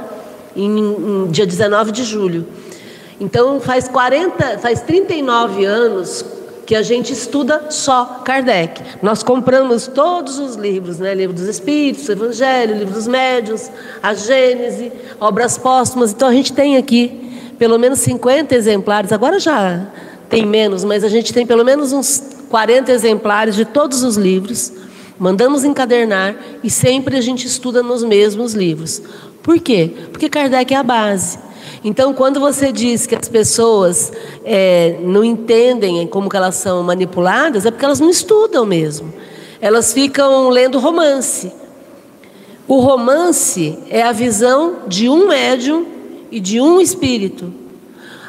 em, 0.55 0.79
em 0.79 1.27
dia 1.27 1.45
19 1.45 1.91
de 1.91 2.03
julho. 2.03 2.47
Então 3.19 3.59
faz 3.59 3.87
40, 3.87 4.57
faz 4.59 4.81
39 4.81 5.63
anos 5.65 6.25
que 6.65 6.75
a 6.75 6.81
gente 6.81 7.13
estuda 7.13 7.67
só 7.69 8.21
Kardec. 8.25 8.81
Nós 9.01 9.21
compramos 9.21 9.87
todos 9.87 10.39
os 10.39 10.55
livros, 10.55 10.97
né? 10.97 11.13
Livro 11.13 11.35
dos 11.35 11.47
Espíritos, 11.47 12.09
Evangelho, 12.09 12.75
Livro 12.75 12.93
dos 12.93 13.07
Médiuns, 13.07 13.69
a 14.01 14.13
Gênese, 14.15 14.91
obras 15.19 15.57
póstumas. 15.57 16.11
Então 16.11 16.27
a 16.27 16.33
gente 16.33 16.51
tem 16.51 16.75
aqui 16.77 17.53
pelo 17.59 17.77
menos 17.77 17.99
50 17.99 18.55
exemplares. 18.55 19.11
Agora 19.11 19.39
já 19.39 19.85
tem 20.29 20.45
menos, 20.45 20.83
mas 20.83 21.03
a 21.03 21.09
gente 21.09 21.33
tem 21.33 21.45
pelo 21.45 21.63
menos 21.63 21.91
uns 21.91 22.23
40 22.49 22.91
exemplares 22.91 23.55
de 23.55 23.65
todos 23.65 24.03
os 24.03 24.17
livros. 24.17 24.71
Mandamos 25.17 25.63
encadernar 25.63 26.35
e 26.63 26.69
sempre 26.69 27.17
a 27.17 27.21
gente 27.21 27.47
estuda 27.47 27.81
nos 27.81 28.03
mesmos 28.03 28.53
livros. 28.53 29.01
Por 29.41 29.59
quê? 29.59 29.91
Porque 30.11 30.27
Kardec 30.27 30.73
é 30.73 30.77
a 30.77 30.83
base. 30.83 31.37
Então, 31.83 32.13
quando 32.13 32.39
você 32.39 32.71
diz 32.71 33.05
que 33.05 33.15
as 33.15 33.29
pessoas 33.29 34.11
é, 34.43 34.97
não 35.01 35.23
entendem 35.23 36.05
como 36.07 36.29
que 36.29 36.35
elas 36.35 36.55
são 36.55 36.81
manipuladas, 36.81 37.65
é 37.65 37.71
porque 37.71 37.85
elas 37.85 37.99
não 37.99 38.09
estudam 38.09 38.65
mesmo. 38.65 39.13
Elas 39.61 39.93
ficam 39.93 40.49
lendo 40.49 40.79
romance. 40.79 41.51
O 42.67 42.79
romance 42.79 43.77
é 43.89 44.01
a 44.01 44.11
visão 44.11 44.77
de 44.87 45.07
um 45.07 45.27
médium 45.27 45.85
e 46.31 46.39
de 46.39 46.59
um 46.59 46.81
espírito. 46.81 47.64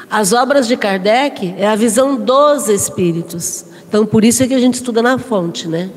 As 0.09 0.31
obras 0.31 0.67
de 0.67 0.77
Kardec 0.77 1.55
é 1.57 1.67
a 1.67 1.75
visão 1.75 2.15
dos 2.15 2.69
espíritos. 2.69 3.65
Então, 3.87 4.05
por 4.05 4.23
isso 4.23 4.41
é 4.43 4.47
que 4.47 4.53
a 4.53 4.59
gente 4.59 4.75
estuda 4.75 5.01
na 5.01 5.17
fonte, 5.17 5.67
né? 5.67 5.89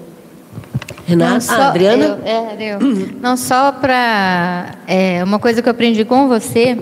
Renata, 1.06 1.40
só, 1.40 1.54
ah, 1.54 1.68
Adriana? 1.68 2.04
Eu, 2.04 2.26
é, 2.26 2.74
eu. 2.74 2.80
Não 3.20 3.36
só 3.36 3.72
para 3.72 4.74
é, 4.86 5.22
uma 5.24 5.38
coisa 5.38 5.62
que 5.62 5.68
eu 5.68 5.72
aprendi 5.72 6.04
com 6.04 6.28
você, 6.28 6.78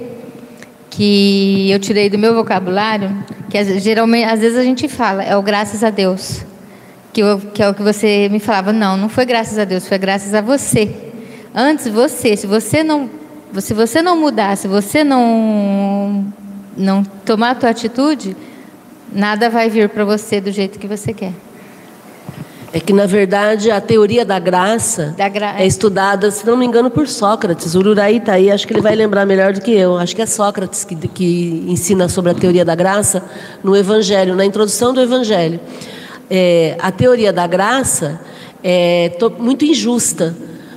que 0.91 1.71
eu 1.71 1.79
tirei 1.79 2.11
do 2.11 2.19
meu 2.19 2.35
vocabulário, 2.35 3.11
que 3.49 3.79
geralmente 3.79 4.25
às 4.25 4.41
vezes 4.41 4.59
a 4.59 4.63
gente 4.63 4.89
fala, 4.89 5.23
é 5.23 5.37
o 5.37 5.43
graças 5.43 5.85
a 5.85 5.91
Deus, 5.91 6.43
que, 7.13 7.23
eu, 7.23 7.39
que 7.39 7.63
é 7.63 7.69
o 7.69 7.75
que 7.75 7.83
você 7.83 8.29
me 8.31 8.39
falava. 8.39 8.73
Não, 8.73 8.97
não 8.97 9.09
foi 9.09 9.25
graças 9.25 9.59
a 9.59 9.65
Deus, 9.65 9.87
foi 9.87 9.99
graças 9.99 10.35
a 10.35 10.41
você. 10.41 10.95
Antes 11.55 11.89
você, 11.89 12.37
se 12.37 12.47
você 12.47 12.83
não, 12.83 13.09
se 13.61 13.73
você 13.73 14.03
não 14.03 14.19
mudar, 14.19 14.57
se 14.57 14.69
você 14.69 15.03
não 15.05 16.33
não 16.79 17.03
tomar 17.03 17.51
a 17.51 17.55
tua 17.57 17.71
atitude, 17.71 18.37
nada 19.13 19.51
vai 19.51 19.69
vir 19.69 19.89
para 19.89 20.05
você 20.05 20.41
do 20.41 20.53
jeito 20.53 20.79
que 20.79 20.87
você 20.87 21.13
quer. 21.13 21.33
É 22.71 22.79
que, 22.79 22.93
na 22.93 23.07
verdade, 23.07 23.71
a 23.71 23.81
teoria 23.81 24.27
da 24.27 24.39
graça 24.39 25.15
da 25.17 25.27
gra... 25.29 25.55
é 25.59 25.67
estudada, 25.67 26.31
se 26.31 26.47
não 26.47 26.55
me 26.55 26.67
engano, 26.67 26.91
por 26.91 27.09
Sócrates. 27.09 27.75
O 27.75 27.79
Ururaí 27.79 28.19
está 28.19 28.35
aí, 28.35 28.51
acho 28.51 28.67
que 28.67 28.75
ele 28.75 28.83
vai 28.83 28.95
lembrar 28.95 29.25
melhor 29.25 29.55
do 29.55 29.61
que 29.61 29.73
eu. 29.73 29.97
Acho 29.97 30.15
que 30.15 30.21
é 30.21 30.27
Sócrates 30.27 30.85
que, 30.85 30.95
que 31.09 31.65
ensina 31.67 32.11
sobre 32.11 32.31
a 32.31 32.35
teoria 32.35 32.67
da 32.67 32.75
graça 32.75 33.25
no 33.65 33.75
Evangelho, 33.75 34.37
na 34.37 34.45
introdução 34.45 34.93
do 34.93 35.01
Evangelho. 35.01 35.59
É, 36.31 36.77
a 36.79 36.93
teoria 36.93 37.33
da 37.33 37.47
graça 37.47 38.21
é 38.63 39.17
muito 39.39 39.65
injusta, 39.65 40.37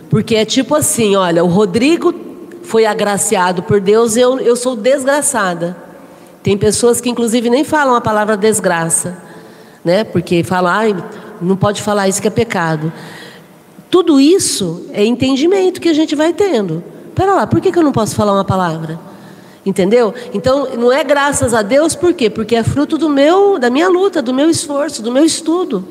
porque 0.09 0.35
é 0.35 0.45
tipo 0.45 0.73
assim, 0.75 1.17
olha, 1.17 1.43
o 1.43 1.47
Rodrigo 1.47 2.15
foi 2.63 2.85
agraciado 2.85 3.63
por 3.63 3.81
Deus, 3.81 4.15
eu, 4.15 4.39
eu 4.39 4.55
sou 4.55 4.77
desgraçada. 4.77 5.75
Tem 6.43 6.57
pessoas 6.57 6.99
que 6.99 7.09
inclusive 7.09 7.49
nem 7.49 7.63
falam 7.63 7.95
a 7.95 8.01
palavra 8.01 8.35
desgraça, 8.35 9.17
né? 9.83 10.03
Porque 10.03 10.43
falam, 10.43 10.71
ai, 10.71 11.03
não 11.41 11.55
pode 11.55 11.81
falar 11.81 12.07
isso 12.07 12.21
que 12.21 12.27
é 12.27 12.31
pecado. 12.31 12.91
Tudo 13.89 14.19
isso 14.19 14.85
é 14.93 15.03
entendimento 15.03 15.81
que 15.81 15.89
a 15.89 15.93
gente 15.93 16.15
vai 16.15 16.33
tendo. 16.33 16.83
Pera 17.13 17.33
lá, 17.33 17.47
por 17.47 17.59
que, 17.59 17.71
que 17.71 17.77
eu 17.77 17.83
não 17.83 17.91
posso 17.91 18.15
falar 18.15 18.33
uma 18.33 18.45
palavra? 18.45 18.99
Entendeu? 19.65 20.13
Então, 20.33 20.69
não 20.77 20.91
é 20.91 21.03
graças 21.03 21.53
a 21.53 21.61
Deus, 21.61 21.95
por 21.95 22.13
quê? 22.13 22.29
Porque 22.29 22.55
é 22.55 22.63
fruto 22.63 22.97
do 22.97 23.09
meu, 23.09 23.59
da 23.59 23.69
minha 23.69 23.89
luta, 23.89 24.21
do 24.21 24.33
meu 24.33 24.49
esforço, 24.49 25.03
do 25.03 25.11
meu 25.11 25.23
estudo. 25.23 25.85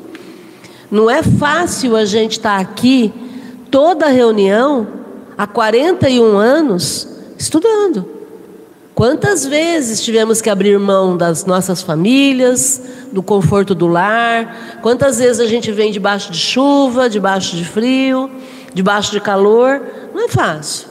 Não 0.89 1.09
é 1.09 1.23
fácil 1.23 1.95
a 1.95 2.03
gente 2.03 2.33
estar 2.33 2.59
aqui 2.59 3.13
toda 3.69 4.07
reunião 4.07 4.87
há 5.37 5.47
41 5.47 6.37
anos 6.37 7.07
estudando. 7.37 8.20
Quantas 8.93 9.45
vezes 9.45 10.03
tivemos 10.03 10.41
que 10.41 10.49
abrir 10.49 10.77
mão 10.77 11.15
das 11.15 11.45
nossas 11.45 11.81
famílias, 11.81 12.81
do 13.11 13.23
conforto 13.23 13.73
do 13.73 13.87
lar? 13.87 14.79
Quantas 14.81 15.17
vezes 15.17 15.39
a 15.39 15.45
gente 15.45 15.71
vem 15.71 15.91
debaixo 15.91 16.31
de 16.31 16.37
chuva, 16.37 17.09
debaixo 17.09 17.55
de 17.55 17.63
frio, 17.63 18.29
debaixo 18.73 19.11
de 19.11 19.21
calor? 19.21 19.81
Não 20.13 20.25
é 20.25 20.27
fácil. 20.27 20.87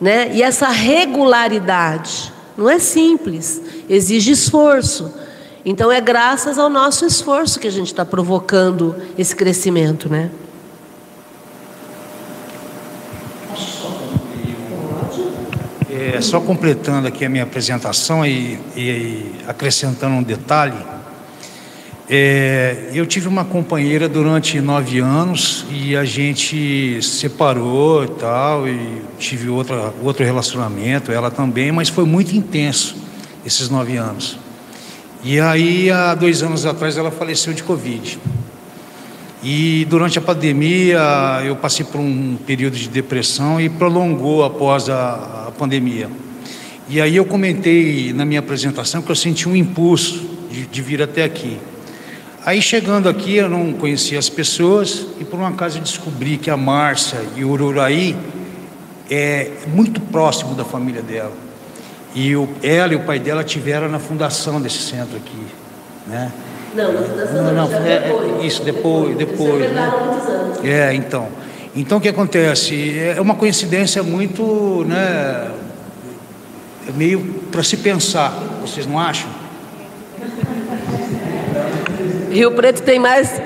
Né? 0.00 0.34
E 0.34 0.42
essa 0.42 0.68
regularidade 0.68 2.32
não 2.56 2.68
é 2.68 2.78
simples, 2.78 3.60
exige 3.88 4.32
esforço. 4.32 5.12
Então 5.64 5.92
é 5.92 6.00
graças 6.00 6.58
ao 6.58 6.70
nosso 6.70 7.04
esforço 7.04 7.60
que 7.60 7.68
a 7.68 7.72
gente 7.72 7.88
está 7.88 8.04
provocando 8.04 8.96
esse 9.18 9.36
crescimento, 9.36 10.08
né? 10.08 10.30
É, 16.00 16.20
só 16.20 16.40
completando 16.40 17.08
aqui 17.08 17.24
a 17.24 17.28
minha 17.28 17.42
apresentação 17.42 18.24
e, 18.24 18.56
e 18.76 19.32
acrescentando 19.48 20.14
um 20.14 20.22
detalhe, 20.22 20.76
é, 22.08 22.88
eu 22.94 23.04
tive 23.04 23.26
uma 23.26 23.44
companheira 23.44 24.08
durante 24.08 24.60
nove 24.60 25.00
anos 25.00 25.66
e 25.72 25.96
a 25.96 26.04
gente 26.04 27.02
separou 27.02 28.04
e 28.04 28.08
tal, 28.08 28.68
e 28.68 29.02
tive 29.18 29.48
outra, 29.48 29.92
outro 30.00 30.24
relacionamento, 30.24 31.10
ela 31.10 31.32
também, 31.32 31.72
mas 31.72 31.88
foi 31.88 32.04
muito 32.04 32.32
intenso 32.34 32.94
esses 33.44 33.68
nove 33.68 33.96
anos. 33.96 34.38
E 35.24 35.40
aí, 35.40 35.90
há 35.90 36.14
dois 36.14 36.44
anos 36.44 36.64
atrás, 36.64 36.96
ela 36.96 37.10
faleceu 37.10 37.52
de 37.52 37.64
Covid. 37.64 38.20
E 39.42 39.86
durante 39.88 40.18
a 40.18 40.22
pandemia, 40.22 40.98
eu 41.44 41.54
passei 41.54 41.84
por 41.84 42.00
um 42.00 42.36
período 42.44 42.76
de 42.76 42.88
depressão 42.88 43.60
e 43.60 43.68
prolongou 43.68 44.44
após 44.44 44.88
a, 44.88 45.46
a 45.48 45.52
pandemia. 45.56 46.10
E 46.88 47.00
aí 47.00 47.14
eu 47.14 47.24
comentei 47.24 48.12
na 48.12 48.24
minha 48.24 48.40
apresentação 48.40 49.00
que 49.00 49.10
eu 49.10 49.14
senti 49.14 49.48
um 49.48 49.54
impulso 49.54 50.28
de, 50.50 50.66
de 50.66 50.82
vir 50.82 51.00
até 51.02 51.22
aqui. 51.22 51.56
Aí 52.44 52.60
chegando 52.60 53.08
aqui, 53.08 53.36
eu 53.36 53.48
não 53.48 53.72
conhecia 53.74 54.18
as 54.18 54.28
pessoas 54.28 55.06
e 55.20 55.24
por 55.24 55.38
um 55.38 55.46
acaso 55.46 55.78
eu 55.78 55.82
descobri 55.82 56.36
que 56.36 56.50
a 56.50 56.56
Márcia 56.56 57.20
e 57.36 57.44
o 57.44 57.50
Ururaí 57.50 58.16
é 59.10 59.52
muito 59.68 60.00
próximo 60.00 60.54
da 60.54 60.64
família 60.64 61.02
dela. 61.02 61.32
E 62.14 62.34
o, 62.34 62.48
ela 62.62 62.92
e 62.92 62.96
o 62.96 63.00
pai 63.00 63.18
dela 63.18 63.44
tiveram 63.44 63.88
na 63.88 63.98
fundação 63.98 64.60
desse 64.60 64.78
centro 64.78 65.16
aqui, 65.16 65.46
né? 66.06 66.32
Não, 66.78 66.92
na 66.92 67.02
fundação 67.02 67.42
Não, 67.42 67.54
não, 67.54 67.70
já 67.70 67.78
é, 67.78 67.98
depois. 67.98 68.42
é, 68.42 68.46
isso 68.46 68.62
depois, 68.62 69.16
depois, 69.16 69.50
Vocês 69.50 69.72
né? 69.72 69.92
muitos 70.06 70.28
anos. 70.28 70.64
É, 70.64 70.94
então. 70.94 71.28
Então 71.74 71.98
o 71.98 72.00
que 72.00 72.08
acontece? 72.08 72.96
É 72.98 73.20
uma 73.20 73.34
coincidência 73.34 74.00
muito, 74.02 74.84
né? 74.86 75.50
é 76.88 76.92
Meio 76.96 77.20
para 77.50 77.64
se 77.64 77.76
pensar, 77.76 78.30
vocês 78.60 78.86
não 78.86 78.98
acham? 78.98 79.28
Rio 82.30 82.52
Preto 82.52 82.82
tem 82.82 82.98
mais 82.98 83.40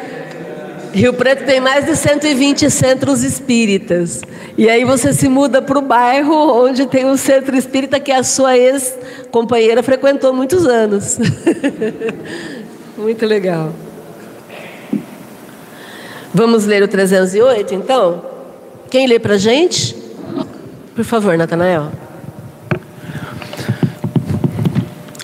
Rio 0.93 1.15
Preto 1.15 1.45
tem 1.47 1.59
mais 1.59 1.87
de 1.87 1.97
120 1.97 2.71
centros 2.71 3.23
espíritas. 3.23 4.21
E 4.59 4.69
aí 4.69 4.85
você 4.85 5.13
se 5.15 5.27
muda 5.27 5.63
para 5.63 5.79
o 5.79 5.83
bairro 5.83 6.35
onde 6.35 6.85
tem 6.85 7.07
um 7.07 7.17
centro 7.17 7.57
espírita 7.57 7.99
que 7.99 8.13
a 8.13 8.23
sua 8.23 8.59
ex-companheira 8.59 9.83
frequentou 9.83 10.35
muitos 10.35 10.67
anos. 10.67 11.19
Muito 13.03 13.27
legal. 13.27 13.73
Vamos 16.33 16.67
ler 16.67 16.85
o 16.85 16.89
308, 16.89 17.75
então? 17.75 18.23
Quem 18.89 19.09
lê 19.09 19.19
para 19.19 19.37
gente? 19.37 19.97
Por 20.95 21.05
favor, 21.05 21.37
Natanael. 21.37 21.91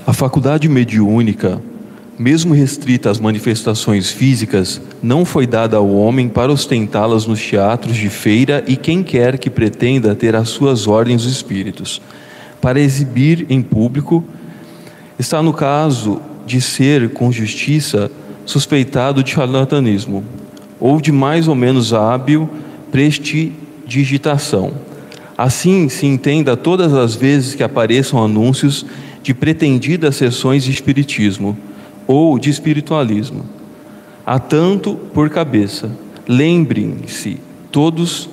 A 0.05 0.12
faculdade 0.12 0.68
mediúnica, 0.68 1.62
mesmo 2.18 2.53
restrita 2.53 3.11
às 3.11 3.20
manifestações 3.20 4.11
físicas, 4.11 4.81
não 5.01 5.24
foi 5.24 5.47
dada 5.47 5.76
ao 5.76 5.89
homem 5.89 6.29
para 6.29 6.51
ostentá-las 6.51 7.26
nos 7.26 7.41
teatros 7.41 7.97
de 7.97 8.09
feira 8.09 8.64
e 8.66 8.76
quem 8.76 9.05
quer 9.05 9.39
que 9.39 9.49
pretenda 9.49 10.16
ter 10.16 10.35
as 10.35 10.49
suas 10.49 10.89
ordens 10.89 11.24
os 11.24 11.31
espíritos. 11.31 12.03
Para 12.61 12.81
exibir 12.81 13.47
em 13.49 13.62
público, 13.62 14.24
está 15.16 15.41
no 15.41 15.53
caso 15.53 16.20
de 16.49 16.61
ser, 16.61 17.11
com 17.11 17.31
justiça, 17.31 18.11
suspeitado 18.45 19.23
de 19.23 19.31
charlatanismo 19.31 20.25
ou 20.81 21.01
de 21.01 21.13
mais 21.13 21.47
ou 21.47 21.55
menos 21.55 21.93
hábil 21.93 22.49
prestidigitação. 22.91 24.73
Assim 25.37 25.89
se 25.89 26.07
entenda 26.07 26.57
todas 26.57 26.95
as 26.95 27.15
vezes 27.15 27.55
que 27.55 27.63
apareçam 27.63 28.25
anúncios 28.25 28.87
de 29.23 29.35
pretendidas 29.35 30.17
sessões 30.17 30.65
de 30.65 30.71
espiritismo 30.71 31.57
ou 32.07 32.39
de 32.39 32.49
espiritualismo. 32.49 33.45
Há 34.25 34.39
tanto 34.39 34.95
por 34.95 35.29
cabeça. 35.29 35.91
Lembrem-se 36.27 37.39
todos 37.71 38.29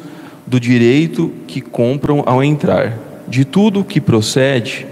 do 0.47 0.59
direito 0.59 1.31
que 1.47 1.61
compram 1.61 2.23
ao 2.25 2.43
entrar. 2.43 2.97
De 3.27 3.43
tudo 3.43 3.83
que 3.83 3.99
procede, 3.99 4.85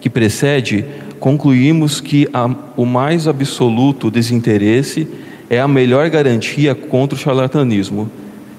que 0.00 0.08
precede, 0.08 0.84
concluímos 1.20 2.00
que 2.00 2.26
a, 2.32 2.50
o 2.76 2.86
mais 2.86 3.28
absoluto 3.28 4.10
desinteresse 4.10 5.06
é 5.50 5.60
a 5.60 5.68
melhor 5.68 6.08
garantia 6.08 6.74
contra 6.74 7.16
o 7.16 7.20
charlatanismo. 7.20 8.10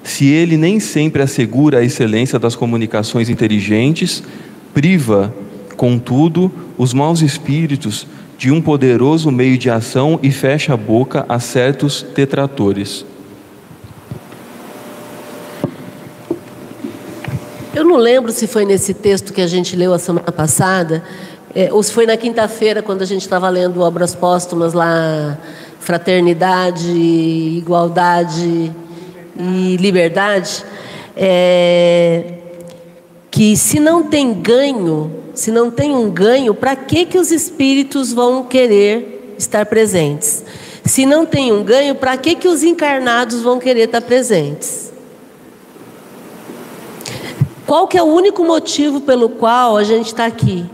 Se 0.04 0.26
ele 0.26 0.56
nem 0.56 0.78
sempre 0.78 1.22
assegura 1.22 1.78
a 1.78 1.84
excelência 1.84 2.38
das 2.38 2.54
comunicações 2.54 3.28
inteligentes, 3.28 4.22
priva, 4.72 5.34
contudo, 5.76 6.50
os 6.78 6.94
maus 6.94 7.20
espíritos 7.20 8.06
de 8.38 8.50
um 8.50 8.60
poderoso 8.60 9.30
meio 9.30 9.58
de 9.58 9.68
ação 9.68 10.18
e 10.22 10.30
fecha 10.30 10.74
a 10.74 10.76
boca 10.76 11.24
a 11.28 11.38
certos 11.38 12.04
detratores. 12.14 13.04
Eu 17.74 17.84
não 17.84 17.96
lembro 17.96 18.30
se 18.32 18.46
foi 18.46 18.64
nesse 18.64 18.92
texto 18.92 19.32
que 19.32 19.40
a 19.40 19.46
gente 19.46 19.74
leu 19.74 19.94
a 19.94 19.98
semana 19.98 20.30
passada, 20.30 21.02
é, 21.54 21.72
ou 21.72 21.82
se 21.82 21.92
foi 21.92 22.06
na 22.06 22.16
quinta-feira, 22.16 22.82
quando 22.82 23.02
a 23.02 23.04
gente 23.04 23.20
estava 23.20 23.48
lendo 23.50 23.80
obras 23.82 24.14
póstumas 24.14 24.72
lá, 24.72 25.38
Fraternidade, 25.80 26.90
Igualdade 26.90 28.72
e 29.36 29.76
Liberdade, 29.76 30.64
é, 31.14 32.34
que 33.30 33.54
se 33.56 33.78
não 33.78 34.02
tem 34.02 34.32
ganho, 34.32 35.10
se 35.34 35.50
não 35.50 35.70
tem 35.70 35.94
um 35.94 36.08
ganho, 36.08 36.54
para 36.54 36.74
que, 36.74 37.04
que 37.04 37.18
os 37.18 37.30
espíritos 37.30 38.12
vão 38.12 38.44
querer 38.44 39.34
estar 39.36 39.66
presentes? 39.66 40.42
Se 40.84 41.04
não 41.04 41.26
tem 41.26 41.52
um 41.52 41.62
ganho, 41.62 41.94
para 41.94 42.16
que, 42.16 42.34
que 42.34 42.48
os 42.48 42.62
encarnados 42.62 43.42
vão 43.42 43.58
querer 43.58 43.84
estar 43.84 44.00
presentes? 44.00 44.90
Qual 47.66 47.86
que 47.86 47.98
é 47.98 48.02
o 48.02 48.06
único 48.06 48.42
motivo 48.42 49.02
pelo 49.02 49.28
qual 49.28 49.76
a 49.76 49.84
gente 49.84 50.06
está 50.06 50.24
aqui? 50.24 50.66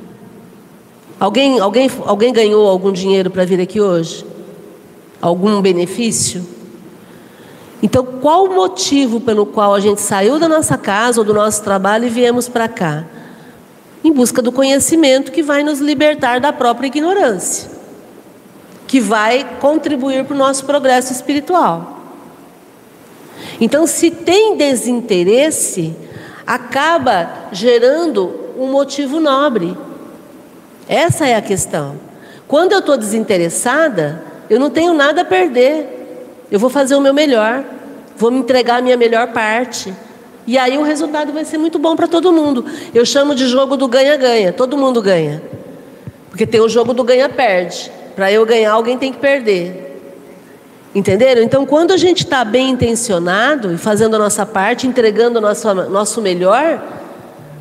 Alguém, 1.20 1.58
alguém, 1.58 1.90
alguém 2.06 2.32
ganhou 2.32 2.68
algum 2.68 2.92
dinheiro 2.92 3.30
para 3.30 3.44
vir 3.44 3.60
aqui 3.60 3.80
hoje? 3.80 4.24
Algum 5.20 5.60
benefício? 5.60 6.46
Então, 7.82 8.04
qual 8.04 8.44
o 8.44 8.54
motivo 8.54 9.20
pelo 9.20 9.46
qual 9.46 9.74
a 9.74 9.80
gente 9.80 10.00
saiu 10.00 10.38
da 10.38 10.48
nossa 10.48 10.76
casa 10.76 11.20
ou 11.20 11.24
do 11.24 11.34
nosso 11.34 11.62
trabalho 11.62 12.06
e 12.06 12.10
viemos 12.10 12.48
para 12.48 12.68
cá? 12.68 13.04
Em 14.02 14.12
busca 14.12 14.40
do 14.40 14.52
conhecimento 14.52 15.32
que 15.32 15.42
vai 15.42 15.64
nos 15.64 15.80
libertar 15.80 16.40
da 16.40 16.52
própria 16.52 16.86
ignorância, 16.86 17.70
que 18.86 19.00
vai 19.00 19.58
contribuir 19.60 20.24
para 20.24 20.34
o 20.34 20.38
nosso 20.38 20.64
progresso 20.64 21.12
espiritual. 21.12 21.98
Então, 23.60 23.86
se 23.86 24.10
tem 24.10 24.56
desinteresse, 24.56 25.96
acaba 26.46 27.28
gerando 27.50 28.34
um 28.56 28.66
motivo 28.66 29.18
nobre. 29.20 29.76
Essa 30.88 31.26
é 31.26 31.36
a 31.36 31.42
questão. 31.42 31.96
Quando 32.46 32.72
eu 32.72 32.78
estou 32.78 32.96
desinteressada, 32.96 34.22
eu 34.48 34.58
não 34.58 34.70
tenho 34.70 34.94
nada 34.94 35.20
a 35.20 35.24
perder. 35.24 36.46
Eu 36.50 36.58
vou 36.58 36.70
fazer 36.70 36.94
o 36.96 37.00
meu 37.00 37.12
melhor. 37.12 37.62
vou 38.16 38.30
me 38.30 38.38
entregar 38.38 38.78
a 38.78 38.82
minha 38.82 38.96
melhor 38.96 39.28
parte. 39.28 39.92
E 40.46 40.56
aí 40.56 40.78
o 40.78 40.82
resultado 40.82 41.30
vai 41.30 41.44
ser 41.44 41.58
muito 41.58 41.78
bom 41.78 41.94
para 41.94 42.08
todo 42.08 42.32
mundo. 42.32 42.64
Eu 42.94 43.04
chamo 43.04 43.34
de 43.34 43.46
jogo 43.46 43.76
do 43.76 43.86
ganha-ganha, 43.86 44.50
todo 44.50 44.78
mundo 44.78 45.02
ganha. 45.02 45.42
Porque 46.30 46.46
tem 46.46 46.60
o 46.60 46.68
jogo 46.70 46.94
do 46.94 47.04
ganha-perde. 47.04 47.92
Para 48.16 48.32
eu 48.32 48.46
ganhar, 48.46 48.72
alguém 48.72 48.96
tem 48.96 49.12
que 49.12 49.18
perder. 49.18 50.00
Entenderam? 50.94 51.42
Então, 51.42 51.66
quando 51.66 51.92
a 51.92 51.98
gente 51.98 52.24
está 52.24 52.44
bem 52.46 52.70
intencionado 52.70 53.74
e 53.74 53.76
fazendo 53.76 54.16
a 54.16 54.18
nossa 54.18 54.46
parte, 54.46 54.86
entregando 54.86 55.38
o 55.38 55.42
nosso, 55.42 55.74
nosso 55.74 56.22
melhor, 56.22 56.82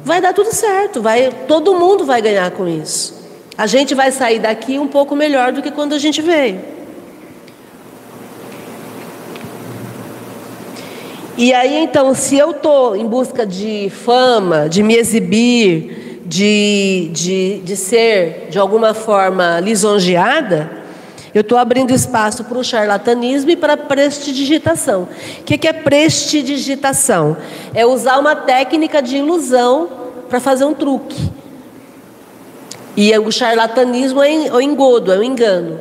vai 0.04 0.22
dar 0.22 0.34
tudo 0.34 0.54
certo. 0.54 1.02
Vai, 1.02 1.30
todo 1.46 1.76
mundo 1.76 2.06
vai 2.06 2.22
ganhar 2.22 2.50
com 2.52 2.66
isso. 2.68 3.17
A 3.58 3.66
gente 3.66 3.96
vai 3.96 4.12
sair 4.12 4.40
daqui 4.40 4.78
um 4.78 4.88
pouco 4.88 5.16
melhor 5.16 5.52
do 5.52 5.62
que 5.62 5.72
quando 5.72 5.94
a 5.94 6.00
gente 6.00 6.22
veio. 6.22 6.60
E 11.38 11.54
aí, 11.54 11.84
então, 11.84 12.14
se 12.14 12.38
eu 12.38 12.52
estou 12.52 12.96
em 12.96 13.06
busca 13.06 13.46
de 13.46 13.92
fama, 14.04 14.68
de 14.68 14.82
me 14.82 14.96
exibir, 14.96 16.22
de, 16.26 17.10
de, 17.14 17.60
de 17.64 17.78
ser 17.78 18.48
de 18.50 18.60
alguma 18.60 18.94
forma 18.94 19.60
lisonjeada, 19.60 20.70
eu 21.34 21.42
estou 21.42 21.58
abrindo 21.58 21.94
espaço 21.94 22.44
para 22.44 22.58
o 22.58 22.64
charlatanismo 22.64 23.52
e 23.52 23.56
para 23.56 23.74
a 23.74 23.78
prestidigitação. 23.78 25.08
O 25.40 25.44
que, 25.44 25.58
que 25.58 25.68
é 25.68 25.74
prestidigitação? 25.74 27.38
É 27.74 27.86
usar 27.86 28.18
uma 28.18 28.36
técnica 28.36 29.02
de 29.02 29.18
ilusão 29.18 29.90
para 30.28 30.40
fazer 30.40 30.66
um 30.66 30.74
truque. 30.74 31.32
E 32.98 33.16
o 33.20 33.32
charlatanismo 33.32 34.24
é 34.24 34.52
o 34.52 34.60
engodo, 34.60 35.14
é 35.14 35.20
o 35.20 35.24
engano. 35.24 35.80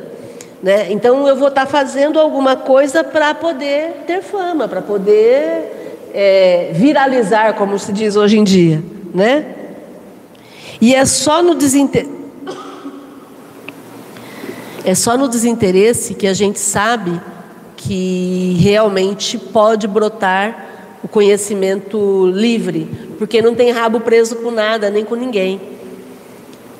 Né? 0.61 0.91
Então 0.91 1.27
eu 1.27 1.35
vou 1.35 1.47
estar 1.47 1.65
tá 1.65 1.71
fazendo 1.71 2.19
alguma 2.19 2.55
coisa 2.55 3.03
para 3.03 3.33
poder 3.33 4.03
ter 4.05 4.21
fama, 4.21 4.67
para 4.67 4.83
poder 4.83 6.09
é, 6.13 6.69
viralizar, 6.73 7.55
como 7.55 7.79
se 7.79 7.91
diz 7.91 8.15
hoje 8.15 8.37
em 8.37 8.43
dia. 8.43 8.83
Né? 9.15 9.55
E 10.79 10.93
é 10.93 11.03
só 11.05 11.41
no. 11.41 11.57
É 14.85 14.93
só 14.93 15.17
no 15.17 15.27
desinteresse 15.27 16.13
que 16.13 16.27
a 16.27 16.33
gente 16.33 16.59
sabe 16.59 17.19
que 17.75 18.55
realmente 18.59 19.39
pode 19.39 19.87
brotar 19.87 20.65
o 21.03 21.07
conhecimento 21.07 22.27
livre, 22.27 22.87
porque 23.17 23.41
não 23.41 23.55
tem 23.55 23.71
rabo 23.71 23.99
preso 24.01 24.35
com 24.37 24.51
nada, 24.51 24.89
nem 24.89 25.03
com 25.03 25.15
ninguém. 25.15 25.76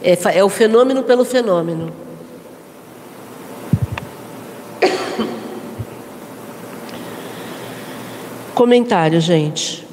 É, 0.04 0.18
é 0.38 0.44
o 0.44 0.50
fenômeno 0.50 1.04
pelo 1.04 1.24
fenômeno. 1.26 1.92
Comentário, 8.54 9.22
gente. 9.22 9.88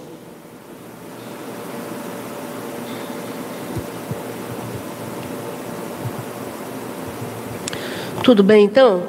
Tudo 8.25 8.43
bem 8.43 8.65
então? 8.65 9.03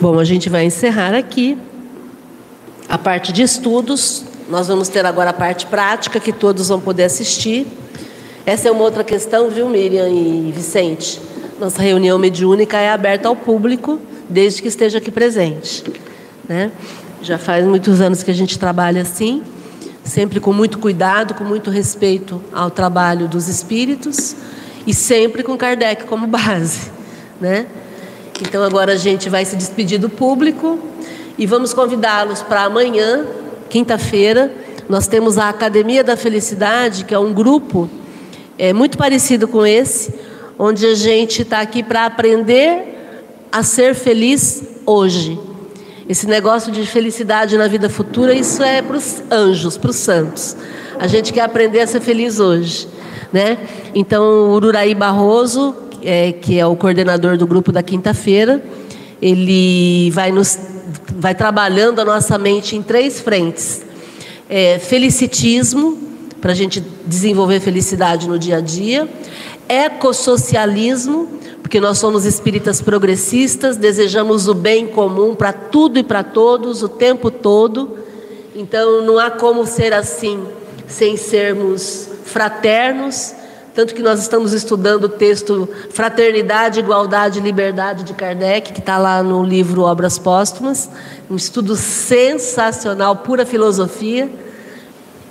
Bom, 0.00 0.18
a 0.18 0.24
gente 0.24 0.48
vai 0.48 0.64
encerrar 0.64 1.14
aqui 1.14 1.56
a 2.88 2.98
parte 2.98 3.32
de 3.32 3.42
estudos. 3.42 4.25
Nós 4.48 4.68
vamos 4.68 4.88
ter 4.88 5.04
agora 5.04 5.30
a 5.30 5.32
parte 5.32 5.66
prática 5.66 6.20
que 6.20 6.32
todos 6.32 6.68
vão 6.68 6.80
poder 6.80 7.04
assistir. 7.04 7.66
Essa 8.44 8.68
é 8.68 8.70
uma 8.70 8.84
outra 8.84 9.02
questão, 9.02 9.50
viu, 9.50 9.68
Miriam 9.68 10.08
e 10.08 10.52
Vicente? 10.52 11.20
Nossa 11.58 11.82
reunião 11.82 12.16
mediúnica 12.16 12.78
é 12.78 12.90
aberta 12.90 13.26
ao 13.26 13.34
público, 13.34 13.98
desde 14.28 14.62
que 14.62 14.68
esteja 14.68 14.98
aqui 14.98 15.10
presente. 15.10 15.82
Né? 16.48 16.70
Já 17.20 17.38
faz 17.38 17.66
muitos 17.66 18.00
anos 18.00 18.22
que 18.22 18.30
a 18.30 18.34
gente 18.34 18.56
trabalha 18.56 19.02
assim, 19.02 19.42
sempre 20.04 20.38
com 20.38 20.52
muito 20.52 20.78
cuidado, 20.78 21.34
com 21.34 21.42
muito 21.42 21.68
respeito 21.68 22.40
ao 22.52 22.70
trabalho 22.70 23.26
dos 23.26 23.48
espíritos 23.48 24.36
e 24.86 24.94
sempre 24.94 25.42
com 25.42 25.56
Kardec 25.56 26.04
como 26.04 26.26
base, 26.28 26.92
né? 27.40 27.66
Então 28.40 28.62
agora 28.62 28.92
a 28.92 28.96
gente 28.96 29.28
vai 29.28 29.44
se 29.44 29.56
despedir 29.56 29.98
do 29.98 30.08
público 30.08 30.78
e 31.36 31.46
vamos 31.46 31.74
convidá-los 31.74 32.42
para 32.42 32.62
amanhã, 32.62 33.26
quinta-feira, 33.76 34.50
nós 34.88 35.06
temos 35.06 35.36
a 35.36 35.50
Academia 35.50 36.02
da 36.02 36.16
Felicidade, 36.16 37.04
que 37.04 37.12
é 37.12 37.18
um 37.18 37.30
grupo 37.34 37.90
é, 38.56 38.72
muito 38.72 38.96
parecido 38.96 39.46
com 39.46 39.66
esse, 39.66 40.14
onde 40.58 40.86
a 40.86 40.94
gente 40.94 41.42
está 41.42 41.60
aqui 41.60 41.82
para 41.82 42.06
aprender 42.06 43.20
a 43.52 43.62
ser 43.62 43.94
feliz 43.94 44.64
hoje. 44.86 45.38
Esse 46.08 46.26
negócio 46.26 46.72
de 46.72 46.86
felicidade 46.86 47.58
na 47.58 47.68
vida 47.68 47.90
futura, 47.90 48.32
isso 48.32 48.62
é 48.62 48.80
para 48.80 48.96
os 48.96 49.22
anjos, 49.30 49.76
para 49.76 49.90
os 49.90 49.96
santos. 49.96 50.56
A 50.98 51.06
gente 51.06 51.30
quer 51.30 51.42
aprender 51.42 51.80
a 51.80 51.86
ser 51.86 52.00
feliz 52.00 52.40
hoje. 52.40 52.88
Né? 53.30 53.58
Então, 53.94 54.22
o 54.24 54.52
Ururaí 54.54 54.94
Barroso, 54.94 55.76
é, 56.02 56.32
que 56.32 56.58
é 56.58 56.64
o 56.66 56.74
coordenador 56.76 57.36
do 57.36 57.46
grupo 57.46 57.70
da 57.70 57.82
quinta-feira, 57.82 58.64
ele 59.20 60.10
vai, 60.12 60.32
nos, 60.32 60.58
vai 61.18 61.34
trabalhando 61.34 62.00
a 62.00 62.04
nossa 62.04 62.36
mente 62.36 62.76
em 62.76 62.82
três 62.82 63.20
frentes: 63.20 63.82
é, 64.48 64.78
felicitismo, 64.78 65.98
para 66.40 66.52
a 66.52 66.54
gente 66.54 66.80
desenvolver 67.04 67.60
felicidade 67.60 68.28
no 68.28 68.38
dia 68.38 68.58
a 68.58 68.60
dia, 68.60 69.08
ecossocialismo, 69.68 71.28
porque 71.62 71.80
nós 71.80 71.98
somos 71.98 72.24
espíritas 72.24 72.80
progressistas, 72.80 73.76
desejamos 73.76 74.46
o 74.46 74.54
bem 74.54 74.86
comum 74.86 75.34
para 75.34 75.52
tudo 75.52 75.98
e 75.98 76.02
para 76.02 76.22
todos, 76.22 76.82
o 76.82 76.88
tempo 76.88 77.30
todo. 77.30 77.98
Então, 78.54 79.02
não 79.02 79.18
há 79.18 79.30
como 79.30 79.66
ser 79.66 79.92
assim 79.92 80.44
sem 80.86 81.16
sermos 81.16 82.08
fraternos, 82.24 83.34
tanto 83.76 83.94
que 83.94 84.00
nós 84.00 84.20
estamos 84.20 84.54
estudando 84.54 85.04
o 85.04 85.08
texto 85.10 85.68
Fraternidade, 85.90 86.80
Igualdade 86.80 87.40
e 87.40 87.42
Liberdade 87.42 88.04
de 88.04 88.14
Kardec, 88.14 88.72
que 88.72 88.80
está 88.80 88.96
lá 88.96 89.22
no 89.22 89.44
livro 89.44 89.82
Obras 89.82 90.18
Póstumas, 90.18 90.88
um 91.30 91.36
estudo 91.36 91.76
sensacional, 91.76 93.16
pura 93.16 93.44
filosofia. 93.44 94.30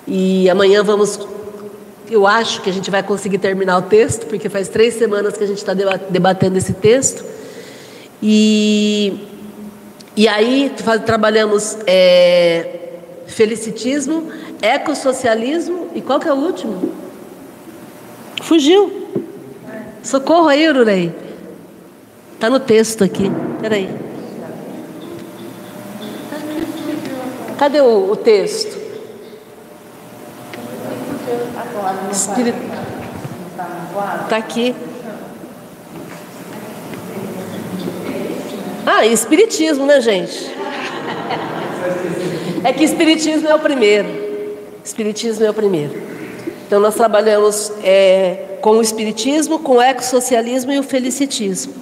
E 0.07 0.47
amanhã 0.47 0.83
vamos, 0.83 1.19
eu 2.07 2.27
acho 2.27 2.61
que 2.61 2.69
a 2.69 2.73
gente 2.73 2.91
vai 2.91 3.01
conseguir 3.01 3.39
terminar 3.39 3.79
o 3.79 3.81
texto, 3.81 4.27
porque 4.27 4.47
faz 4.47 4.69
três 4.69 4.93
semanas 4.93 5.35
que 5.35 5.43
a 5.43 5.47
gente 5.47 5.57
está 5.57 5.73
debatendo 5.73 6.55
esse 6.55 6.73
texto. 6.73 7.25
E, 8.21 9.27
e 10.15 10.27
aí 10.27 10.71
trabalhamos 11.03 11.79
é, 11.87 12.89
felicitismo, 13.25 14.31
ecossocialismo 14.61 15.87
e 15.95 16.01
qual 16.01 16.19
que 16.19 16.27
é 16.27 16.33
o 16.33 16.37
último? 16.37 17.04
Fugiu. 18.45 19.07
Socorro 20.03 20.47
aí, 20.47 20.69
Ururei. 20.69 21.11
Está 22.33 22.47
no 22.47 22.59
texto 22.59 23.03
aqui. 23.03 23.31
Peraí. 23.59 23.89
Cadê 27.57 27.81
o, 27.81 28.11
o 28.11 28.15
texto? 28.15 28.77
Espírito. 32.11 32.57
Está 34.23 34.37
aqui. 34.37 34.75
Ah, 38.85 39.07
espiritismo, 39.07 39.87
né, 39.87 39.99
gente? 40.01 40.51
É 42.63 42.71
que 42.71 42.83
espiritismo 42.83 43.47
é 43.47 43.55
o 43.55 43.59
primeiro. 43.59 44.07
Espiritismo 44.83 45.43
é 45.43 45.49
o 45.49 45.53
primeiro. 45.53 46.14
Então, 46.65 46.79
nós 46.79 46.95
trabalhamos 46.95 47.71
é, 47.83 48.57
com 48.61 48.71
o 48.71 48.81
Espiritismo, 48.81 49.59
com 49.59 49.77
o 49.77 49.81
ecossocialismo 49.81 50.71
e 50.71 50.79
o 50.79 50.83
felicitismo. 50.83 51.73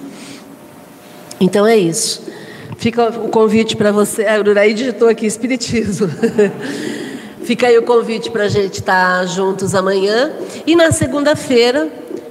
Então, 1.40 1.66
é 1.66 1.76
isso. 1.76 2.22
Fica 2.76 3.08
o 3.08 3.28
convite 3.28 3.76
para 3.76 3.92
você. 3.92 4.26
A 4.26 4.38
Ururaí 4.38 4.74
digitou 4.74 5.08
aqui 5.08 5.26
Espiritismo. 5.26 6.08
Fica 7.44 7.66
aí 7.66 7.76
o 7.76 7.82
convite 7.82 8.30
para 8.30 8.44
a 8.44 8.48
gente 8.48 8.80
estar 8.80 9.20
tá 9.20 9.26
juntos 9.26 9.74
amanhã. 9.74 10.32
E 10.66 10.74
na 10.74 10.90
segunda-feira, 10.92 11.88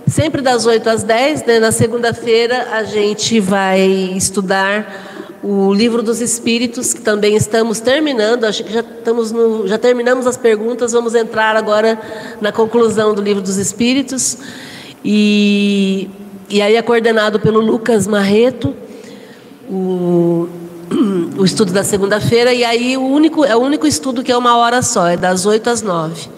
sempre 0.07 0.41
das 0.41 0.65
8 0.65 0.89
às 0.89 1.03
10, 1.03 1.45
né? 1.45 1.59
na 1.59 1.71
segunda-feira, 1.71 2.69
a 2.71 2.83
gente 2.83 3.39
vai 3.39 3.81
estudar 4.15 5.12
o 5.43 5.73
livro 5.73 6.01
dos 6.01 6.21
Espíritos, 6.21 6.93
que 6.93 7.01
também 7.01 7.35
estamos 7.35 7.81
terminando, 7.81 8.45
acho 8.45 8.63
que 8.63 8.71
já, 8.71 8.79
estamos 8.79 9.29
no, 9.29 9.67
já 9.67 9.77
terminamos 9.77 10.25
as 10.25 10.37
perguntas, 10.37 10.93
vamos 10.93 11.13
entrar 11.13 11.57
agora 11.57 11.99
na 12.39 12.49
conclusão 12.53 13.13
do 13.13 13.21
livro 13.21 13.43
dos 13.43 13.57
Espíritos. 13.57 14.37
E, 15.03 16.09
e 16.49 16.61
aí 16.61 16.77
é 16.77 16.81
coordenado 16.81 17.41
pelo 17.41 17.59
Lucas 17.59 18.07
Marreto, 18.07 18.73
o, 19.69 20.47
o 21.37 21.43
estudo 21.43 21.73
da 21.73 21.83
segunda-feira, 21.83 22.53
e 22.53 22.63
aí 22.63 22.95
o 22.95 23.03
único, 23.03 23.43
é 23.43 23.53
o 23.53 23.59
único 23.59 23.85
estudo 23.85 24.23
que 24.23 24.31
é 24.31 24.37
uma 24.37 24.55
hora 24.55 24.81
só, 24.81 25.09
é 25.09 25.17
das 25.17 25.45
8 25.45 25.69
às 25.69 25.81
9. 25.81 26.29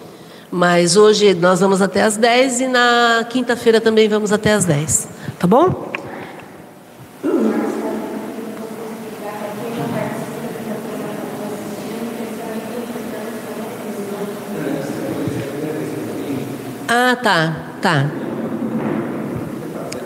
Mas 0.49 0.97
hoje 0.97 1.36
nós 1.36 1.60
vamos 1.60 1.80
até 1.80 2.01
às 2.01 2.18
10 2.18 2.62
e 2.62 2.68
na 2.68 3.28
quinta-feira 3.30 3.80
também 3.80 4.10
vamos 4.10 4.32
até 4.32 4.53
às 4.53 4.66
10. 4.66 5.08
Tá 5.38 5.45
bom? 5.45 5.95
Ah, 16.98 17.14
tá, 17.14 17.54
tá. 17.82 18.10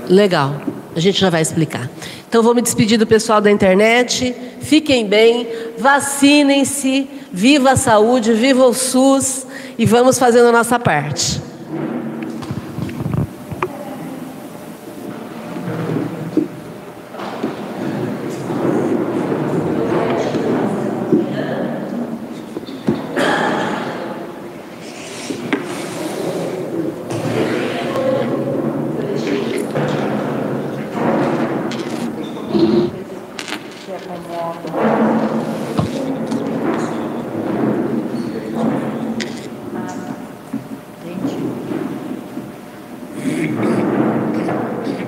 Legal. 0.09 0.59
A 0.95 0.99
gente 0.99 1.19
já 1.19 1.29
vai 1.29 1.39
explicar. 1.39 1.87
Então 2.27 2.41
vou 2.41 2.55
me 2.55 2.63
despedir 2.63 2.97
do 2.97 3.05
pessoal 3.05 3.39
da 3.39 3.51
internet. 3.51 4.35
Fiquem 4.59 5.05
bem, 5.05 5.47
vacinem-se, 5.77 7.07
viva 7.31 7.73
a 7.73 7.75
saúde, 7.75 8.33
viva 8.33 8.65
o 8.65 8.73
SUS 8.73 9.45
e 9.77 9.85
vamos 9.85 10.17
fazendo 10.17 10.47
a 10.47 10.51
nossa 10.51 10.79
parte. 10.79 11.39